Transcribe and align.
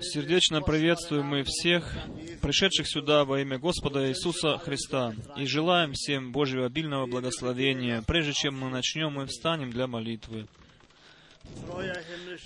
Сердечно 0.00 0.62
приветствуем 0.62 1.26
мы 1.26 1.42
всех, 1.44 1.94
пришедших 2.40 2.88
сюда 2.88 3.26
во 3.26 3.40
имя 3.40 3.58
Господа 3.58 4.08
Иисуса 4.08 4.56
Христа, 4.56 5.12
и 5.36 5.44
желаем 5.44 5.92
всем 5.92 6.32
Божьего 6.32 6.64
обильного 6.64 7.06
благословения. 7.06 8.02
Прежде 8.06 8.32
чем 8.32 8.58
мы 8.58 8.70
начнем, 8.70 9.12
мы 9.12 9.26
встанем 9.26 9.70
для 9.70 9.86
молитвы. 9.86 10.46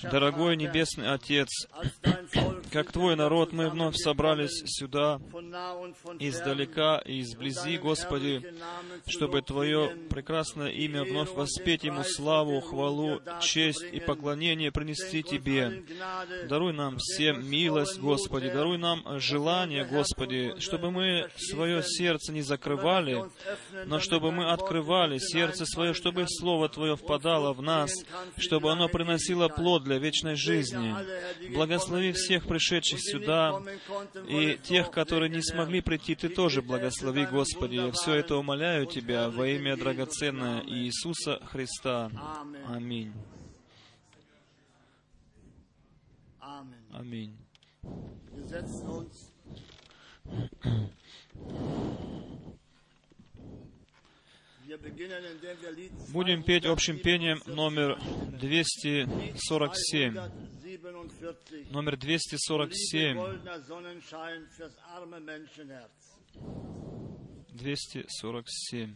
Дорогой 0.03 0.57
Небесный 0.57 1.13
Отец, 1.13 1.49
как 2.73 2.91
Твой 2.91 3.17
народ, 3.17 3.53
мы 3.53 3.69
вновь 3.69 3.97
собрались 3.97 4.63
сюда, 4.65 5.21
издалека 6.19 7.03
и 7.05 7.21
изблизи, 7.21 7.77
Господи, 7.77 8.43
чтобы 9.07 9.43
Твое 9.43 9.95
прекрасное 10.09 10.71
имя 10.71 11.05
вновь 11.05 11.33
воспеть 11.33 11.85
Ему 11.85 12.03
славу, 12.03 12.61
хвалу, 12.61 13.21
честь 13.41 13.85
и 13.93 14.01
поклонение 14.01 14.73
принести 14.73 15.23
Тебе. 15.23 15.85
Даруй 16.49 16.73
нам 16.73 16.97
всем 16.99 17.47
милость, 17.49 17.99
Господи, 17.99 18.49
даруй 18.49 18.79
нам 18.79 19.05
желание, 19.21 19.85
Господи, 19.85 20.55
чтобы 20.59 20.91
мы 20.91 21.29
свое 21.37 21.83
сердце 21.83 22.33
не 22.33 22.41
закрывали, 22.41 23.25
но 23.85 24.01
чтобы 24.01 24.33
мы 24.33 24.51
открывали 24.51 25.19
сердце 25.19 25.67
свое, 25.67 25.93
чтобы 25.93 26.25
Слово 26.27 26.71
Твое 26.71 26.97
впадало 26.97 27.53
в 27.53 27.61
нас, 27.61 27.93
чтобы 28.39 28.73
оно 28.73 28.89
приносило 28.89 29.49
плод 29.49 29.85
для 29.85 29.99
вечной 29.99 30.37
жизни. 30.37 30.95
Благослови 31.55 32.13
всех 32.13 32.47
пришедших 32.47 32.62
сюда 32.99 33.63
и 34.29 34.57
тех, 34.63 34.91
которые 34.91 35.31
не 35.31 35.43
смогли 35.43 35.81
прийти, 35.81 36.15
Ты 36.15 36.29
тоже 36.29 36.63
благослови, 36.63 37.27
Господи. 37.27 37.77
Я 37.77 37.91
все 37.93 38.15
это 38.15 38.37
умоляю 38.37 38.87
Тебя 38.87 39.29
во 39.29 39.47
имя 39.47 39.77
драгоценное 39.77 40.63
Иисуса 40.67 41.41
Христа. 41.47 42.11
Аминь. 42.69 43.13
Аминь. 46.93 47.37
Будем 56.13 56.43
петь 56.43 56.65
общим 56.65 56.99
пением 56.99 57.43
номер 57.47 57.99
247. 58.41 60.19
Номер 61.71 61.97
247. 61.97 63.15
247. 67.57 68.95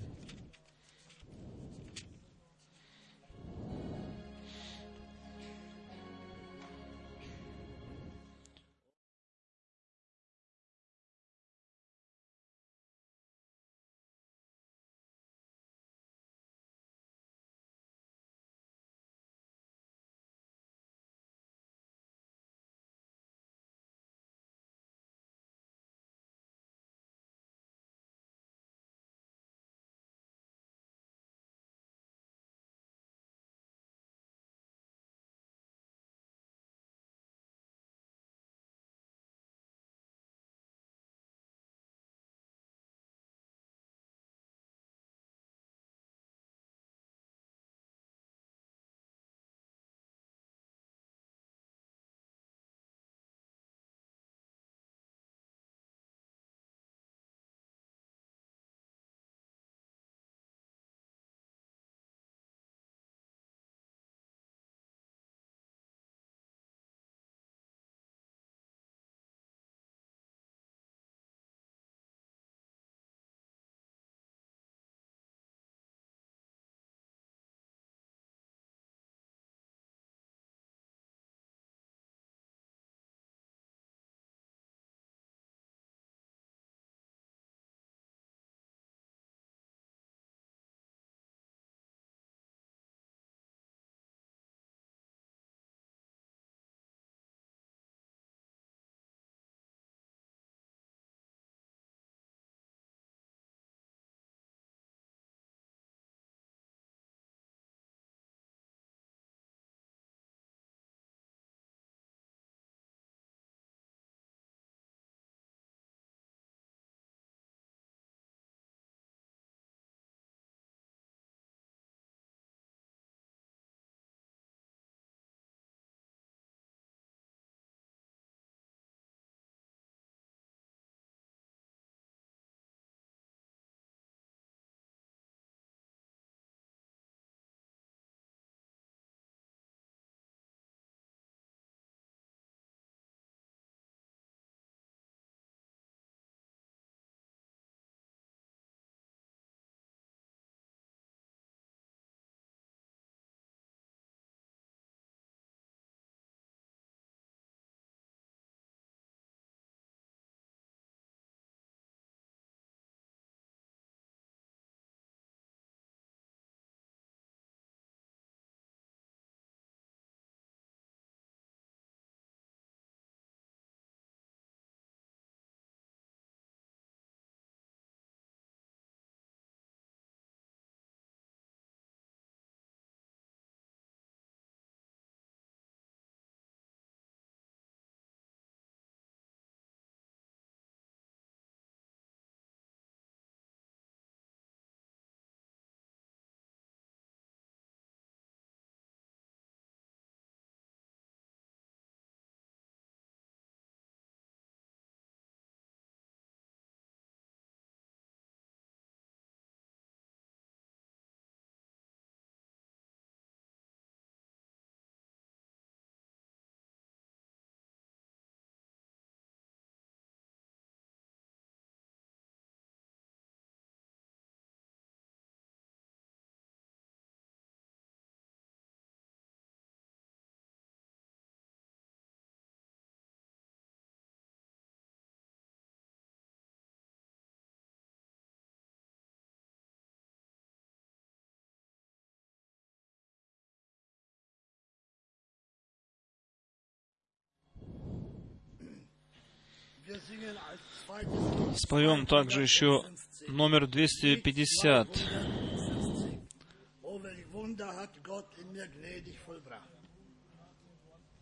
Споем 251.56 252.06
также 252.06 252.43
еще 252.43 252.84
номер 253.28 253.66
250. 253.69 254.88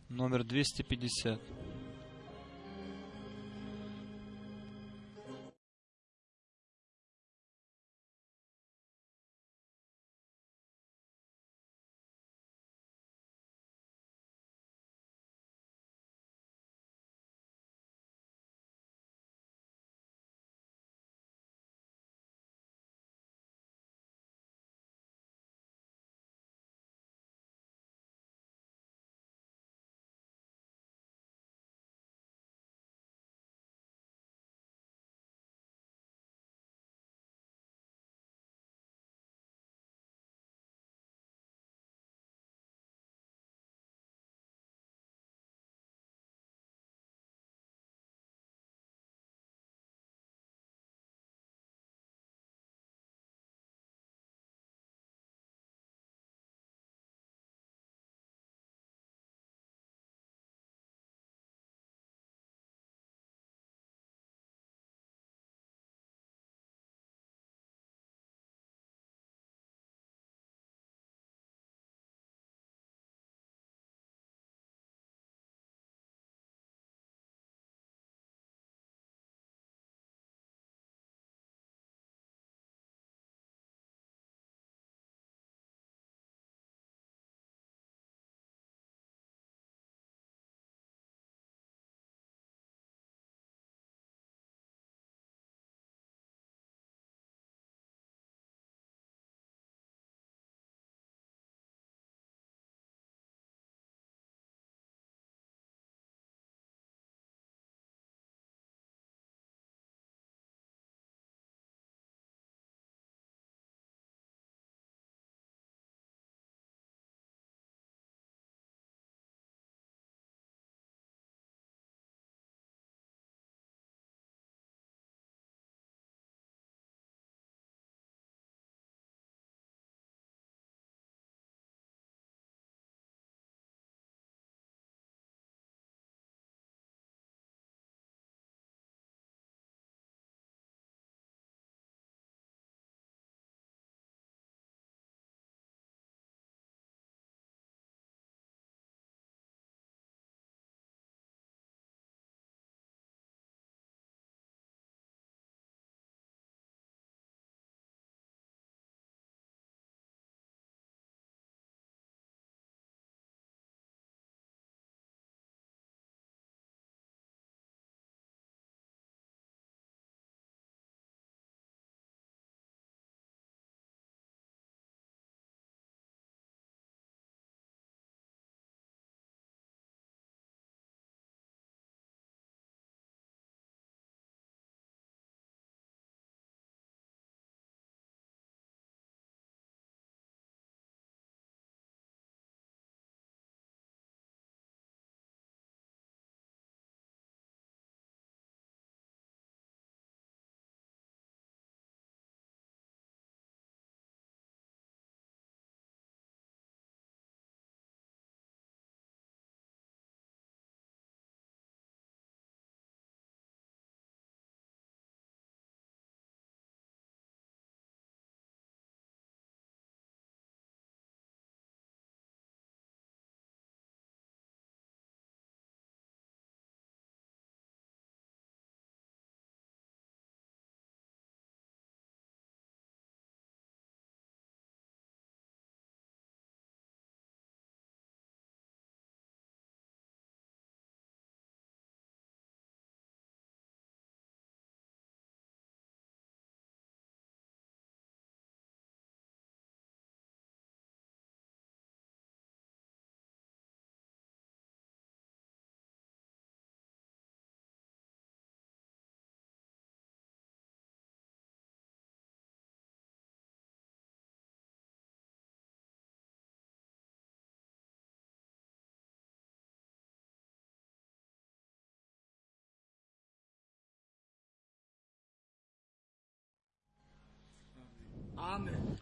Номер 0.09 0.45
250. 0.45 1.41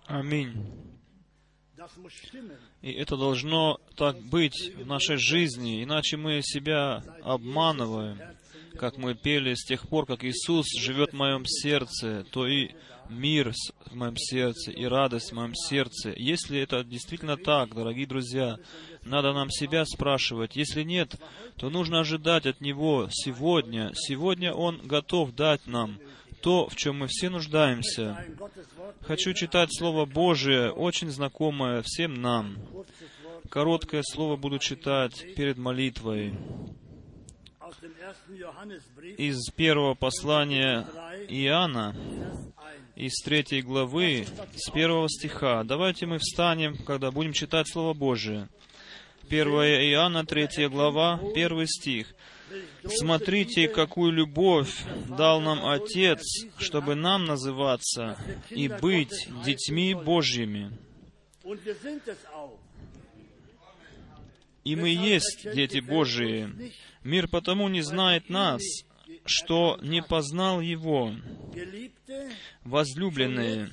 Аминь. 0.06 0.52
И 2.82 2.92
это 2.92 3.16
должно 3.16 3.80
так 3.96 4.20
быть 4.20 4.72
в 4.76 4.86
нашей 4.86 5.16
жизни, 5.16 5.82
иначе 5.82 6.16
мы 6.16 6.40
себя 6.42 7.02
обманываем. 7.22 8.18
как 8.78 8.96
мы 8.96 9.14
пели, 9.14 9.54
с 9.54 9.64
тех 9.64 9.88
пор, 9.88 10.06
как 10.06 10.24
Иисус 10.24 10.66
живет 10.78 11.10
в 11.10 11.16
моем 11.16 11.44
сердце, 11.44 12.24
то 12.30 12.46
и 12.46 12.70
мир 13.08 13.52
в 13.86 13.94
моем 13.94 14.16
сердце, 14.16 14.70
и 14.70 14.84
радость 14.84 15.32
в 15.32 15.34
моем 15.34 15.54
сердце. 15.54 16.12
Если 16.16 16.58
это 16.58 16.82
действительно 16.84 17.36
так, 17.36 17.74
дорогие 17.74 18.06
друзья, 18.06 18.58
надо 19.02 19.32
нам 19.32 19.50
себя 19.50 19.84
спрашивать. 19.84 20.56
Если 20.56 20.82
нет, 20.82 21.16
то 21.56 21.70
нужно 21.70 22.00
ожидать 22.00 22.46
от 22.46 22.60
Него 22.60 23.08
сегодня. 23.10 23.92
Сегодня 23.94 24.54
Он 24.54 24.78
готов 24.78 25.34
дать 25.34 25.66
нам 25.66 25.98
то, 26.42 26.68
в 26.68 26.76
чем 26.76 26.98
мы 26.98 27.06
все 27.08 27.30
нуждаемся. 27.30 28.26
Хочу 29.02 29.32
читать 29.32 29.70
Слово 29.72 30.04
Божие, 30.04 30.70
очень 30.70 31.10
знакомое 31.10 31.82
всем 31.84 32.14
нам. 32.14 32.58
Короткое 33.48 34.02
слово 34.02 34.36
буду 34.36 34.58
читать 34.58 35.34
перед 35.34 35.58
молитвой. 35.58 36.34
Из 39.18 39.50
первого 39.54 39.94
послания 39.94 40.86
Иоанна, 41.28 41.94
из 42.96 43.12
третьей 43.22 43.62
главы, 43.62 44.26
с 44.56 44.70
первого 44.70 45.08
стиха. 45.08 45.64
Давайте 45.64 46.06
мы 46.06 46.18
встанем, 46.18 46.76
когда 46.84 47.10
будем 47.10 47.32
читать 47.32 47.68
Слово 47.68 47.94
Божие. 47.94 48.48
1 49.28 49.48
Иоанна, 49.48 50.24
3 50.24 50.68
глава, 50.68 51.20
1 51.34 51.66
стих. 51.66 52.14
«Смотрите, 52.84 53.68
какую 53.68 54.12
любовь 54.12 54.84
дал 55.16 55.40
нам 55.40 55.64
Отец, 55.66 56.22
чтобы 56.58 56.94
нам 56.94 57.24
называться 57.24 58.16
и 58.50 58.68
быть 58.68 59.28
детьми 59.44 59.94
Божьими. 59.94 60.76
И 64.64 64.76
мы 64.76 64.90
есть 64.90 65.52
дети 65.54 65.80
Божии. 65.80 66.72
Мир 67.02 67.28
потому 67.28 67.68
не 67.68 67.82
знает 67.82 68.28
нас, 68.28 68.62
что 69.24 69.78
не 69.82 70.02
познал 70.02 70.60
Его. 70.60 71.12
Возлюбленные, 72.64 73.70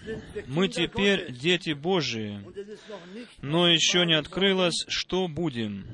мы 0.47 0.67
теперь 0.67 1.31
дети 1.31 1.71
Божии, 1.71 2.41
но 3.41 3.67
еще 3.67 4.05
не 4.05 4.13
открылось, 4.13 4.85
что 4.87 5.27
будем. 5.27 5.85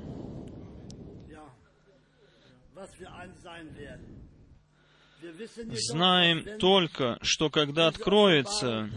Знаем 5.89 6.57
только, 6.59 7.17
что 7.21 7.49
когда 7.49 7.87
откроется, 7.87 8.89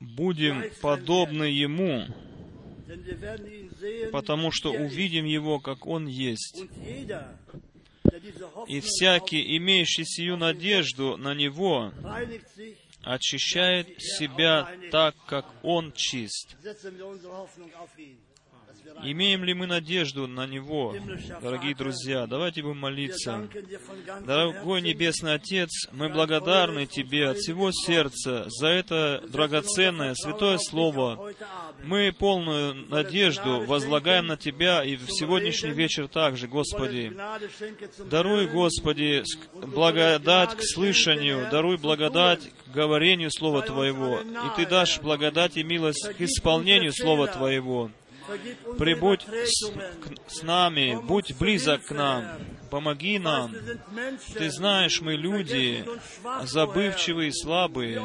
будем 0.00 0.64
подобны 0.80 1.44
Ему, 1.44 2.06
потому 4.12 4.50
что 4.50 4.72
увидим 4.72 5.24
Его, 5.24 5.60
как 5.60 5.86
Он 5.86 6.06
есть. 6.06 6.64
И 8.68 8.80
всякий, 8.80 9.56
имеющий 9.56 10.04
сию 10.04 10.36
надежду 10.36 11.16
на 11.16 11.34
Него, 11.34 11.92
очищает 13.02 14.00
себя 14.00 14.68
так, 14.90 15.14
как 15.26 15.46
Он 15.62 15.92
чист. 15.92 16.56
Имеем 19.02 19.44
ли 19.44 19.54
мы 19.54 19.66
надежду 19.66 20.26
на 20.26 20.46
Него, 20.46 20.94
дорогие 21.40 21.74
друзья? 21.74 22.26
Давайте 22.26 22.62
будем 22.62 22.78
молиться. 22.78 23.48
Дорогой 24.26 24.82
Небесный 24.82 25.34
Отец, 25.34 25.70
мы 25.92 26.08
благодарны 26.08 26.86
Тебе 26.86 27.28
от 27.28 27.38
всего 27.38 27.70
сердца 27.72 28.44
за 28.48 28.68
это 28.68 29.22
драгоценное, 29.28 30.14
святое 30.14 30.58
Слово. 30.58 31.32
Мы 31.82 32.12
полную 32.12 32.74
надежду 32.88 33.64
возлагаем 33.66 34.26
на 34.26 34.36
Тебя 34.36 34.84
и 34.84 34.96
в 34.96 35.10
сегодняшний 35.10 35.70
вечер 35.70 36.08
также, 36.08 36.46
Господи. 36.46 37.14
Даруй, 38.10 38.46
Господи, 38.48 39.22
благодать 39.54 40.56
к 40.56 40.62
слышанию, 40.62 41.48
даруй 41.50 41.78
благодать 41.78 42.50
к 42.66 42.70
говорению 42.74 43.30
Слова 43.30 43.62
Твоего, 43.62 44.20
и 44.20 44.56
Ты 44.56 44.66
дашь 44.66 45.00
благодать 45.00 45.56
и 45.56 45.62
милость 45.62 46.08
к 46.16 46.20
исполнению 46.20 46.92
Слова 46.92 47.26
Твоего. 47.28 47.90
Прибудь 48.78 49.26
с, 49.26 49.70
с 50.26 50.42
нами, 50.42 50.98
будь 51.02 51.36
близок 51.38 51.84
к 51.84 51.90
нам, 51.90 52.24
помоги 52.70 53.18
нам. 53.18 53.54
Ты 54.34 54.50
знаешь, 54.50 55.00
мы 55.00 55.14
люди, 55.14 55.84
забывчивые 56.42 57.28
и 57.28 57.32
слабые. 57.32 58.02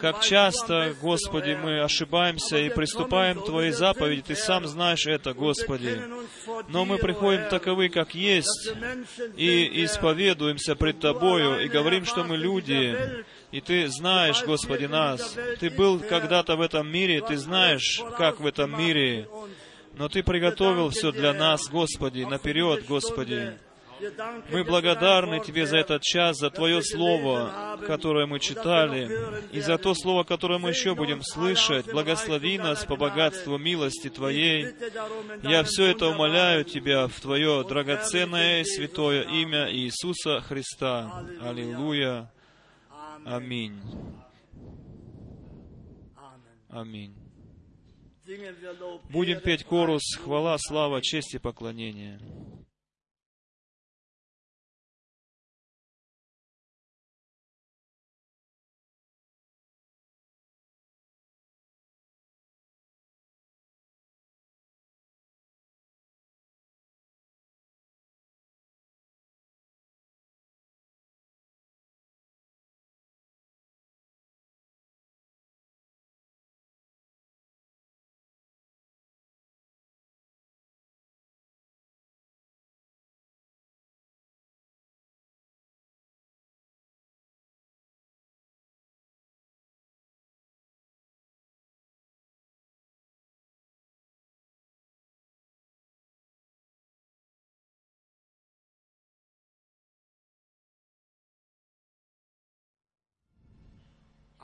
Как 0.00 0.20
часто, 0.22 0.94
Господи, 1.00 1.58
мы 1.62 1.82
ошибаемся 1.82 2.58
и 2.58 2.70
приступаем 2.70 3.40
к 3.40 3.46
Твоей 3.46 3.72
заповеди. 3.72 4.22
Ты 4.22 4.36
сам 4.36 4.66
знаешь 4.66 5.06
это, 5.06 5.34
Господи. 5.34 6.00
Но 6.68 6.84
мы 6.84 6.98
приходим 6.98 7.48
таковы, 7.48 7.88
как 7.88 8.14
есть, 8.14 8.72
и 9.36 9.84
исповедуемся 9.84 10.74
пред 10.74 11.00
Тобою, 11.00 11.64
и 11.64 11.68
говорим, 11.68 12.04
что 12.04 12.24
мы 12.24 12.36
люди, 12.36 13.24
и 13.52 13.60
Ты 13.60 13.88
знаешь, 13.88 14.44
Господи, 14.44 14.84
нас. 14.86 15.36
Ты 15.58 15.70
был 15.70 15.98
когда-то 16.00 16.56
в 16.56 16.60
этом 16.60 16.90
мире, 16.90 17.20
Ты 17.20 17.36
знаешь, 17.36 18.02
как 18.16 18.40
в 18.40 18.46
этом 18.46 18.78
мире. 18.78 19.28
Но 19.96 20.08
Ты 20.08 20.22
приготовил 20.22 20.90
все 20.90 21.12
для 21.12 21.32
нас, 21.32 21.68
Господи, 21.68 22.22
наперед, 22.22 22.86
Господи. 22.86 23.58
Мы 24.50 24.64
благодарны 24.64 25.40
Тебе 25.40 25.66
за 25.66 25.78
этот 25.78 26.02
час, 26.02 26.38
за 26.38 26.50
Твое 26.50 26.82
Слово, 26.82 27.78
которое 27.86 28.26
мы 28.26 28.40
читали, 28.40 29.10
и 29.52 29.60
за 29.60 29.78
то 29.78 29.94
Слово, 29.94 30.24
которое 30.24 30.58
мы 30.58 30.70
еще 30.70 30.94
будем 30.94 31.22
слышать. 31.22 31.90
Благослови 31.90 32.58
нас 32.58 32.84
по 32.84 32.96
богатству 32.96 33.58
милости 33.58 34.08
Твоей. 34.08 34.68
Я 35.42 35.64
все 35.64 35.86
это 35.86 36.06
умоляю 36.06 36.64
Тебя 36.64 37.08
в 37.08 37.20
Твое 37.20 37.64
драгоценное 37.68 38.64
святое 38.64 39.22
имя 39.22 39.70
Иисуса 39.70 40.40
Христа. 40.40 41.24
Аллилуйя. 41.42 42.30
Аминь. 43.24 43.80
Аминь. 46.68 47.14
Будем 49.10 49.40
петь 49.40 49.64
корус 49.64 50.02
«Хвала, 50.22 50.56
слава, 50.58 51.02
честь 51.02 51.34
и 51.34 51.38
поклонение». 51.38 52.20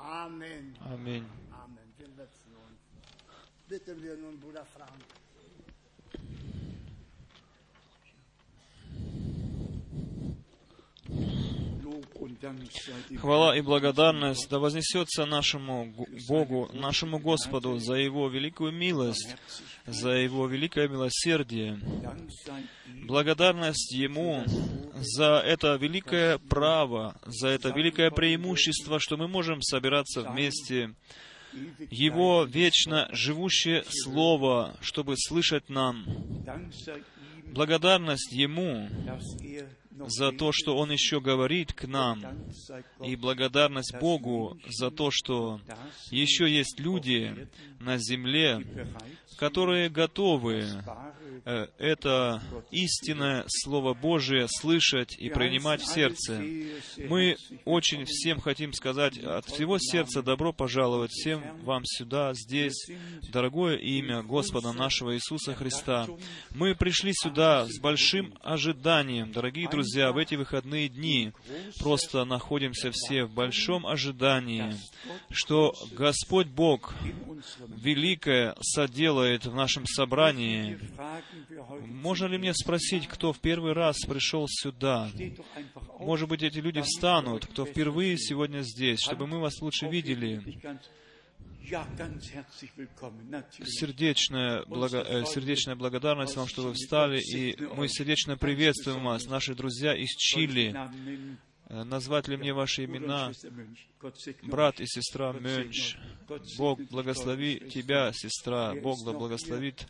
Amen. 0.06 0.76
Amen. 0.84 1.26
Amen. 1.50 1.92
Den 1.98 2.16
letzten 2.16 2.54
Abend. 2.54 2.78
Bitte 3.66 4.00
wir 4.00 4.16
nun, 4.16 4.38
Bruder 4.38 4.64
Frank. 4.64 5.02
Хвала 13.18 13.56
и 13.56 13.60
благодарность 13.60 14.48
да 14.48 14.58
вознесется 14.58 15.26
нашему 15.26 15.92
Богу, 16.28 16.70
нашему 16.72 17.18
Господу 17.18 17.78
за 17.78 17.94
Его 17.94 18.28
великую 18.28 18.72
милость, 18.72 19.36
за 19.86 20.10
Его 20.10 20.46
великое 20.46 20.88
милосердие. 20.88 21.80
Благодарность 23.04 23.92
Ему 23.92 24.44
за 24.94 25.42
это 25.44 25.74
великое 25.76 26.38
право, 26.38 27.16
за 27.24 27.48
это 27.48 27.70
великое 27.70 28.10
преимущество, 28.10 28.98
что 28.98 29.16
мы 29.16 29.28
можем 29.28 29.62
собираться 29.62 30.22
вместе, 30.22 30.94
Его 31.90 32.44
вечно 32.44 33.08
живущее 33.12 33.84
Слово, 33.88 34.76
чтобы 34.80 35.14
слышать 35.16 35.68
нам. 35.68 36.04
Благодарность 37.46 38.32
Ему 38.32 38.88
за 40.06 40.32
то, 40.32 40.52
что 40.52 40.76
Он 40.76 40.90
еще 40.90 41.20
говорит 41.20 41.72
к 41.72 41.86
нам, 41.86 42.22
и 43.04 43.16
благодарность 43.16 43.98
Богу 43.98 44.58
за 44.68 44.90
то, 44.90 45.10
что 45.10 45.60
еще 46.10 46.50
есть 46.50 46.78
люди 46.80 47.48
на 47.86 47.98
земле, 47.98 48.66
которые 49.38 49.88
готовы 49.88 50.64
э, 51.44 51.66
это 51.78 52.42
истинное 52.70 53.44
Слово 53.46 53.94
Божие 53.94 54.46
слышать 54.48 55.16
и 55.18 55.28
принимать 55.28 55.82
в 55.82 55.86
сердце. 55.86 56.42
Мы 56.98 57.36
очень 57.64 58.04
всем 58.06 58.40
хотим 58.40 58.72
сказать 58.72 59.18
от 59.18 59.44
всего 59.46 59.78
сердца 59.78 60.22
добро 60.22 60.52
пожаловать 60.52 61.12
всем 61.12 61.42
вам 61.62 61.82
сюда, 61.84 62.32
здесь, 62.34 62.90
дорогое 63.30 63.76
имя 63.76 64.22
Господа 64.22 64.72
нашего 64.72 65.14
Иисуса 65.14 65.54
Христа. 65.54 66.06
Мы 66.50 66.74
пришли 66.74 67.12
сюда 67.14 67.66
с 67.66 67.78
большим 67.78 68.34
ожиданием, 68.42 69.32
дорогие 69.32 69.68
друзья, 69.68 70.12
в 70.12 70.16
эти 70.16 70.34
выходные 70.34 70.88
дни. 70.88 71.32
Просто 71.78 72.24
находимся 72.24 72.90
все 72.92 73.24
в 73.24 73.32
большом 73.32 73.86
ожидании, 73.86 74.74
что 75.30 75.74
Господь 75.92 76.48
Бог 76.48 76.94
великое 77.76 78.54
соделает 78.60 79.46
в 79.46 79.54
нашем 79.54 79.86
собрании. 79.86 80.78
Можно 81.86 82.26
ли 82.26 82.38
мне 82.38 82.54
спросить, 82.54 83.06
кто 83.06 83.32
в 83.32 83.40
первый 83.40 83.72
раз 83.72 83.96
пришел 84.06 84.46
сюда? 84.48 85.10
Может 85.98 86.28
быть, 86.28 86.42
эти 86.42 86.58
люди 86.58 86.80
встанут, 86.82 87.46
кто 87.46 87.64
впервые 87.64 88.18
сегодня 88.18 88.60
здесь, 88.60 89.00
чтобы 89.00 89.26
мы 89.26 89.40
вас 89.40 89.60
лучше 89.60 89.86
видели. 89.86 90.42
Сердечная, 93.64 94.64
благо, 94.66 94.98
э, 94.98 95.24
сердечная 95.24 95.74
благодарность 95.74 96.36
вам, 96.36 96.46
что 96.46 96.62
вы 96.62 96.74
встали, 96.74 97.20
и 97.20 97.60
мы 97.74 97.88
сердечно 97.88 98.36
приветствуем 98.36 99.02
вас, 99.02 99.26
наши 99.26 99.54
друзья 99.54 99.92
из 99.92 100.10
Чили. 100.10 100.72
Э, 101.68 101.82
назвать 101.82 102.28
ли 102.28 102.36
мне 102.36 102.52
ваши 102.52 102.84
имена, 102.84 103.32
брат 104.42 104.80
и 104.80 104.86
сестра 104.86 105.32
Мönch? 105.32 105.96
Бог 106.56 106.80
благослови 106.90 107.68
тебя, 107.70 108.12
сестра, 108.12 108.74
Бог 108.74 109.04
да 109.04 109.12
благословит 109.12 109.86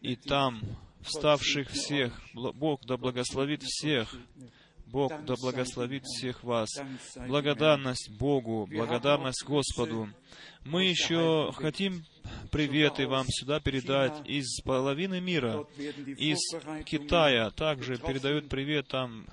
и 0.00 0.16
там 0.16 0.60
вставших 1.02 1.70
всех. 1.70 2.20
Бог 2.34 2.84
да 2.86 2.96
благословит 2.96 3.62
всех. 3.62 4.14
Бог 4.86 5.12
да 5.24 5.34
благословит 5.40 6.04
всех 6.04 6.42
вас. 6.44 6.68
Благодарность 7.26 8.10
Богу, 8.10 8.68
благодарность 8.70 9.44
Господу. 9.44 10.08
Мы 10.64 10.84
еще 10.84 11.52
хотим 11.52 12.04
приветы 12.50 13.06
вам 13.06 13.26
сюда 13.28 13.60
передать 13.60 14.26
из 14.26 14.60
половины 14.62 15.20
мира, 15.20 15.66
из 15.76 16.38
Китая. 16.84 17.50
Также 17.50 17.98
передают 17.98 18.48
привет 18.48 18.88
там, 18.88 19.26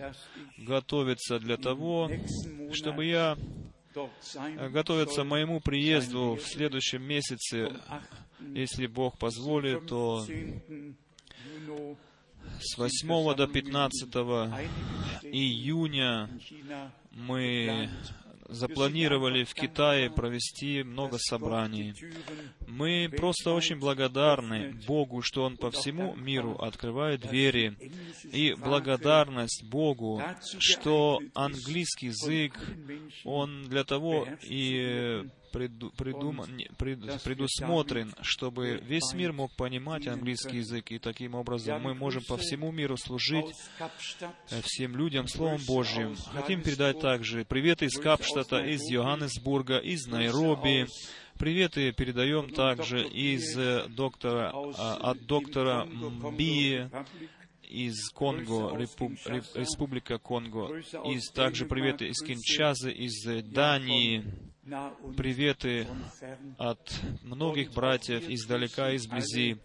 готовятся 0.58 1.40
для 1.40 1.58
того, 1.58 2.12
чтобы 2.74 3.06
я 3.06 3.38
готовиться 4.72 5.24
моему 5.24 5.60
приезду 5.60 6.36
в 6.36 6.46
следующем 6.48 7.04
месяце, 7.04 7.72
если 8.54 8.88
Бог 8.88 9.18
позволит, 9.18 9.88
то 9.88 10.26
с 12.60 12.78
8 12.78 13.36
до 13.36 13.48
15 13.48 14.10
июня 15.24 16.30
мы 17.12 17.90
запланировали 18.52 19.44
в 19.44 19.54
Китае 19.54 20.10
провести 20.10 20.84
много 20.84 21.18
собраний. 21.18 21.94
Мы 22.68 23.10
просто 23.16 23.52
очень 23.52 23.78
благодарны 23.78 24.74
Богу, 24.86 25.22
что 25.22 25.44
Он 25.44 25.58
по 25.58 25.72
всему 25.72 26.16
миру 26.16 26.56
открывает 26.60 27.22
двери. 27.22 27.76
И 28.32 28.54
благодарность 28.54 29.64
Богу, 29.64 30.22
что 30.60 31.20
английский 31.34 32.08
язык, 32.08 32.54
он 33.24 33.64
для 33.64 33.84
того 33.84 34.28
и 34.44 35.26
преду, 35.52 35.92
придуман, 35.92 36.50
пред, 36.78 37.22
предусмотрен, 37.24 38.14
чтобы 38.22 38.82
весь 38.84 39.14
мир 39.14 39.34
мог 39.34 39.52
понимать 39.56 40.08
английский 40.08 40.58
язык, 40.58 40.92
и 40.92 41.00
таким 41.00 41.36
образом 41.36 41.82
мы 41.82 41.94
можем 41.94 42.24
по 42.24 42.38
всему 42.38 42.72
миру 42.72 42.98
служить 42.98 43.46
э, 44.50 44.62
всем 44.64 44.96
людям 44.96 45.28
Словом 45.28 45.62
Божьим. 45.68 46.16
Хотим 46.34 46.62
передать 46.62 47.00
также 47.00 47.46
приветы 47.46 47.86
из 47.86 47.98
Капштата, 47.98 48.60
из 48.60 48.82
Йоханнесбурга, 48.90 49.78
из 49.78 50.08
Найроби, 50.08 50.88
Приветы 51.38 51.92
передаем 51.92 52.54
также 52.54 53.02
из 53.08 53.58
э, 53.58 53.88
доктора, 53.88 54.52
а, 54.54 55.12
от 55.12 55.26
доктора 55.26 55.86
Мбии, 55.86 56.88
из 57.72 58.10
Конго, 58.12 58.78
Репуб, 58.78 59.14
Республика 59.56 60.20
Конго, 60.20 60.78
из 60.78 61.32
также 61.32 61.66
приветы 61.66 62.10
из 62.10 62.22
Кинчазы, 62.22 62.92
из 62.92 63.24
Дании, 63.46 64.24
приветы 65.18 65.88
от 66.58 67.02
многих 67.24 67.74
братьев 67.74 68.30
издалека 68.30 68.96
изблизи. 68.96 69.58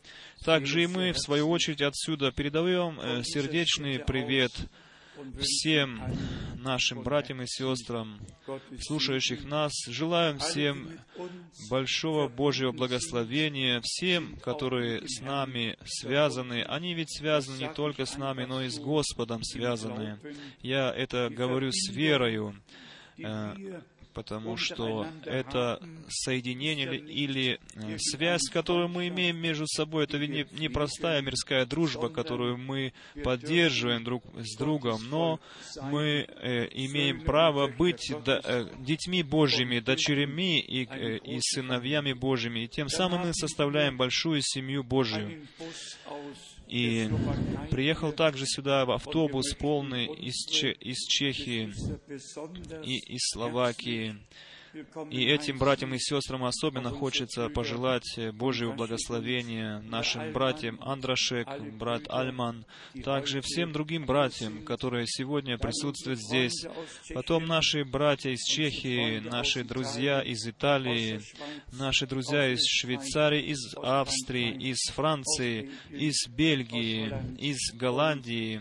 Также 0.44 0.85
и 0.85 0.87
мы, 0.87 1.12
в 1.12 1.18
свою 1.18 1.50
очередь, 1.50 1.82
отсюда 1.82 2.32
передаем 2.32 2.98
э, 3.00 3.22
сердечный 3.22 3.98
привет 3.98 4.52
всем 5.38 6.02
нашим 6.59 7.02
братьям 7.02 7.42
и 7.42 7.46
сестрам, 7.46 8.18
слушающих 8.80 9.44
нас. 9.44 9.72
Желаем 9.87 10.38
всем 10.38 10.98
большого 11.70 12.28
Божьего 12.28 12.72
благословения, 12.72 13.80
всем, 13.82 14.37
которые 14.38 15.06
с 15.06 15.20
нами 15.20 15.76
связаны. 15.85 16.62
Они 16.64 16.94
ведь 16.94 17.16
связаны 17.16 17.59
не 17.59 17.72
только 17.72 18.04
с 18.04 18.16
нами, 18.16 18.44
но 18.44 18.62
и 18.62 18.68
с 18.68 18.78
Господом 18.78 19.42
связаны. 19.42 20.18
Я 20.61 20.92
это 20.92 21.30
говорю 21.30 21.70
с 21.72 21.90
верою 21.90 22.54
э, 23.18 23.80
потому 24.16 24.57
что 24.57 25.07
это 25.26 25.79
соединение 26.09 26.96
или 26.96 27.61
э, 27.74 27.98
связь, 27.98 28.48
которую 28.50 28.88
мы 28.88 29.09
имеем 29.09 29.37
между 29.37 29.66
собой, 29.66 30.05
это 30.05 30.16
ведь 30.16 30.50
не, 30.52 30.68
простая 30.70 31.20
мирская 31.20 31.66
дружба, 31.66 32.09
которую 32.09 32.57
мы 32.57 32.94
поддерживаем 33.22 34.05
друг 34.05 34.24
с 34.38 34.57
другом, 34.57 35.02
но 35.11 35.38
мы 35.83 36.26
э, 36.29 36.68
имеем 36.72 37.20
право 37.20 37.68
быть 37.68 38.11
э, 38.11 38.66
детьми 38.79 39.22
Божьими, 39.22 39.81
дочерями 39.81 40.61
и, 40.61 40.87
э, 40.87 41.18
и 41.18 41.38
сыновьями 41.42 42.14
Божьими, 42.14 42.61
и 42.61 42.68
тем 42.68 42.88
самым 42.88 43.26
мы 43.26 43.35
составляем 43.35 43.98
большую 43.98 44.40
семью 44.42 44.83
Божью. 44.83 45.46
И 46.66 47.09
приехал 47.70 48.12
также 48.12 48.44
сюда 48.46 48.85
в 48.85 48.90
автобус 48.90 49.55
полный 49.55 50.07
из, 50.07 50.35
Че, 50.50 50.72
из 50.72 50.98
Чехии 51.07 51.72
и 52.85 52.98
из 53.14 53.20
Словакии. 53.33 54.16
И 55.10 55.24
этим 55.24 55.58
братьям 55.58 55.94
и 55.94 55.98
сестрам 55.98 56.44
особенно 56.44 56.90
хочется 56.90 57.48
пожелать 57.48 58.18
Божьего 58.34 58.72
благословения 58.72 59.80
нашим 59.80 60.32
братьям 60.32 60.78
Андрашек, 60.82 61.48
брат 61.72 62.02
Альман, 62.08 62.66
также 63.04 63.40
всем 63.40 63.72
другим 63.72 64.04
братьям, 64.04 64.64
которые 64.64 65.06
сегодня 65.06 65.56
присутствуют 65.58 66.18
здесь. 66.18 66.66
Потом 67.14 67.46
наши 67.46 67.84
братья 67.84 68.30
из 68.30 68.42
Чехии, 68.44 69.20
наши 69.20 69.64
друзья 69.64 70.20
из 70.20 70.46
Италии, 70.46 71.20
наши 71.72 72.06
друзья 72.06 72.52
из 72.52 72.64
Швейцарии, 72.66 73.46
из 73.46 73.74
Австрии, 73.82 74.52
из 74.52 74.78
Франции, 74.92 75.70
из 75.90 76.28
Бельгии, 76.28 77.12
из 77.38 77.72
Голландии. 77.74 78.60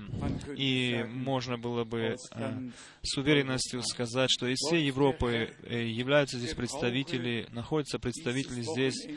И 0.56 1.06
можно 1.10 1.58
было 1.58 1.84
бы 1.84 2.16
э, 2.32 2.70
с 3.06 3.18
уверенностью 3.18 3.82
сказать, 3.84 4.30
что 4.32 4.48
из 4.48 4.58
всей 4.58 4.86
Европы 4.86 5.54
э, 5.64 5.88
являются 5.88 6.38
здесь 6.38 6.54
представители, 6.54 7.48
находятся 7.52 8.00
представители 8.00 8.62
здесь. 8.62 9.08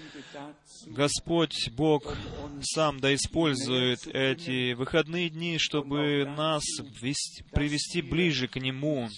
Господь 0.87 1.71
Бог 1.73 2.17
сам 2.63 3.01
да 3.01 3.15
использует 3.15 4.07
эти 4.07 4.75
выходные 4.75 5.31
дни, 5.31 5.59
чтобы 5.59 6.25
нас 6.25 6.63
ввести, 7.01 7.43
привести 7.53 8.03
ближе 8.03 8.49
к 8.49 8.57
Нему, 8.57 9.09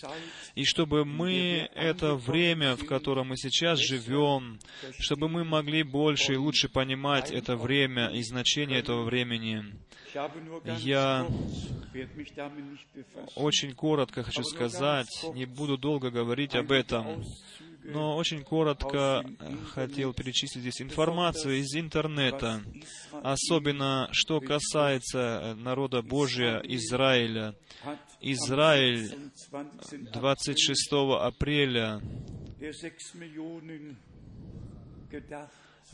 и 0.55 0.65
чтобы 0.65 1.05
мы 1.05 1.69
это 1.75 2.15
время, 2.15 2.77
в 2.77 2.87
котором 2.87 3.29
мы 3.29 3.37
сейчас 3.37 3.79
живем, 3.79 4.59
чтобы 4.99 5.29
мы 5.29 5.45
могли 5.45 5.83
больше 5.83 6.35
и 6.35 6.37
лучше 6.37 6.69
понимать 6.69 7.31
это 7.31 7.57
время 7.57 8.09
и 8.09 8.23
значение 8.23 8.79
этого 8.79 9.05
времени. 9.05 9.65
Я 10.79 11.27
очень 13.37 13.75
коротко 13.75 14.23
хочу 14.23 14.45
сказать, 14.45 15.09
не 15.35 15.45
буду 15.45 15.77
долго 15.77 16.11
говорить 16.11 16.55
об 16.55 16.73
этом, 16.73 17.25
но 17.85 18.17
очень 18.17 18.43
коротко 18.43 19.25
хотел 19.73 20.13
перечислить 20.13 20.63
здесь 20.63 20.81
информацию 20.83 21.59
из 21.59 21.75
интернета, 21.75 22.63
особенно 23.23 24.09
что 24.13 24.41
касается 24.41 25.55
народа 25.57 26.03
Божия 26.03 26.61
Израиля. 26.61 27.55
Израиль 28.21 29.31
26 30.13 30.93
апреля. 31.21 32.03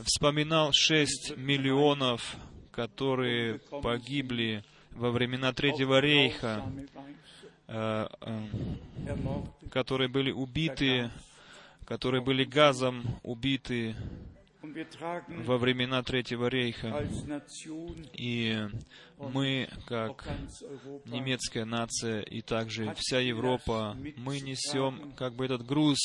Вспоминал 0.03 0.71
6 0.73 1.37
миллионов 1.37 2.35
которые 2.77 3.57
погибли 3.81 4.63
во 4.91 5.09
времена 5.09 5.51
Третьего 5.51 5.99
рейха, 5.99 6.63
э, 7.67 8.07
э, 8.21 8.41
которые 9.71 10.09
были 10.09 10.29
убиты, 10.29 11.09
которые 11.85 12.21
были 12.21 12.43
газом 12.43 13.03
убиты, 13.23 13.95
во 15.45 15.57
времена 15.57 16.03
Третьего 16.03 16.47
рейха. 16.47 17.07
И 18.13 18.67
мы, 19.17 19.67
как 19.87 20.27
немецкая 21.05 21.65
нация 21.65 22.21
и 22.21 22.41
также 22.41 22.93
вся 22.95 23.19
Европа, 23.19 23.95
мы 24.17 24.39
несем 24.39 25.13
как 25.13 25.33
бы 25.33 25.45
этот 25.45 25.65
груз, 25.65 25.97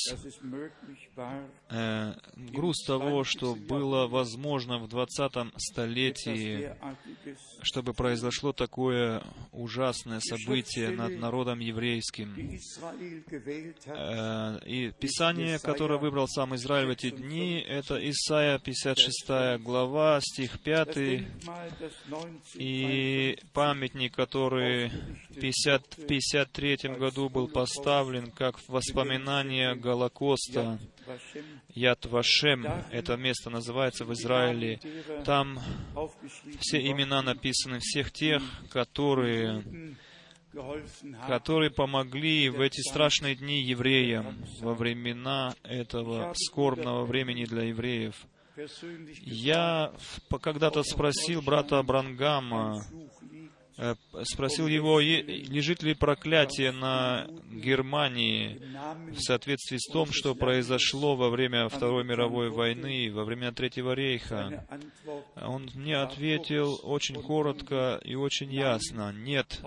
э, 1.69 2.15
груз 2.37 2.85
того, 2.87 3.25
что 3.25 3.55
было 3.55 4.07
возможно 4.07 4.79
в 4.79 4.89
20 4.89 5.53
столетии, 5.57 6.75
чтобы 7.63 7.95
произошло 7.95 8.53
такое 8.53 9.23
ужасное 9.53 10.21
событие 10.21 10.91
над 10.91 11.19
народом 11.19 11.61
еврейским. 11.61 12.59
Э, 13.87 14.59
и 14.67 14.91
Писание, 14.91 15.59
которое 15.59 15.99
выбрал 15.99 16.29
сам 16.29 16.55
Израиль 16.57 16.87
в 16.87 16.91
эти 16.91 17.11
дни, 17.11 17.61
это 17.61 17.99
Исайя 18.11 18.59
56 18.59 19.63
глава, 19.63 20.21
стих 20.21 20.61
5, 20.61 20.99
и 22.55 23.39
памятник, 23.53 24.15
который 24.15 24.89
в 25.31 25.37
1953 25.37 26.97
году 26.99 27.29
был 27.29 27.49
поставлен 27.49 28.31
как 28.31 28.57
воспоминание 28.69 29.75
Голокоста, 29.75 30.79
Яд 31.69 32.07
Вашем, 32.07 32.67
это 32.91 33.17
место 33.17 33.51
называется 33.51 34.05
в 34.05 34.13
Израиле. 34.13 34.81
Там 35.25 35.59
все 36.61 36.79
имена 36.81 37.23
написаны 37.23 37.79
всех 37.81 38.13
тех, 38.13 38.43
которые 38.71 39.97
которые 41.27 41.71
помогли 41.71 42.51
в 42.51 42.61
эти 42.61 42.81
страшные 42.83 43.35
дни 43.35 43.63
евреям 43.63 44.45
во 44.61 44.75
времена 44.75 45.55
этого 45.63 46.33
скорбного 46.35 47.07
времени 47.07 47.45
для 47.45 47.63
евреев. 47.63 48.15
Я 49.23 49.93
когда-то 50.43 50.83
спросил 50.83 51.41
брата 51.41 51.83
Брангама, 51.83 52.85
спросил 54.25 54.67
его, 54.67 55.01
лежит 55.01 55.83
ли 55.83 55.95
проклятие 55.95 56.73
на 56.73 57.27
Германии 57.51 58.61
в 59.11 59.21
соответствии 59.21 59.79
с 59.79 59.93
том, 59.93 60.09
что 60.13 60.35
произошло 60.35 61.17
во 61.17 61.31
время 61.31 61.69
Второй 61.69 62.05
мировой 62.05 62.51
войны, 62.51 63.11
во 63.13 63.25
время 63.25 63.53
Третьего 63.53 63.93
рейха. 63.93 64.67
Он 65.37 65.69
мне 65.75 65.97
ответил 65.97 66.81
очень 66.83 67.21
коротко 67.21 68.01
и 68.05 68.15
очень 68.15 68.53
ясно. 68.53 69.13
Нет, 69.13 69.61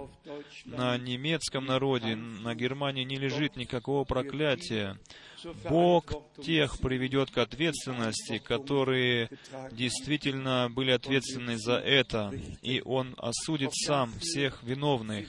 на 0.65 0.97
немецком 0.97 1.65
народе, 1.65 2.15
на 2.15 2.55
Германии 2.55 3.03
не 3.03 3.17
лежит 3.17 3.55
никакого 3.55 4.03
проклятия. 4.03 4.97
Бог 5.69 6.05
тех 6.41 6.79
приведет 6.79 7.31
к 7.31 7.37
ответственности, 7.37 8.37
которые 8.39 9.29
действительно 9.71 10.69
были 10.69 10.91
ответственны 10.91 11.57
за 11.57 11.75
это, 11.75 12.31
и 12.61 12.81
Он 12.83 13.15
осудит 13.17 13.71
сам 13.73 14.11
всех 14.19 14.63
виновных. 14.63 15.27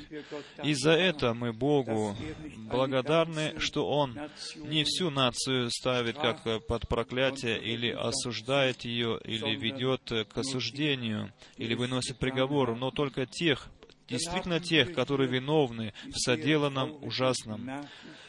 И 0.65 0.75
за 0.75 0.93
это 0.93 1.35
мы 1.35 1.53
Богу 1.53 2.17
благодарны, 2.57 3.59
что 3.59 3.87
Он 3.89 4.19
не 4.57 4.85
всю 4.85 5.11
нацию 5.11 5.71
ставит 5.71 6.17
как 6.17 6.67
под 6.67 6.89
проклятие, 6.89 7.59
или 7.59 7.91
осуждает 7.91 8.85
ее, 8.85 9.21
или 9.25 9.57
ведет 9.57 10.11
к 10.29 10.39
осуждению, 10.39 11.33
или 11.57 11.75
выносит 11.75 12.19
приговор, 12.19 12.77
но 12.77 12.91
только 12.91 13.27
тех, 13.27 13.69
действительно 14.09 14.61
тех, 14.61 14.93
которые 14.93 15.29
виновны 15.29 15.93
в 16.05 16.19
соделанном 16.19 17.03
ужасном. 17.03 17.69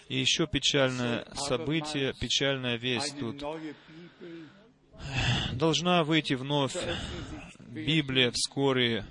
И 0.09 0.17
еще 0.17 0.47
печальное 0.47 1.25
событие, 1.33 2.13
печальная 2.19 2.77
весть 2.77 3.19
тут. 3.19 3.43
Должна 5.53 6.03
выйти 6.03 6.33
вновь 6.33 6.75
Библия 7.59 8.31
вскоре 8.31 9.05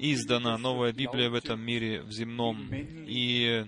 издана, 0.00 0.58
новая 0.58 0.92
Библия 0.92 1.30
в 1.30 1.34
этом 1.34 1.60
мире, 1.60 2.02
в 2.02 2.10
земном. 2.10 2.68
И 2.72 3.64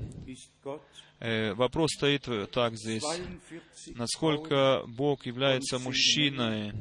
э, 1.20 1.55
вопрос 1.55 1.90
стоит 1.96 2.29
так 2.51 2.77
здесь, 2.77 3.05
насколько 3.94 4.83
Бог 4.87 5.27
является 5.27 5.79
мужчиной. 5.79 6.73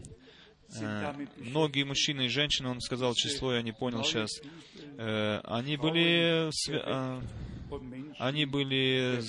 Э, 0.80 1.14
многие 1.38 1.84
мужчины 1.84 2.26
и 2.26 2.30
женщины, 2.30 2.70
он 2.70 2.80
сказал 2.82 3.14
число, 3.14 3.54
я 3.54 3.62
не 3.62 3.72
понял 3.72 4.04
сейчас, 4.04 4.30
они 5.00 5.78
были 5.78 6.52
они 8.20 8.46
были 8.46 9.22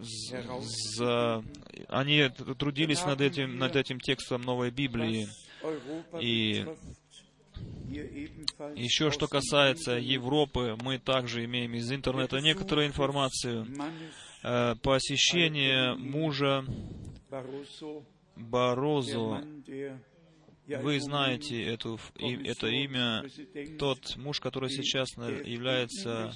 за, 0.00 1.44
они 1.88 2.28
трудились 2.58 3.04
над 3.04 3.20
этим, 3.20 3.58
над 3.58 3.76
этим 3.76 3.98
текстом 3.98 4.42
новой 4.42 4.70
Библии. 4.70 5.26
И 6.20 6.66
еще 8.74 9.10
что 9.10 9.28
касается 9.28 9.92
Европы, 9.92 10.76
мы 10.82 10.98
также 10.98 11.44
имеем 11.44 11.74
из 11.74 11.90
интернета 11.92 12.40
некоторую 12.40 12.86
информацию. 12.86 13.66
Э, 14.42 14.74
посещение 14.82 15.94
мужа 15.94 16.64
Барозо, 18.36 19.42
вы 20.80 21.00
знаете 21.00 21.62
эту, 21.64 21.98
это 22.18 22.68
имя, 22.68 23.24
тот 23.78 24.16
муж, 24.16 24.40
который 24.40 24.70
сейчас 24.70 25.08
является 25.16 26.34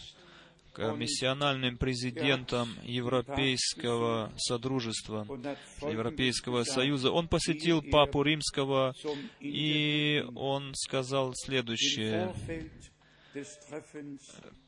миссиональным 0.96 1.78
президентом 1.78 2.68
Европейского 2.82 4.32
Содружества, 4.36 5.26
Европейского 5.80 6.64
Союза. 6.64 7.10
Он 7.10 7.28
посетил 7.28 7.82
Папу 7.82 8.22
Римского, 8.22 8.94
и 9.40 10.24
он 10.34 10.72
сказал 10.74 11.32
следующее. 11.34 12.34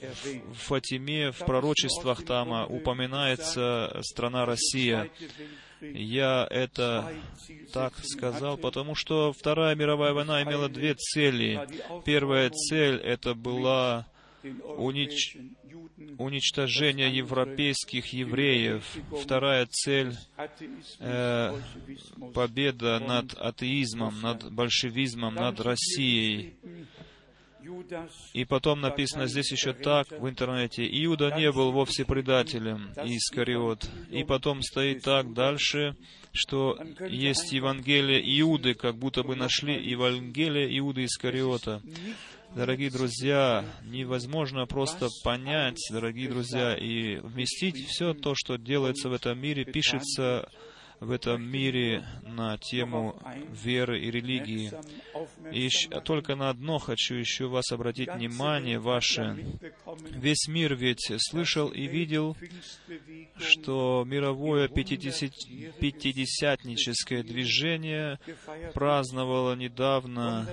в 0.00 0.54
Фатиме, 0.54 1.30
в 1.32 1.38
пророчествах 1.38 2.24
там 2.24 2.70
упоминается 2.70 4.00
страна 4.02 4.46
Россия. 4.46 5.10
Я 5.80 6.46
это 6.50 7.12
так 7.72 7.92
сказал, 8.02 8.56
потому 8.56 8.94
что 8.94 9.32
Вторая 9.32 9.74
мировая 9.74 10.12
война 10.12 10.42
имела 10.42 10.68
две 10.68 10.94
цели. 10.94 11.66
Первая 12.04 12.50
цель— 12.50 12.96
это 13.04 13.34
была 13.34 14.06
унич... 14.42 15.36
уничтожение 16.18 17.14
европейских 17.14 18.06
евреев. 18.12 18.84
Вторая 19.22 19.66
цель 19.66 20.14
э,— 21.00 21.60
победа 22.34 22.98
над 23.00 23.34
атеизмом, 23.34 24.20
над 24.22 24.50
большевизмом, 24.52 25.34
над 25.34 25.60
Россией. 25.60 26.54
И 28.32 28.44
потом 28.44 28.80
написано 28.80 29.26
здесь 29.26 29.50
еще 29.52 29.72
так 29.72 30.10
в 30.10 30.28
интернете. 30.28 30.86
Иуда 31.04 31.34
не 31.36 31.50
был 31.52 31.72
вовсе 31.72 32.04
предателем, 32.04 32.90
Искариот. 32.96 33.88
И 34.10 34.24
потом 34.24 34.62
стоит 34.62 35.02
так 35.02 35.32
дальше, 35.32 35.96
что 36.32 36.78
есть 37.08 37.52
Евангелие 37.52 38.20
Иуды, 38.40 38.74
как 38.74 38.96
будто 38.96 39.22
бы 39.22 39.36
нашли 39.36 39.74
Евангелие 39.74 40.78
Иуды 40.78 41.04
Искариота. 41.04 41.82
Дорогие 42.54 42.90
друзья, 42.90 43.64
невозможно 43.84 44.66
просто 44.66 45.08
понять, 45.24 45.78
дорогие 45.90 46.28
друзья, 46.28 46.74
и 46.74 47.16
вместить 47.16 47.86
все 47.86 48.14
то, 48.14 48.34
что 48.34 48.56
делается 48.56 49.10
в 49.10 49.12
этом 49.12 49.38
мире, 49.38 49.64
пишется 49.64 50.48
в 51.00 51.10
этом 51.10 51.42
мире 51.42 52.06
на 52.22 52.56
тему 52.58 53.18
веры 53.50 53.98
и 54.00 54.08
религии. 54.10 54.70
И 55.52 55.68
только 56.04 56.36
на 56.36 56.50
одно 56.50 56.78
хочу 56.78 57.14
еще 57.14 57.46
вас 57.46 57.72
обратить 57.72 58.12
внимание 58.12 58.78
ваше. 58.78 59.58
Весь 60.10 60.46
мир 60.48 60.74
ведь 60.74 61.10
слышал 61.18 61.68
и 61.68 61.86
видел, 61.86 62.36
что 63.38 64.04
мировое 64.06 64.68
пятидесятническое 64.68 67.22
движение 67.22 68.18
праздновало 68.74 69.54
недавно 69.54 70.46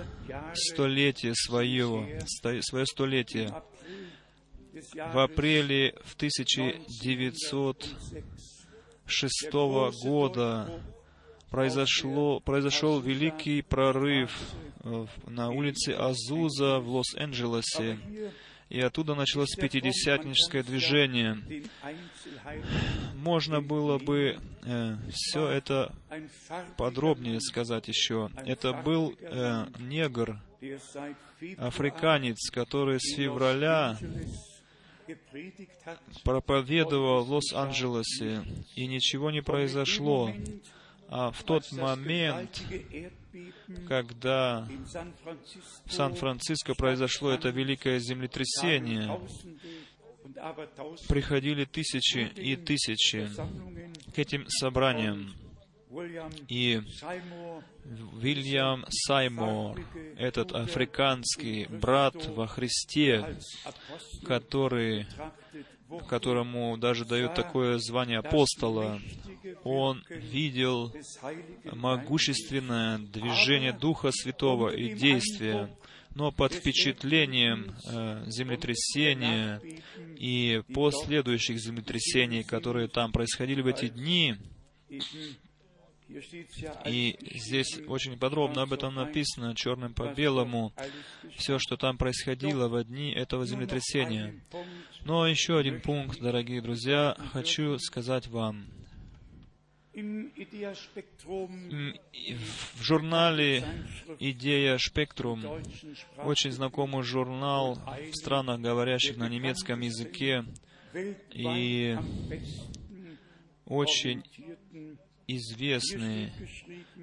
столетие 0.54 1.34
свое, 1.36 2.22
свое 2.62 2.86
столетие. 2.86 3.54
В 5.14 5.20
апреле 5.20 5.94
в 6.04 6.16
1900 6.16 7.88
шестого 9.06 9.92
года 10.04 10.82
произошло, 11.50 12.40
произошел 12.40 13.00
великий 13.00 13.62
прорыв 13.62 14.32
э, 14.84 15.06
на 15.28 15.52
улице 15.52 15.92
Азуза 15.92 16.80
в 16.80 16.90
Лос-Анджелесе, 16.90 18.00
и 18.70 18.80
оттуда 18.80 19.14
началось 19.14 19.56
пятидесятническое 19.56 20.64
движение. 20.64 21.38
Можно 23.14 23.62
было 23.62 24.00
бы 24.00 24.40
э, 24.64 24.96
все 25.12 25.48
это 25.48 25.94
подробнее 26.78 27.40
сказать 27.40 27.88
еще. 27.88 28.32
Это 28.48 28.74
был 28.74 29.14
э, 29.20 29.68
негр, 29.78 30.40
африканец, 31.60 32.50
который 32.50 33.00
с 33.00 33.16
февраля 33.16 33.96
проповедовал 36.24 37.24
в 37.24 37.32
Лос-Анджелесе, 37.32 38.44
и 38.76 38.88
ничего 38.88 39.32
не 39.32 39.42
произошло. 39.42 40.32
А 41.10 41.32
в 41.32 41.44
тот 41.44 41.72
момент, 41.72 42.64
когда 43.88 44.68
в 45.86 45.92
Сан-Франциско 45.92 46.74
произошло 46.74 47.32
это 47.32 47.50
великое 47.50 48.00
землетрясение, 48.00 49.20
приходили 51.08 51.66
тысячи 51.66 52.32
и 52.36 52.56
тысячи 52.56 53.30
к 54.14 54.20
этим 54.20 54.48
собраниям. 54.48 55.34
И 56.48 56.82
Вильям 58.14 58.86
Саймор, 58.90 59.80
этот 60.18 60.52
африканский 60.52 61.68
брат 61.68 62.16
во 62.28 62.48
Христе, 62.48 63.38
который, 64.26 65.06
которому 66.08 66.78
даже 66.78 67.06
дают 67.06 67.36
такое 67.36 67.78
звание 67.78 68.20
апостола, 68.20 69.00
он 69.64 70.04
видел 70.10 70.94
могущественное 71.72 72.98
движение 72.98 73.74
Духа 73.74 74.12
Святого 74.12 74.70
и 74.70 74.94
действия, 74.96 75.70
но 76.16 76.32
под 76.32 76.54
впечатлением 76.54 77.76
э, 77.88 78.24
землетрясения 78.28 79.60
и 80.18 80.62
последующих 80.74 81.60
землетрясений, 81.60 82.44
которые 82.44 82.88
там 82.88 83.12
происходили 83.12 83.62
в 83.62 83.68
эти 83.68 83.90
дни, 83.90 84.36
и 86.86 87.18
здесь 87.36 87.80
очень 87.88 88.18
подробно 88.18 88.64
об 88.64 88.74
этом 88.74 88.96
написано, 88.96 89.56
черным 89.56 89.94
по 89.94 90.14
белому, 90.14 90.74
все, 91.36 91.60
что 91.60 91.78
там 91.78 91.98
происходило 91.98 92.68
в 92.68 92.84
дни 92.84 93.12
этого 93.12 93.46
землетрясения. 93.46 94.36
Но 95.06 95.28
еще 95.28 95.58
один 95.58 95.82
пункт, 95.82 96.20
дорогие 96.20 96.62
друзья, 96.62 97.16
хочу 97.32 97.78
сказать 97.80 98.28
вам. 98.28 98.66
В 99.94 100.52
журнале 102.82 103.64
«Идея 104.20 104.78
Спектрум», 104.80 105.46
очень 106.18 106.52
знакомый 106.52 107.04
журнал 107.04 107.78
в 108.12 108.16
странах, 108.16 108.60
говорящих 108.60 109.18
на 109.18 109.30
немецком 109.30 109.82
языке, 109.82 110.46
и 111.32 111.96
очень 113.66 114.24
известный 115.28 116.32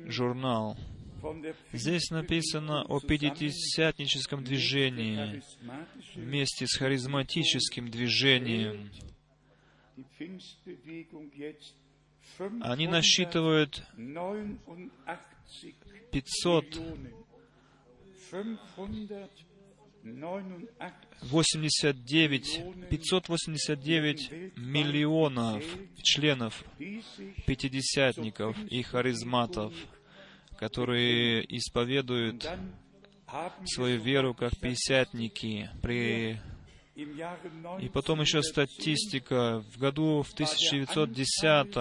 журнал. 0.07 0.77
Здесь 1.73 2.11
написано 2.11 2.83
о 2.83 3.01
пятидесятническом 3.01 4.43
движении 4.43 5.43
вместе 6.15 6.67
с 6.67 6.77
харизматическим 6.79 7.91
движением. 7.91 8.91
Они 12.63 12.89
насчитывают 12.89 13.83
500 16.11 16.81
89, 21.23 22.89
589 22.89 24.57
миллионов 24.57 25.65
членов 26.03 26.65
пятидесятников 27.47 28.57
и 28.71 28.83
харизматов, 28.83 29.75
которые 30.59 31.45
исповедуют 31.57 32.49
свою 33.67 34.01
веру 34.01 34.35
как 34.35 34.53
пятидесятники 34.59 35.71
при 35.83 36.41
и 37.81 37.89
потом 37.89 38.21
еще 38.21 38.43
статистика. 38.43 39.61
В 39.73 39.79
году 39.79 40.23
в 40.23 40.33
1910 40.35 41.77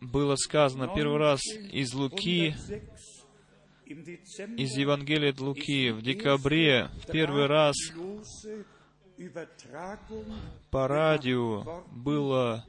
было 0.00 0.36
сказано 0.36 0.92
первый 0.94 1.18
раз 1.18 1.40
из 1.72 1.92
Луки, 1.94 2.48
1906 2.48 3.24
im 3.86 4.02
Dezember 4.02 4.56
из 4.56 4.76
Евангелия 4.76 5.30
от 5.30 5.40
Луки, 5.40 5.90
в 5.90 6.02
декабре, 6.02 6.88
в 7.02 7.10
первый 7.10 7.46
раз 7.46 7.76
по 10.70 10.88
радио 10.88 11.84
было 11.92 12.64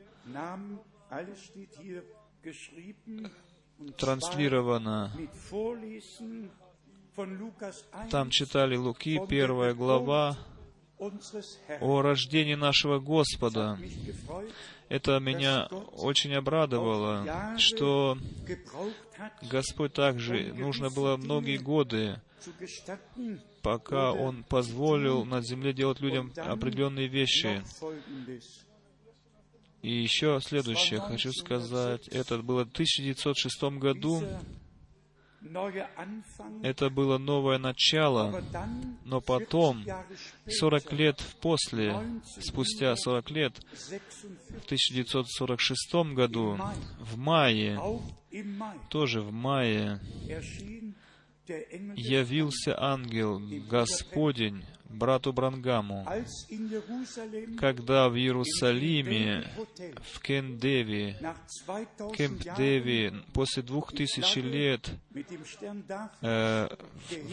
транслировано. 3.97 5.11
zwar 5.13 5.20
mit 5.20 5.30
Vorlesen 5.49 6.49
von 7.16 7.38
Lukas 7.38 7.86
1 7.91 8.09
Там 8.09 8.30
читали 8.30 8.76
Луки, 8.76 9.20
первая 9.28 9.74
глава, 9.74 10.38
о 10.99 12.01
рождении 12.01 12.55
нашего 12.55 12.99
Господа. 12.99 13.78
Это 14.88 15.20
меня 15.20 15.66
очень 15.66 16.34
обрадовало, 16.34 17.56
что 17.58 18.18
Господь 19.42 19.94
также 19.94 20.54
нужно 20.54 20.90
было 20.90 21.18
многие 21.18 21.58
годы, 21.58 22.22
пока 23.62 24.12
Он 24.12 24.44
позволил 24.44 25.26
на 25.26 25.42
земле 25.42 25.74
делать 25.74 26.00
людям 26.02 26.32
определенные 26.38 27.08
вещи. 27.08 27.64
И 29.82 30.02
еще 30.02 30.40
следующее 30.42 31.00
хочу 31.00 31.32
сказать. 31.32 32.08
Это 32.08 32.40
было 32.40 32.66
в 32.66 32.72
1906 32.72 33.64
году. 33.80 34.24
Это 36.64 36.89
было 36.89 37.18
новое 37.18 37.58
начало. 37.58 38.43
Но 39.04 39.22
потом, 39.22 39.84
40 39.84 39.88
Jahre 39.88 40.18
40 40.48 40.84
später, 40.84 40.96
лет 40.96 41.24
после, 41.41 41.96
спустя 42.39 42.96
40 42.96 43.30
лет, 43.32 43.60
46, 43.74 44.62
в 44.62 44.66
1946 44.66 45.96
году, 46.14 46.58
в 47.00 47.18
мае, 47.18 47.80
тоже 48.89 49.22
в 49.22 49.32
мае, 49.32 50.00
явился 51.96 52.76
ангел 52.82 53.39
Господень 53.70 54.66
брату 54.96 55.34
Брангаму, 55.34 56.08
когда 57.58 58.10
в 58.10 58.16
Иерусалиме, 58.16 59.52
в 60.02 60.22
Кемп-Деви, 60.22 61.16
nach 61.22 61.36
2000 61.66 61.88
Jahren 61.98 62.16
Кемп-Деви, 62.16 63.24
после 63.34 63.64
двух 63.64 63.91
тысяч 63.91 64.36
лет, 64.36 64.89
э, 66.22 66.68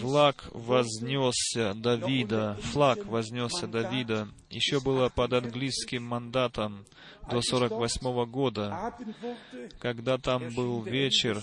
флаг 0.01 0.45
вознесся 0.53 1.75
Давида, 1.75 2.59
флаг 2.63 3.05
вознесся 3.07 3.67
Давида, 3.67 4.29
еще 4.55 4.81
было 4.81 5.09
под 5.09 5.33
английским 5.33 6.03
мандатом 6.05 6.85
до 7.31 7.41
48 7.41 8.25
года. 8.27 8.93
Когда 9.79 10.19
там 10.19 10.49
был 10.55 10.83
вечер, 10.83 11.41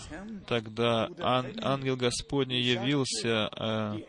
тогда 0.48 1.08
ан- 1.20 1.58
ангел 1.62 1.96
Господний 1.96 2.62
явился, 2.62 3.50
э, 3.56 4.00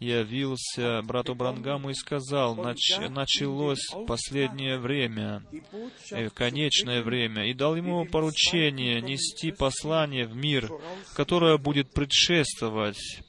явился 0.00 1.02
брату 1.02 1.34
Брангаму 1.34 1.90
и 1.90 1.94
сказал, 1.94 2.56
«Нач- 2.56 3.08
началось 3.08 3.84
последнее 4.06 4.78
время, 4.78 5.42
э, 6.10 6.28
конечное 6.30 7.02
время, 7.02 7.48
и 7.50 7.54
дал 7.54 7.76
ему 7.76 8.06
поручение 8.06 9.00
нести 9.02 9.52
послание 9.52 10.26
в 10.26 10.34
мир, 10.36 10.70
которое 11.14 11.58
будет 11.58 11.92
предшествовать 11.92 13.22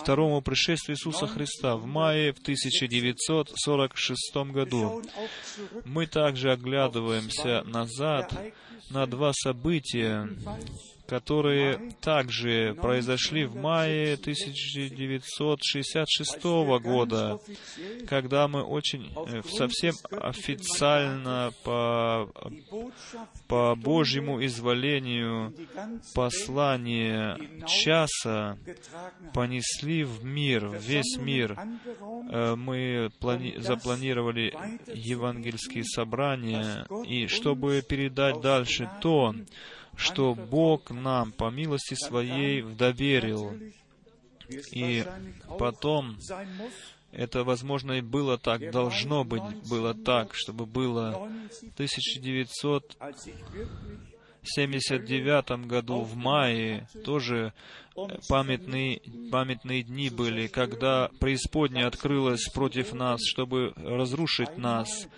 второму 0.00 0.42
пришествию 0.42 0.96
Иисуса 0.96 1.26
Христа 1.26 1.76
в 1.76 1.86
мае 1.86 2.32
в 2.32 2.38
1946 2.38 4.36
году. 4.52 5.02
Мы 5.84 6.06
также 6.06 6.52
оглядываемся 6.52 7.62
назад 7.64 8.32
на 8.90 9.06
два 9.06 9.32
события, 9.32 10.28
которые 11.06 11.92
также 12.00 12.74
произошли 12.80 13.44
в 13.44 13.56
мае 13.56 14.14
1966 14.14 16.42
года, 16.82 17.38
когда 18.08 18.48
мы 18.48 18.62
очень 18.62 19.12
э, 19.14 19.42
совсем 19.48 19.94
официально 20.10 21.52
по, 21.62 22.30
по 23.48 23.74
Божьему 23.76 24.42
изволению 24.44 25.52
послание 26.14 27.36
часа 27.66 28.56
понесли 29.32 30.04
в 30.04 30.24
мир, 30.24 30.66
в 30.68 30.80
весь 30.82 31.16
мир. 31.18 31.58
Э, 32.30 32.54
Мы 32.56 33.10
плани- 33.20 33.58
запланировали 33.60 34.54
евангельские 34.94 35.84
собрания, 35.84 36.86
и 37.06 37.26
чтобы 37.26 37.82
передать 37.86 38.40
дальше 38.40 38.88
то, 39.02 39.34
что 39.96 40.34
Бог 40.34 40.90
нам 40.90 41.32
по 41.32 41.50
милости 41.50 41.94
Своей 41.94 42.62
доверил. 42.62 43.52
И 44.72 45.04
потом 45.58 46.18
это, 47.12 47.44
возможно, 47.44 47.92
и 47.92 48.00
было 48.00 48.38
так, 48.38 48.70
должно 48.70 49.24
быть, 49.24 49.42
было 49.68 49.94
так, 49.94 50.34
чтобы 50.34 50.66
было 50.66 51.28
79, 51.76 52.48
в 52.48 52.62
1900 52.62 52.96
als 53.00 53.26
ich 53.26 53.34
wirklich 53.52 54.14
1979 54.44 55.66
году 55.66 56.00
в 56.00 56.16
мае 56.16 56.86
тоже 57.04 57.52
памятные, 58.28 59.00
памятные 59.30 59.82
дни 59.82 60.10
были, 60.10 60.48
когда 60.48 61.10
преисподняя 61.18 61.86
открылась 61.86 62.46
против 62.52 62.92
нас, 62.92 63.20
чтобы 63.24 63.72
разрушить 63.76 64.58
нас, 64.58 65.08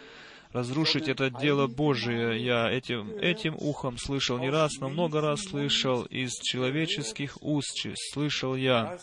разрушить 0.56 1.08
это 1.08 1.30
дело 1.30 1.66
Божие. 1.66 2.42
Я 2.42 2.70
этим, 2.70 3.10
этим 3.18 3.54
ухом 3.58 3.98
слышал 3.98 4.38
не 4.38 4.50
раз, 4.50 4.72
но 4.80 4.88
много 4.88 5.20
раз 5.20 5.42
слышал 5.42 6.02
из 6.04 6.32
человеческих 6.40 7.36
уст, 7.42 7.86
слышал 8.12 8.56
я, 8.56 8.98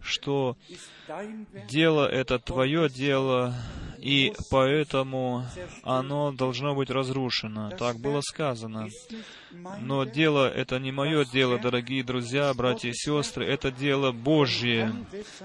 что 0.00 0.56
дело 1.68 2.06
это 2.06 2.38
твое 2.38 2.88
дело, 2.88 3.54
и 3.98 4.32
поэтому 4.50 5.44
оно 5.82 6.32
должно 6.32 6.74
быть 6.74 6.90
разрушено. 6.90 7.70
Так 7.70 7.98
было 7.98 8.20
сказано. 8.20 8.88
Но 9.80 10.04
дело 10.04 10.50
это 10.50 10.78
не 10.78 10.92
мое 10.92 11.24
дело, 11.24 11.58
дорогие 11.58 12.02
друзья, 12.02 12.52
братья 12.54 12.90
и 12.90 12.94
сестры, 12.94 13.46
это 13.46 13.70
дело 13.70 14.12
Божье. 14.12 14.92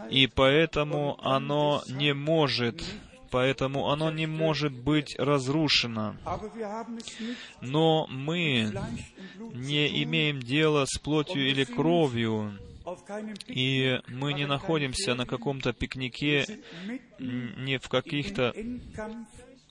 И 0.10 0.28
поэтому 0.28 1.20
оно 1.24 1.84
не 1.88 2.14
может, 2.14 2.84
поэтому 3.34 3.90
оно 3.90 4.12
не 4.12 4.28
может 4.28 4.72
быть 4.72 5.16
разрушено. 5.18 6.16
Но 7.62 8.06
мы 8.08 8.72
не 9.56 10.04
имеем 10.04 10.40
дела 10.40 10.86
с 10.86 11.00
плотью 11.00 11.50
или 11.50 11.64
кровью, 11.64 12.54
и 13.48 14.00
мы 14.08 14.34
не 14.34 14.46
находимся 14.46 15.16
на 15.16 15.26
каком-то 15.26 15.74
пикнике, 15.74 16.46
не 17.18 17.80
в 17.80 17.90
каких-то 17.90 18.54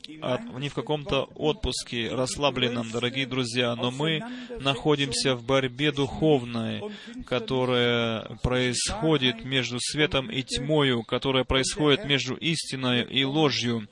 не 0.09 0.69
в 0.69 0.75
каком-то 0.75 1.29
отпуске 1.35 2.09
расслабленном, 2.09 2.91
дорогие 2.91 3.27
друзья, 3.27 3.75
но 3.77 3.91
мы 3.91 4.23
находимся 4.61 5.35
в 5.35 5.45
борьбе 5.45 5.93
духовной, 5.93 6.83
которая 7.27 8.39
происходит 8.43 9.45
между 9.45 9.79
светом 9.81 10.31
и 10.31 10.43
тьмою, 10.43 11.03
которая 11.03 11.45
происходит 11.45 12.05
между 12.05 12.35
истиной 12.35 13.03
и 13.03 13.25
ложью. 13.25 13.89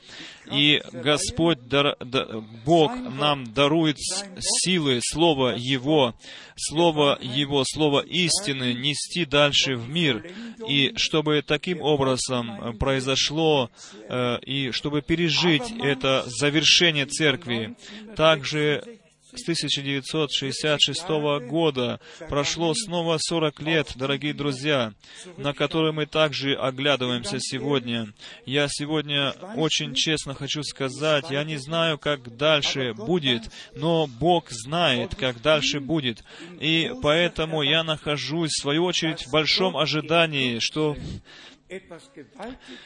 И 0.53 0.83
Господь, 0.93 1.67
дар- 1.69 1.97
да- 2.01 2.27
Бог 2.65 2.93
нам 2.97 3.53
дарует 3.53 3.97
силы 4.39 5.01
Слова 5.03 5.55
Его, 5.57 6.15
Слово 6.57 7.19
Его, 7.21 7.65
Слово 7.67 8.01
истины 8.01 8.75
нести 8.75 9.25
дальше 9.25 9.77
в 9.77 9.89
мир. 9.89 10.31
И 10.69 10.93
чтобы 10.97 11.43
таким 11.43 11.81
образом 11.81 12.51
э, 12.51 12.73
произошло, 12.75 13.71
э, 14.09 14.39
и 14.45 14.71
чтобы 14.73 15.03
пережить 15.03 15.73
это 15.83 16.25
завершение 16.27 17.07
церкви, 17.07 17.77
также 18.17 19.00
с 19.35 19.43
1966 19.43 21.09
года. 21.49 22.01
Прошло 22.29 22.75
снова 22.75 23.19
40 23.19 23.61
лет, 23.61 23.93
дорогие 23.95 24.35
друзья, 24.35 24.93
на 25.37 25.53
которые 25.53 25.93
мы 25.93 26.07
также 26.07 26.55
оглядываемся 26.55 27.39
сегодня. 27.41 28.13
Я 28.47 28.67
сегодня 28.69 29.33
очень 29.57 29.95
честно 29.95 30.35
хочу 30.35 30.63
сказать, 30.63 31.31
я 31.31 31.45
не 31.45 31.57
знаю, 31.57 31.99
как 31.99 32.37
дальше 32.37 32.95
будет, 32.95 33.51
но 33.75 34.07
Бог 34.07 34.51
знает, 34.51 35.15
как 35.15 35.41
дальше 35.43 35.81
будет. 35.81 36.25
И 36.61 36.93
поэтому 37.03 37.63
я 37.63 37.85
нахожусь, 37.85 38.51
в 38.51 38.63
свою 38.63 38.85
очередь, 38.85 39.27
в 39.27 39.31
большом 39.31 39.77
ожидании, 39.77 40.59
что 40.59 40.97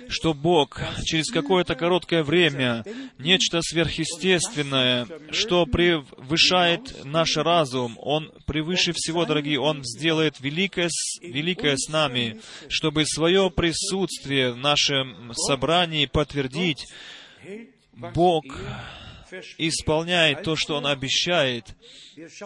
что 0.08 0.34
Бог 0.34 0.80
через 1.04 1.30
какое-то 1.30 1.74
короткое 1.74 2.22
время, 2.22 2.84
нечто 3.18 3.60
сверхъестественное, 3.62 5.06
что 5.30 5.64
превышает 5.66 7.04
наш 7.04 7.36
разум, 7.36 7.96
Он 8.00 8.32
превыше 8.46 8.92
всего, 8.92 9.24
дорогие, 9.24 9.58
Он 9.58 9.82
сделает 9.84 10.40
великое, 10.40 10.88
великое 11.22 11.76
с 11.76 11.88
нами, 11.88 12.40
чтобы 12.68 13.06
свое 13.06 13.50
присутствие 13.50 14.52
в 14.52 14.58
нашем 14.58 15.32
собрании 15.34 16.06
подтвердить. 16.06 16.86
Бог 17.92 18.44
исполняет 19.58 20.42
то, 20.42 20.56
что 20.56 20.76
Он 20.76 20.86
обещает. 20.86 21.64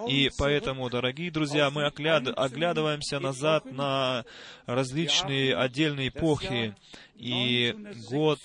И 0.09 0.31
поэтому, 0.39 0.89
дорогие 0.91 1.31
друзья, 1.31 1.71
мы 1.71 1.87
огляд... 1.87 2.29
оглядываемся 2.37 3.21
назад 3.21 3.65
на 3.67 4.25
различные 4.67 5.55
отдельные 5.57 6.09
эпохи. 6.09 6.75
И 7.17 7.75
год 8.09 8.39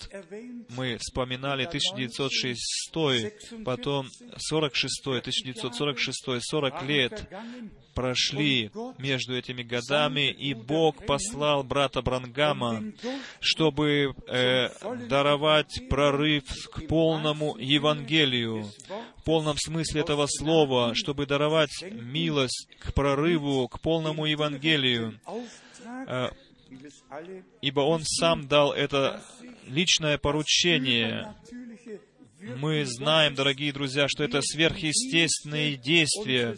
мы 0.69 0.97
вспоминали 0.97 1.65
1906, 1.65 3.63
потом 3.63 4.07
46, 4.37 5.01
1946, 5.05 6.41
40 6.41 6.83
лет 6.83 7.29
прошли 7.93 8.71
между 8.97 9.37
этими 9.37 9.63
годами, 9.63 10.31
и 10.31 10.53
Бог 10.53 11.05
послал 11.05 11.63
брата 11.63 12.01
Брангама, 12.01 12.83
чтобы 13.39 14.15
э, 14.27 14.69
даровать 15.07 15.87
прорыв 15.89 16.43
к 16.71 16.87
полному 16.87 17.55
Евангелию, 17.57 18.65
в 19.23 19.25
полном 19.25 19.55
смысле 19.57 20.01
этого 20.01 20.27
слова, 20.27 20.93
чтобы 20.95 21.25
даровать 21.25 21.81
милость 21.91 22.67
к 22.79 22.93
прорыву, 22.93 23.69
к 23.69 23.79
полному 23.79 24.25
Евангелию, 24.25 25.17
э, 26.07 26.29
ибо 27.61 27.79
Он 27.79 28.01
сам 28.03 28.49
дал 28.49 28.73
это 28.73 29.23
личное 29.65 30.17
поручение. 30.17 31.33
Мы 32.57 32.83
знаем, 32.85 33.33
дорогие 33.33 33.71
друзья, 33.71 34.09
что 34.09 34.25
это 34.25 34.41
сверхъестественные 34.41 35.77
действия 35.77 36.57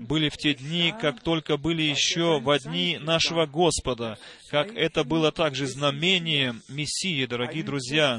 были 0.00 0.30
в 0.30 0.38
те 0.38 0.54
дни, 0.54 0.94
как 0.98 1.20
только 1.20 1.58
были 1.58 1.82
еще 1.82 2.40
в 2.40 2.58
дни 2.60 2.96
нашего 2.98 3.44
Господа, 3.44 4.18
как 4.48 4.74
это 4.74 5.04
было 5.04 5.30
также 5.30 5.66
знамением 5.66 6.62
Мессии, 6.70 7.26
дорогие 7.26 7.64
друзья. 7.64 8.18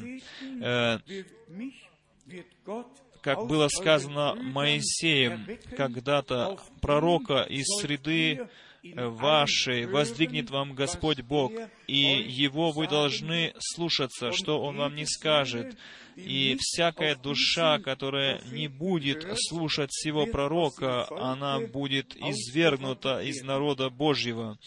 Э, 3.19 3.23
как 3.23 3.47
было 3.47 3.67
сказано 3.67 4.35
Моисеем 4.35 5.47
когда-то, 5.75 6.57
пророка 6.81 7.43
из 7.43 7.65
среды 7.81 8.47
вашей 8.83 9.85
воздвигнет 9.85 10.49
вам 10.49 10.73
Господь 10.73 11.21
Бог, 11.21 11.51
и 11.87 12.25
Его 12.27 12.71
вы 12.71 12.87
должны 12.87 13.53
слушаться, 13.59 14.31
что 14.31 14.61
Он 14.61 14.77
вам 14.77 14.95
не 14.95 15.05
скажет. 15.05 15.77
И 16.25 16.57
всякая 16.59 17.15
душа, 17.15 17.79
которая 17.79 18.41
не 18.51 18.67
будет 18.67 19.25
слушать 19.47 19.89
всего 19.91 20.25
пророка, 20.25 21.07
она 21.17 21.59
будет 21.59 22.15
извергнута 22.15 23.21
из 23.21 23.41
народа 23.43 23.89
Божьего. 23.89 24.57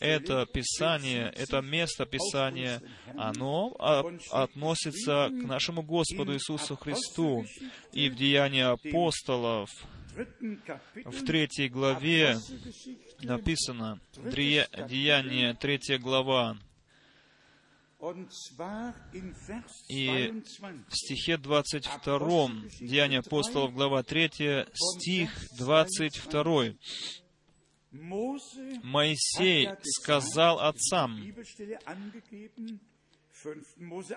Это 0.00 0.46
Писание, 0.46 1.32
это 1.36 1.60
место 1.60 2.06
Писания, 2.06 2.82
оно 3.16 3.76
относится 4.30 5.28
к 5.28 5.44
нашему 5.44 5.82
Господу 5.82 6.34
Иисусу 6.34 6.76
Христу. 6.76 7.44
И 7.92 8.08
в 8.08 8.16
Деянии 8.16 8.62
апостолов, 8.62 9.70
в 11.04 11.24
третьей 11.24 11.68
главе 11.68 12.36
написано, 13.22 14.00
Деяние, 14.16 15.54
третья 15.54 15.98
глава, 15.98 16.56
и 19.88 20.30
в 20.88 20.94
стихе 20.94 21.38
22, 21.38 22.48
Деяния 22.80 23.20
апостолов, 23.20 23.72
глава 23.72 24.02
3, 24.02 24.66
стих 24.74 25.30
22, 25.56 26.74
Моисей 28.82 29.68
сказал 29.82 30.60
отцам, 30.60 31.18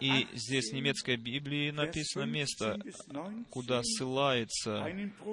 и 0.02 0.28
здесь 0.34 0.72
в 0.72 0.74
немецкой 0.74 1.16
Библии 1.16 1.72
написано 1.72 2.24
место, 2.24 2.80
куда 3.50 3.82
ссылается 3.84 4.86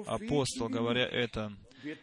апостол, 0.05 0.69
говоря 0.69 1.05
это. 1.05 1.51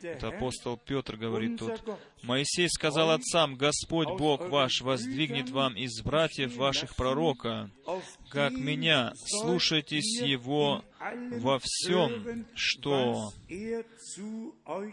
Это 0.03 0.29
апостол 0.29 0.77
Петр 0.77 1.17
говорит 1.17 1.59
тут. 1.59 1.83
Моисей 2.23 2.69
сказал 2.69 3.11
отцам, 3.11 3.57
Господь 3.57 4.09
Бог 4.09 4.49
ваш 4.49 4.81
воздвигнет 4.81 5.51
вам 5.51 5.77
из 5.77 6.03
братьев 6.03 6.57
ваших 6.57 6.95
пророка, 6.97 7.71
как 8.31 8.53
меня, 8.53 9.13
слушайтесь 9.17 10.21
Его 10.21 10.85
во 11.41 11.59
всем, 11.61 12.47
что 12.55 13.33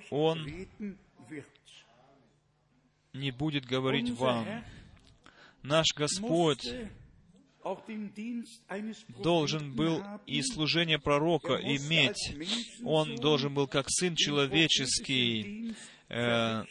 Он 0.09 0.47
не 3.13 3.31
будет 3.31 3.65
говорить 3.65 4.11
вам. 4.11 4.63
Наш 5.61 5.87
Господь 5.95 6.73
должен 9.22 9.76
был 9.76 10.03
и 10.26 10.41
служение 10.41 10.99
пророка 10.99 11.55
иметь. 11.55 12.36
Он 12.84 13.16
должен 13.16 13.53
был 13.53 13.68
как 13.68 13.86
Сын 13.89 14.16
Человеческий 14.16 15.76
э, 16.10 16.64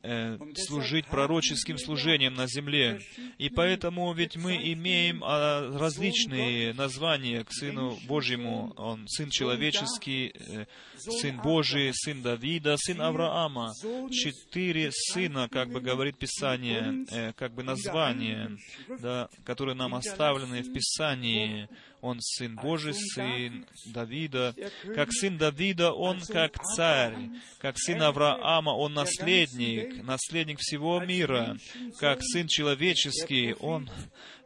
Э, 0.00 0.38
служить 0.54 1.06
пророческим 1.06 1.76
служением 1.76 2.34
на 2.34 2.46
земле. 2.46 3.00
И 3.36 3.48
поэтому 3.50 4.12
ведь 4.12 4.36
мы 4.36 4.54
имеем 4.54 5.24
а, 5.24 5.76
различные 5.76 6.72
названия 6.72 7.42
к 7.42 7.52
Сыну 7.52 7.98
Божьему. 8.06 8.72
Он 8.76 9.08
Сын 9.08 9.28
Человеческий, 9.28 10.32
э, 10.36 10.66
Сын 10.96 11.40
Божий, 11.42 11.90
Сын 11.92 12.22
Давида, 12.22 12.76
Сын 12.78 13.00
Авраама. 13.00 13.72
Четыре 14.12 14.92
сына, 14.92 15.48
как 15.50 15.70
бы 15.70 15.80
говорит 15.80 16.16
Писание, 16.16 17.04
э, 17.10 17.32
как 17.32 17.52
бы 17.54 17.64
названия, 17.64 18.56
да, 19.00 19.28
которые 19.44 19.74
нам 19.74 19.96
оставлены 19.96 20.62
в 20.62 20.72
Писании. 20.72 21.68
Он 22.00 22.20
Сын 22.20 22.56
Божий, 22.56 22.94
Сын 22.94 23.66
Давида. 23.86 24.54
Как 24.94 25.12
Сын 25.12 25.36
Давида, 25.36 25.92
Он 25.92 26.20
как 26.20 26.62
царь. 26.76 27.14
Как 27.58 27.78
Сын 27.78 28.02
Авраама, 28.02 28.70
Он 28.70 28.94
наследник, 28.94 30.02
наследник 30.04 30.58
всего 30.60 31.00
мира. 31.00 31.56
Как 31.98 32.20
Сын 32.22 32.46
человеческий, 32.46 33.54
Он 33.60 33.90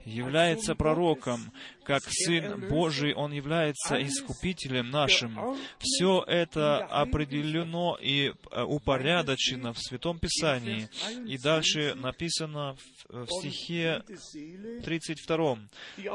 является 0.05 0.75
пророком, 0.75 1.53
как 1.85 2.03
Сын 2.07 2.69
Божий, 2.69 3.15
Он 3.15 3.33
является 3.33 4.03
искупителем 4.03 4.91
нашим. 4.91 5.57
Все 5.79 6.23
это 6.27 6.85
определено 6.85 7.99
и 8.01 8.33
э, 8.51 8.63
упорядочено 8.63 9.73
в 9.73 9.79
Святом 9.79 10.19
Писании. 10.19 10.89
И 11.27 11.39
дальше 11.39 11.95
написано 11.95 12.77
в 13.09 13.27
стихе 13.27 14.03
32. 14.85 15.59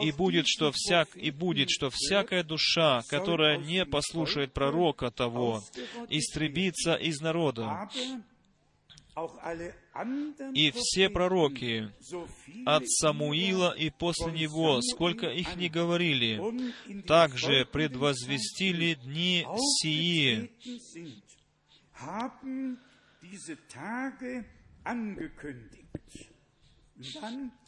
«И 0.01 0.11
будет, 0.11 0.47
что 0.47 0.71
всяк, 0.73 1.09
и 1.15 1.31
будет, 1.31 1.69
что 1.69 1.89
всякая 1.91 2.43
душа, 2.43 3.01
которая 3.09 3.57
не 3.57 3.85
послушает 3.85 4.53
пророка 4.53 5.11
того, 5.11 5.61
истребится 6.09 6.95
из 6.95 7.19
народа. 7.21 7.89
И 10.53 10.71
все 10.75 11.09
пророки 11.09 11.91
от 12.65 12.87
Самуила 12.87 13.71
и 13.71 13.89
после 13.89 14.31
него, 14.31 14.81
сколько 14.81 15.27
их 15.27 15.55
не 15.55 15.69
говорили, 15.69 16.39
также 17.03 17.65
предвозвестили 17.65 18.95
дни 18.95 19.45
сии, 19.81 20.51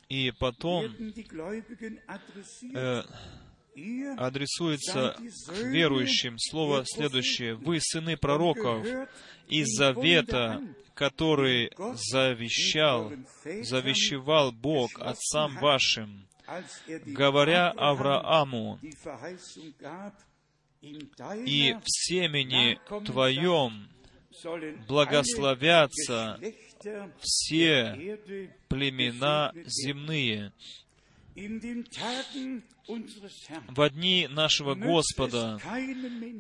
и 0.09 0.31
потом 0.39 0.85
э, 2.75 3.03
адресуется 4.17 5.15
к 5.47 5.51
верующим 5.57 6.37
слово 6.37 6.83
следующее. 6.85 7.55
«Вы 7.55 7.79
сыны 7.81 8.17
пророков 8.17 8.85
из 9.47 9.67
завета, 9.75 10.61
который 10.93 11.71
завещал, 12.11 13.11
завещевал 13.43 14.51
Бог 14.51 14.91
отцам 14.99 15.57
вашим, 15.57 16.27
говоря 17.05 17.69
Аврааму, 17.71 18.79
и 20.81 21.73
в 21.73 21.83
семени 21.85 22.79
Твоем 23.05 23.89
благословятся 24.87 26.39
все 27.19 28.19
племена 28.67 29.51
земные. 29.65 30.53
В 33.67 33.89
дни 33.91 34.27
нашего 34.29 34.75
Господа 34.75 35.59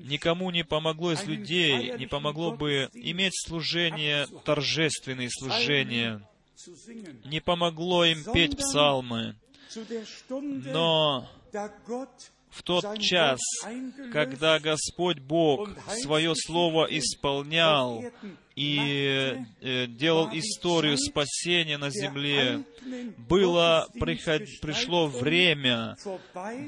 никому 0.03 0.51
не 0.51 0.63
помогло 0.63 1.13
из 1.13 1.23
людей, 1.25 1.97
не 1.97 2.07
помогло 2.07 2.51
бы 2.51 2.89
иметь 2.93 3.33
служение, 3.47 4.27
торжественные 4.43 5.29
служения, 5.31 6.21
не 7.25 7.39
помогло 7.39 8.03
им 8.05 8.23
петь 8.33 8.57
псалмы, 8.57 9.35
но 10.33 11.29
в 12.49 12.63
тот 12.63 12.99
час, 12.99 13.39
когда 14.11 14.59
Господь 14.59 15.19
Бог 15.19 15.69
свое 16.01 16.33
слово 16.35 16.87
исполнял 16.89 18.03
и 18.55 19.37
э, 19.61 19.87
делал 19.87 20.29
историю 20.33 20.97
спасения 20.97 21.77
на 21.77 21.89
земле, 21.89 22.63
было, 23.17 23.87
приход- 23.99 24.41
пришло 24.61 25.07
время 25.07 25.95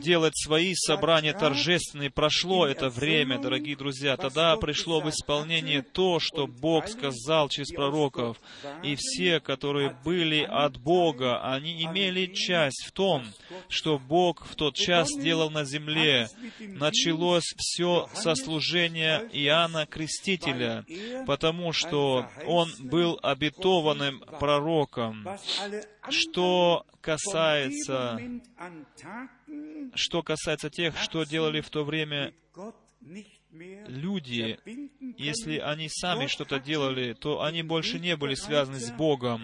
делать 0.02 0.38
свои 0.38 0.74
собрания 0.74 1.34
торжественные. 1.34 2.10
Прошло 2.10 2.66
это 2.66 2.90
время, 2.90 3.40
дорогие 3.40 3.76
друзья. 3.76 4.16
Тогда 4.16 4.56
пришло 4.56 5.02
в 5.02 5.10
исполнение 5.10 5.82
то, 5.82 6.20
что 6.20 6.48
Бог 6.48 6.88
сказал 6.88 7.50
через 7.50 7.72
пророков. 7.72 8.38
И 8.84 8.96
все, 8.98 9.40
которые 9.40 9.96
были 10.06 10.44
от 10.44 10.78
Бога, 10.78 11.42
они 11.44 11.84
имели 11.84 12.28
часть 12.28 12.86
в 12.86 12.92
том, 12.92 13.26
что 13.68 14.00
Бог 14.00 14.46
в 14.46 14.56
тот 14.56 14.76
час 14.76 15.10
делал 15.18 15.50
на 15.50 15.66
земле. 15.66 16.30
Началось 16.60 17.54
все 17.58 18.08
со 18.14 18.36
служения 18.36 19.28
Иоанна 19.34 19.86
Крестителя, 19.86 20.86
потому 21.26 21.74
что 21.74 21.81
он 22.46 22.70
был 22.80 23.20
обетованным 23.22 24.24
пророком. 24.40 25.28
Что 26.10 26.86
касается, 27.02 28.20
что 29.96 30.24
касается 30.24 30.70
тех, 30.70 30.98
что 30.98 31.24
делали 31.24 31.62
в 31.62 31.70
то 31.70 31.84
время 31.84 32.34
люди, 33.52 34.60
если 35.18 35.58
они 35.58 35.90
сами 35.90 36.28
что-то 36.28 36.60
делали, 36.60 37.14
то 37.14 37.42
они 37.42 37.64
больше 37.64 38.00
не 38.00 38.16
были 38.16 38.36
связаны 38.36 38.80
с 38.80 38.92
Богом. 38.92 39.44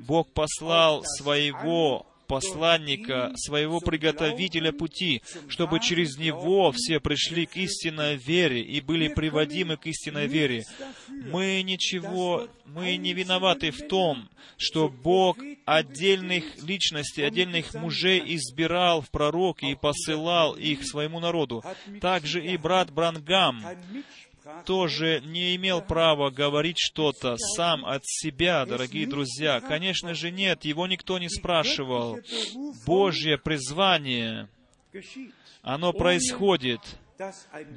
Бог 0.00 0.32
послал 0.32 1.04
своего 1.04 2.06
посланника, 2.28 3.32
своего 3.34 3.80
приготовителя 3.80 4.70
пути, 4.70 5.22
чтобы 5.48 5.80
через 5.80 6.18
него 6.18 6.70
все 6.72 7.00
пришли 7.00 7.46
к 7.46 7.56
истинной 7.56 8.16
вере 8.16 8.60
и 8.60 8.80
были 8.80 9.08
приводимы 9.08 9.76
к 9.76 9.86
истинной 9.86 10.28
вере. 10.28 10.64
Мы 11.08 11.62
ничего, 11.62 12.46
мы 12.66 12.96
не 12.96 13.14
виноваты 13.14 13.70
в 13.70 13.88
том, 13.88 14.28
что 14.56 14.88
Бог 14.88 15.38
отдельных 15.64 16.62
личностей, 16.62 17.22
отдельных 17.22 17.74
мужей 17.74 18.22
избирал 18.36 19.00
в 19.00 19.10
пророки 19.10 19.66
и 19.66 19.74
посылал 19.74 20.54
их 20.54 20.86
своему 20.86 21.20
народу. 21.20 21.64
Также 22.00 22.44
и 22.44 22.56
брат 22.56 22.92
Брангам 22.92 23.64
тоже 24.64 25.20
не 25.24 25.56
имел 25.56 25.82
права 25.82 26.30
говорить 26.30 26.78
что-то 26.78 27.36
сам 27.36 27.84
от 27.84 28.02
себя, 28.04 28.64
дорогие 28.66 29.06
друзья. 29.06 29.60
Конечно 29.60 30.14
же, 30.14 30.30
нет, 30.30 30.64
его 30.64 30.86
никто 30.86 31.18
не 31.18 31.28
спрашивал. 31.28 32.18
Божье 32.86 33.38
призвание, 33.38 34.48
оно 35.62 35.92
происходит 35.92 36.80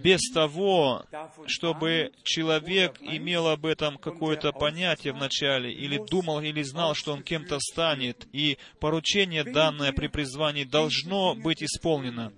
без 0.03 0.19
того, 0.33 1.03
чтобы 1.47 2.11
человек 2.23 2.97
имел 3.01 3.47
об 3.47 3.65
этом 3.65 3.97
какое-то 3.97 4.51
понятие 4.51 5.13
вначале, 5.13 5.71
или 5.73 5.97
думал, 5.97 6.41
или 6.41 6.61
знал, 6.61 6.93
что 6.93 7.13
он 7.13 7.23
кем-то 7.23 7.59
станет, 7.59 8.27
и 8.33 8.57
поручение, 8.79 9.43
данное 9.43 9.93
при 9.93 10.07
призвании, 10.07 10.63
должно 10.63 11.33
быть 11.35 11.63
исполнено. 11.63 12.31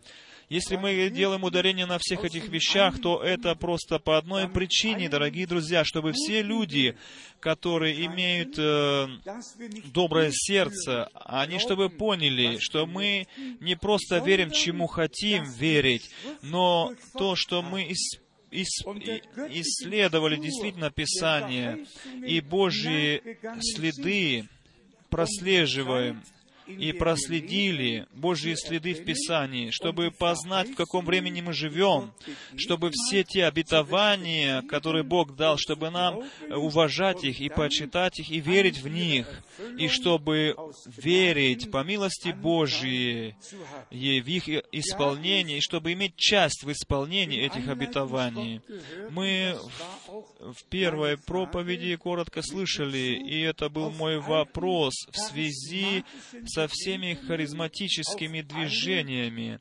Если 0.53 0.75
мы 0.75 1.09
делаем 1.09 1.43
ударение 1.43 1.87
на 1.87 1.97
всех 1.99 2.23
этих 2.25 2.47
вещах, 2.47 3.01
то 3.01 3.23
это 3.23 3.55
просто 3.55 3.97
по 3.97 4.19
одной 4.19 4.47
причине, 4.47 5.09
дорогие 5.09 5.47
друзья, 5.47 5.83
чтобы 5.83 6.11
все 6.13 6.43
люди, 6.43 6.95
которые 7.39 8.05
имеют 8.05 8.53
э, 8.59 9.07
доброе 9.91 10.29
сердце, 10.31 11.09
они 11.15 11.57
чтобы 11.57 11.89
поняли, 11.89 12.59
что 12.59 12.85
мы 12.85 13.25
не 13.61 13.75
просто 13.75 14.19
верим, 14.19 14.51
чему 14.51 14.85
хотим 14.85 15.43
верить, 15.53 16.11
но 16.43 16.93
то, 17.17 17.35
что 17.35 17.63
мы 17.63 17.85
ис- 17.85 18.19
ис- 18.51 18.85
и- 18.99 19.59
исследовали 19.61 20.35
действительно 20.35 20.91
Писание 20.91 21.87
и 22.27 22.41
Божьи 22.41 23.23
следы 23.59 24.47
прослеживаем, 25.09 26.21
и 26.67 26.91
проследили 26.93 28.07
Божьи 28.13 28.55
следы 28.55 28.93
в 28.93 29.03
Писании, 29.03 29.69
чтобы 29.69 30.11
познать, 30.11 30.69
в 30.69 30.75
каком 30.75 31.05
времени 31.05 31.41
мы 31.41 31.53
живем, 31.53 32.13
чтобы 32.57 32.91
все 32.91 33.23
те 33.23 33.45
обетования, 33.45 34.61
которые 34.63 35.03
Бог 35.03 35.35
дал, 35.35 35.57
чтобы 35.57 35.89
нам 35.89 36.23
уважать 36.49 37.23
их 37.23 37.41
и 37.41 37.49
почитать 37.49 38.19
их 38.19 38.29
и 38.31 38.39
верить 38.39 38.79
в 38.79 38.87
них, 38.87 39.27
и 39.77 39.87
чтобы 39.87 40.55
верить 40.85 41.71
по 41.71 41.83
милости 41.83 42.29
Божьей 42.29 43.35
в 43.89 43.95
их 43.95 44.47
исполнении, 44.71 45.57
и 45.57 45.61
чтобы 45.61 45.93
иметь 45.93 46.15
часть 46.15 46.63
в 46.63 46.71
исполнении 46.71 47.45
этих 47.45 47.67
обетований. 47.67 48.61
Мы 49.09 49.57
в 50.39 50.63
первой 50.69 51.17
проповеди 51.17 51.95
коротко 51.95 52.41
слышали, 52.41 52.97
и 52.97 53.41
это 53.41 53.69
был 53.69 53.89
мой 53.91 54.19
вопрос 54.19 54.93
в 55.11 55.17
связи 55.17 56.03
со 56.53 56.67
всеми 56.67 57.15
харизматическими 57.15 58.41
движениями 58.41 59.59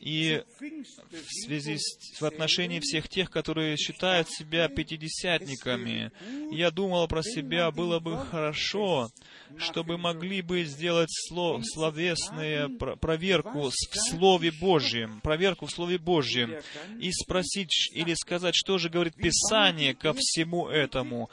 и 0.00 0.42
в 0.58 1.44
связи 1.44 1.76
с, 1.76 2.20
в 2.20 2.24
отношении 2.24 2.80
всех 2.80 3.08
тех, 3.08 3.30
которые 3.30 3.76
считают 3.76 4.30
себя 4.30 4.68
пятидесятниками. 4.68 6.12
Я 6.50 6.70
думал 6.70 7.06
про 7.08 7.22
себя, 7.22 7.70
было 7.70 7.98
бы 7.98 8.16
хорошо, 8.18 9.10
чтобы 9.58 9.98
могли 9.98 10.40
бы 10.40 10.64
сделать 10.64 11.10
сло, 11.10 11.60
словесную 11.62 12.70
про- 12.78 12.96
проверку 12.96 13.70
в 13.70 13.74
Слове 14.10 14.50
Божьем, 14.50 15.20
проверку 15.20 15.66
в 15.66 15.70
Слове 15.70 15.98
Божьем, 15.98 16.54
и 16.98 17.10
спросить 17.12 17.90
или 17.92 18.14
сказать, 18.14 18.54
что 18.54 18.78
же 18.78 18.88
говорит 18.88 19.14
Писание 19.14 19.94
ко 19.94 20.14
всему 20.16 20.68
этому, 20.68 21.28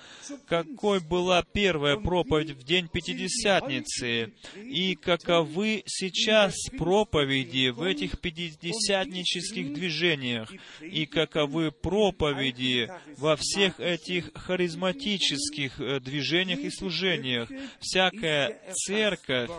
какой 0.47 0.99
была 0.99 1.43
первая 1.43 1.95
проповедь 1.97 2.51
в 2.51 2.63
день 2.63 2.87
Пятидесятницы, 2.87 4.33
и 4.55 4.96
каковы 4.97 5.83
сейчас 5.85 6.55
проповеди 6.77 7.69
в 7.69 7.81
этих 7.81 8.19
пятидесятнических 8.19 9.73
движениях, 9.73 10.51
и 10.81 11.05
каковы 11.05 11.71
проповеди 11.71 12.91
во 13.17 13.35
всех 13.35 13.79
этих 13.79 14.31
харизматических 14.33 15.79
э, 15.79 15.99
движениях 15.99 16.59
и 16.59 16.69
служениях. 16.69 17.49
Всякая 17.79 18.59
церковь, 18.73 19.51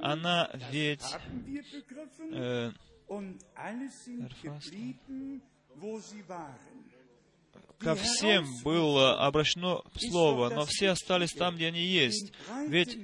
она 0.00 0.50
ведь 0.70 1.04
э, 2.32 2.72
ко 7.78 7.94
всем 7.94 8.46
было 8.62 9.24
обращено 9.26 9.84
слово, 9.96 10.50
но 10.50 10.64
все 10.66 10.90
остались 10.90 11.32
там, 11.32 11.56
где 11.56 11.68
они 11.68 11.80
есть. 11.80 12.32
Ведь 12.68 12.98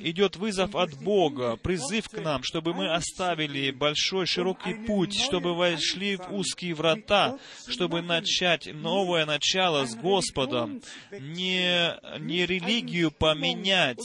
идет 0.00 0.36
вызов 0.36 0.74
от 0.74 0.94
Бога, 1.02 1.56
призыв 1.56 2.08
к 2.08 2.20
нам, 2.20 2.42
чтобы 2.42 2.74
мы 2.74 2.92
оставили 2.92 3.70
большой 3.70 4.26
широкий 4.26 4.74
путь, 4.74 5.18
чтобы 5.18 5.54
вошли 5.54 6.16
в 6.16 6.32
узкие 6.32 6.74
врата, 6.74 7.38
чтобы 7.68 8.02
начать 8.02 8.72
новое 8.72 9.26
начало 9.26 9.86
с 9.86 9.94
Господом, 9.94 10.80
не, 11.10 11.94
не 12.20 12.46
религию 12.46 13.10
поменять, 13.10 13.98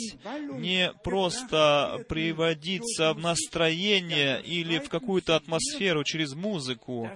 не 0.53 0.91
просто 1.03 2.05
приводиться 2.07 3.13
в 3.13 3.19
настроение 3.19 4.41
или 4.41 4.79
в 4.79 4.89
какую-то 4.89 5.35
атмосферу 5.35 6.03
через 6.03 6.33
музыку. 6.33 7.09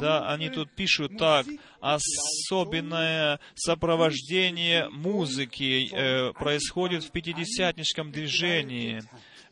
Да, 0.00 0.28
они 0.30 0.48
тут 0.48 0.70
пишут 0.74 1.18
так, 1.18 1.47
особенное 1.80 3.40
сопровождение 3.54 4.88
музыки 4.90 5.88
э, 5.90 6.32
происходит 6.32 7.04
в 7.04 7.10
пятидесятническом 7.10 8.10
движении. 8.10 9.02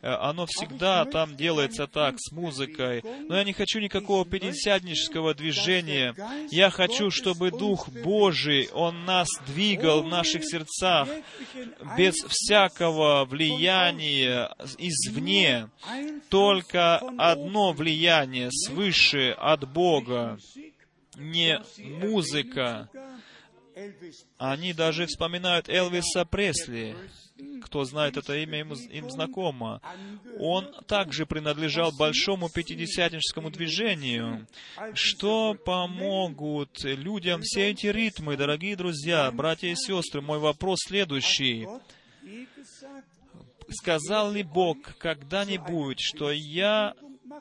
э, 0.02 0.08
оно 0.08 0.46
всегда 0.46 1.04
там 1.04 1.36
делается 1.36 1.86
так, 1.86 2.16
с 2.18 2.32
музыкой. 2.32 3.02
Но 3.28 3.36
я 3.36 3.44
не 3.44 3.52
хочу 3.52 3.78
никакого 3.78 4.24
пятидесятнического 4.24 5.34
движения. 5.34 6.14
Я 6.50 6.70
хочу, 6.70 7.10
чтобы 7.10 7.50
Дух 7.50 7.88
Божий, 7.88 8.68
Он 8.72 9.04
нас 9.04 9.28
двигал 9.46 10.02
в 10.02 10.08
наших 10.08 10.44
сердцах 10.44 11.08
без 11.96 12.14
всякого 12.14 13.24
влияния 13.24 14.54
извне. 14.78 15.68
Только 16.28 16.98
одно 17.18 17.72
влияние 17.72 18.50
свыше 18.50 19.30
от 19.38 19.68
Бога 19.72 20.38
не 21.16 21.60
музыка. 21.78 22.88
Они 24.38 24.72
даже 24.72 25.06
вспоминают 25.06 25.68
Элвиса 25.68 26.24
Пресли. 26.24 26.96
Кто 27.62 27.84
знает 27.84 28.16
это 28.16 28.34
имя, 28.38 28.60
им, 28.60 28.72
им 28.72 29.10
знакомо. 29.10 29.82
Он 30.38 30.72
также 30.86 31.26
принадлежал 31.26 31.92
большому 31.92 32.48
пятидесятническому 32.48 33.50
движению. 33.50 34.46
Что 34.94 35.54
помогут 35.54 36.82
людям 36.84 37.42
все 37.42 37.70
эти 37.70 37.88
ритмы, 37.88 38.38
дорогие 38.38 38.76
друзья, 38.76 39.30
братья 39.30 39.68
и 39.68 39.74
сестры? 39.76 40.22
Мой 40.22 40.38
вопрос 40.38 40.78
следующий. 40.86 41.68
Сказал 43.68 44.32
ли 44.32 44.42
Бог 44.42 44.78
когда-нибудь, 44.96 45.98
что 46.00 46.30
я 46.32 46.94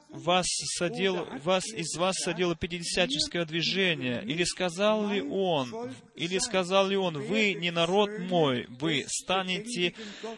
вас, 0.09 0.45
садил, 0.77 1.25
вас, 1.43 1.65
из 1.67 1.95
вас 1.97 2.15
садило 2.17 2.55
пятидесятническое 2.55 3.45
движение? 3.45 4.23
Или 4.23 4.43
сказал 4.43 5.07
ли 5.09 5.21
Он, 5.21 5.93
или 6.15 6.37
сказал 6.39 6.87
ли 6.87 6.97
Он, 6.97 7.17
вы 7.17 7.53
не 7.53 7.71
народ 7.71 8.09
мой, 8.19 8.65
вы 8.69 9.05
станете 9.07 9.93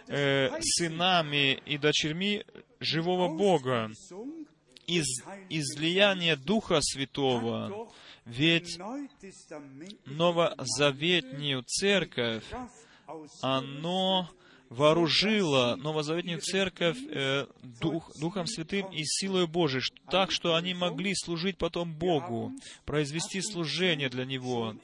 э, 0.07 0.49
сынами 0.61 1.61
и 1.65 1.77
дочерьми 1.77 2.43
живого 2.79 3.35
Бога 3.35 3.91
из 4.85 5.05
излияния 5.49 6.35
Духа 6.35 6.79
Святого? 6.81 7.91
Ведь 8.25 8.77
новозаветнюю 10.05 11.63
церковь, 11.63 12.43
оно 13.41 14.29
вооружила 14.69 15.75
новозаветную 15.75 16.41
церковь 16.41 16.97
э, 17.09 17.47
Дух, 17.81 18.11
Духом 18.19 18.47
Святым 18.47 18.87
и 18.91 19.03
силой 19.03 19.47
Божией, 19.47 19.83
так, 20.09 20.31
что 20.31 20.55
они 20.55 20.73
могли 20.73 21.13
служить 21.15 21.57
потом 21.57 21.93
Богу, 21.93 22.51
произвести 22.85 23.41
служение 23.41 24.09
для 24.09 24.25
Него. 24.25 24.75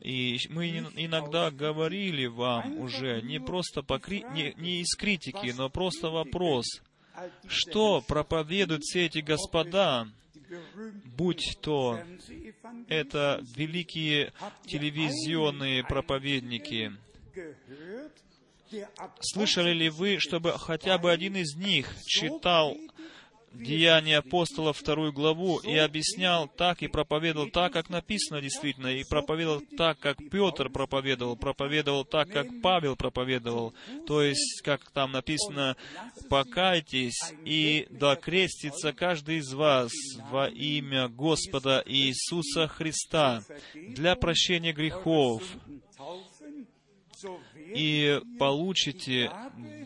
И 0.00 0.38
мы 0.50 0.68
иногда 0.68 1.50
говорили 1.50 2.26
вам 2.26 2.78
уже, 2.78 3.22
не 3.22 3.40
просто 3.40 3.82
по, 3.82 4.00
не, 4.08 4.54
не 4.56 4.80
из 4.82 4.94
критики, 4.94 5.52
но 5.56 5.68
просто 5.68 6.10
вопрос, 6.10 6.66
что 7.48 8.02
проповедуют 8.02 8.82
все 8.82 9.06
эти 9.06 9.18
господа, 9.18 10.06
будь 11.04 11.58
то 11.60 11.98
это 12.88 13.42
великие 13.56 14.32
телевизионные 14.66 15.82
проповедники, 15.82 16.92
Слышали 19.20 19.72
ли 19.72 19.88
вы, 19.88 20.18
чтобы 20.18 20.52
хотя 20.58 20.98
бы 20.98 21.10
один 21.10 21.36
из 21.36 21.54
них 21.56 21.94
читал 22.06 22.76
Деяния 23.58 24.18
апостолов, 24.18 24.76
вторую 24.76 25.12
главу, 25.12 25.58
и 25.58 25.74
объяснял 25.76 26.46
так, 26.46 26.82
и 26.82 26.88
проповедовал 26.88 27.48
так, 27.48 27.72
как 27.72 27.88
написано 27.88 28.40
действительно, 28.40 28.88
и 28.88 29.04
проповедовал 29.04 29.62
так, 29.76 29.98
как 29.98 30.18
Петр 30.30 30.68
проповедовал, 30.68 31.36
проповедовал 31.36 32.04
так, 32.04 32.28
как 32.30 32.46
Павел 32.62 32.96
проповедовал, 32.96 33.74
то 34.06 34.22
есть, 34.22 34.60
как 34.62 34.90
там 34.90 35.12
написано, 35.12 35.76
«Покайтесь, 36.28 37.32
и 37.44 37.86
докрестится 37.90 38.92
каждый 38.92 39.38
из 39.38 39.52
вас 39.52 39.90
во 40.30 40.48
имя 40.48 41.08
Господа 41.08 41.82
Иисуса 41.86 42.68
Христа 42.68 43.42
для 43.74 44.16
прощения 44.16 44.72
грехов, 44.72 45.42
и 47.74 48.20
получите 48.38 49.30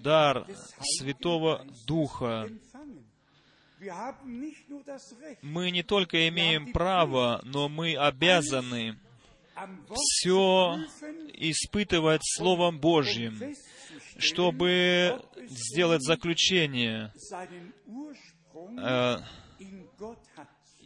дар 0.03 0.47
Святого 0.99 1.67
Духа. 1.87 2.49
Мы 5.43 5.71
не 5.71 5.83
только 5.83 6.29
имеем 6.29 6.73
право, 6.73 7.41
но 7.45 7.69
мы 7.69 7.97
обязаны 7.97 8.99
все 9.97 10.79
испытывать 11.35 12.23
Словом 12.25 12.79
Божьим, 12.79 13.41
чтобы 14.19 15.23
сделать 15.49 16.03
заключение, 16.03 17.13
э, 18.79 19.17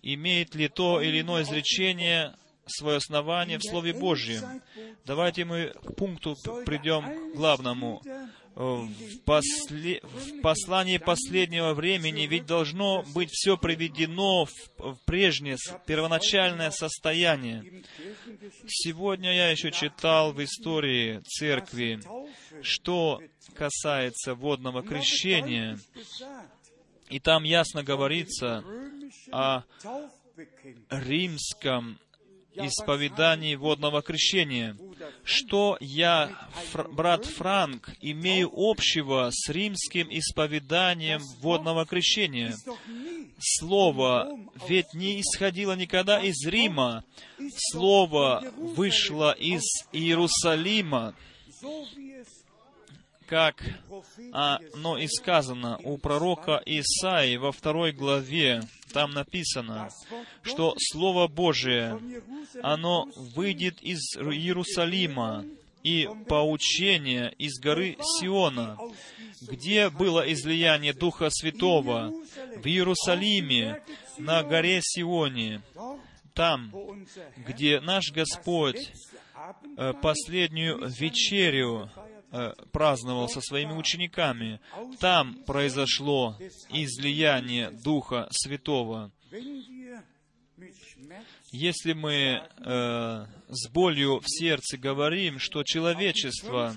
имеет 0.03 0.55
ли 0.55 0.69
то 0.69 1.01
или 1.01 1.21
иное 1.21 1.43
изречение 1.43 2.37
свое 2.67 2.99
основание 2.99 3.59
в 3.59 3.65
Слове 3.65 3.93
Божьем. 3.93 4.63
Давайте 5.05 5.45
мы 5.45 5.73
к 5.85 5.95
пункту 5.95 6.37
придем 6.65 7.33
к 7.33 7.37
главному. 7.37 8.03
В, 8.55 8.89
после... 9.25 10.01
в 10.03 10.41
послании 10.41 10.99
последнего 10.99 11.75
времени 11.75 12.23
ведь 12.27 12.47
должно 12.47 13.03
быть 13.13 13.31
все 13.33 13.57
приведено 13.57 14.45
в, 14.45 14.53
в 14.79 14.97
прежнее, 15.05 15.57
первоначальное 15.87 16.71
состояние. 16.71 17.83
Сегодня 18.69 19.35
я 19.35 19.51
еще 19.51 19.73
читал 19.73 20.33
в 20.33 20.43
истории 20.43 21.21
церкви, 21.27 21.99
что 22.63 23.21
касается 23.57 24.37
водного 24.37 24.85
крещения. 24.85 25.77
И 27.11 27.19
там 27.19 27.43
ясно 27.43 27.83
говорится 27.83 28.65
о 29.33 29.65
римском 30.91 31.99
исповедании 32.57 33.55
водного 33.55 34.03
крещения. 34.03 34.77
Что 35.25 35.77
я, 35.81 36.31
фр, 36.73 36.89
брат 36.89 37.25
Франк, 37.25 37.91
имею 38.01 38.51
общего 38.55 39.31
с 39.33 39.49
римским 39.49 40.09
исповеданием 40.11 41.21
водного 41.41 41.87
крещения? 41.87 42.55
Слово 43.39 44.31
ведь 44.69 44.95
не 44.95 45.21
исходило 45.21 45.75
никогда 45.75 46.21
из 46.21 46.47
Рима. 46.47 47.05
Слово 47.73 48.43
вышло 48.57 49.33
из 49.33 49.63
Иерусалима, 49.93 51.15
как 53.35 53.65
оно 54.33 54.97
и 54.97 55.09
сказано 55.09 55.77
у 55.83 55.99
пророка 55.99 56.63
Исаи 56.65 57.35
во 57.35 57.51
второй 57.51 57.91
главе, 57.91 58.63
там 58.93 59.11
написано, 59.11 59.89
что 60.43 60.77
Слово 60.79 61.27
Божие, 61.27 62.01
оно 62.63 63.09
выйдет 63.35 63.83
из 63.83 63.99
Иерусалима, 64.17 65.45
и 65.83 66.09
поучение 66.29 67.35
из 67.37 67.59
горы 67.61 67.97
Сиона, 68.01 68.79
где 69.43 69.91
было 69.91 70.21
излияние 70.33 70.95
Духа 70.95 71.29
Святого, 71.29 72.13
в 72.57 72.65
Иерусалиме, 72.65 73.83
на 74.17 74.45
горе 74.45 74.79
Сионе, 74.81 75.61
там, 76.35 76.73
где 77.37 77.81
наш 77.81 78.13
Господь 78.13 78.93
э, 79.77 79.93
последнюю 80.01 80.89
вечерю 80.89 81.91
праздновал 82.73 83.29
со 83.29 83.41
своими 83.41 83.73
учениками. 83.73 84.61
Там 85.01 85.35
произошло 85.47 86.37
излияние 86.71 87.71
Духа 87.71 88.29
Святого. 88.31 89.13
Если 91.51 91.93
мы 91.93 92.43
э, 92.57 93.27
с 93.49 93.69
болью 93.71 94.19
в 94.21 94.25
сердце 94.27 94.77
говорим, 94.77 95.39
что 95.39 95.63
человечество 95.63 96.75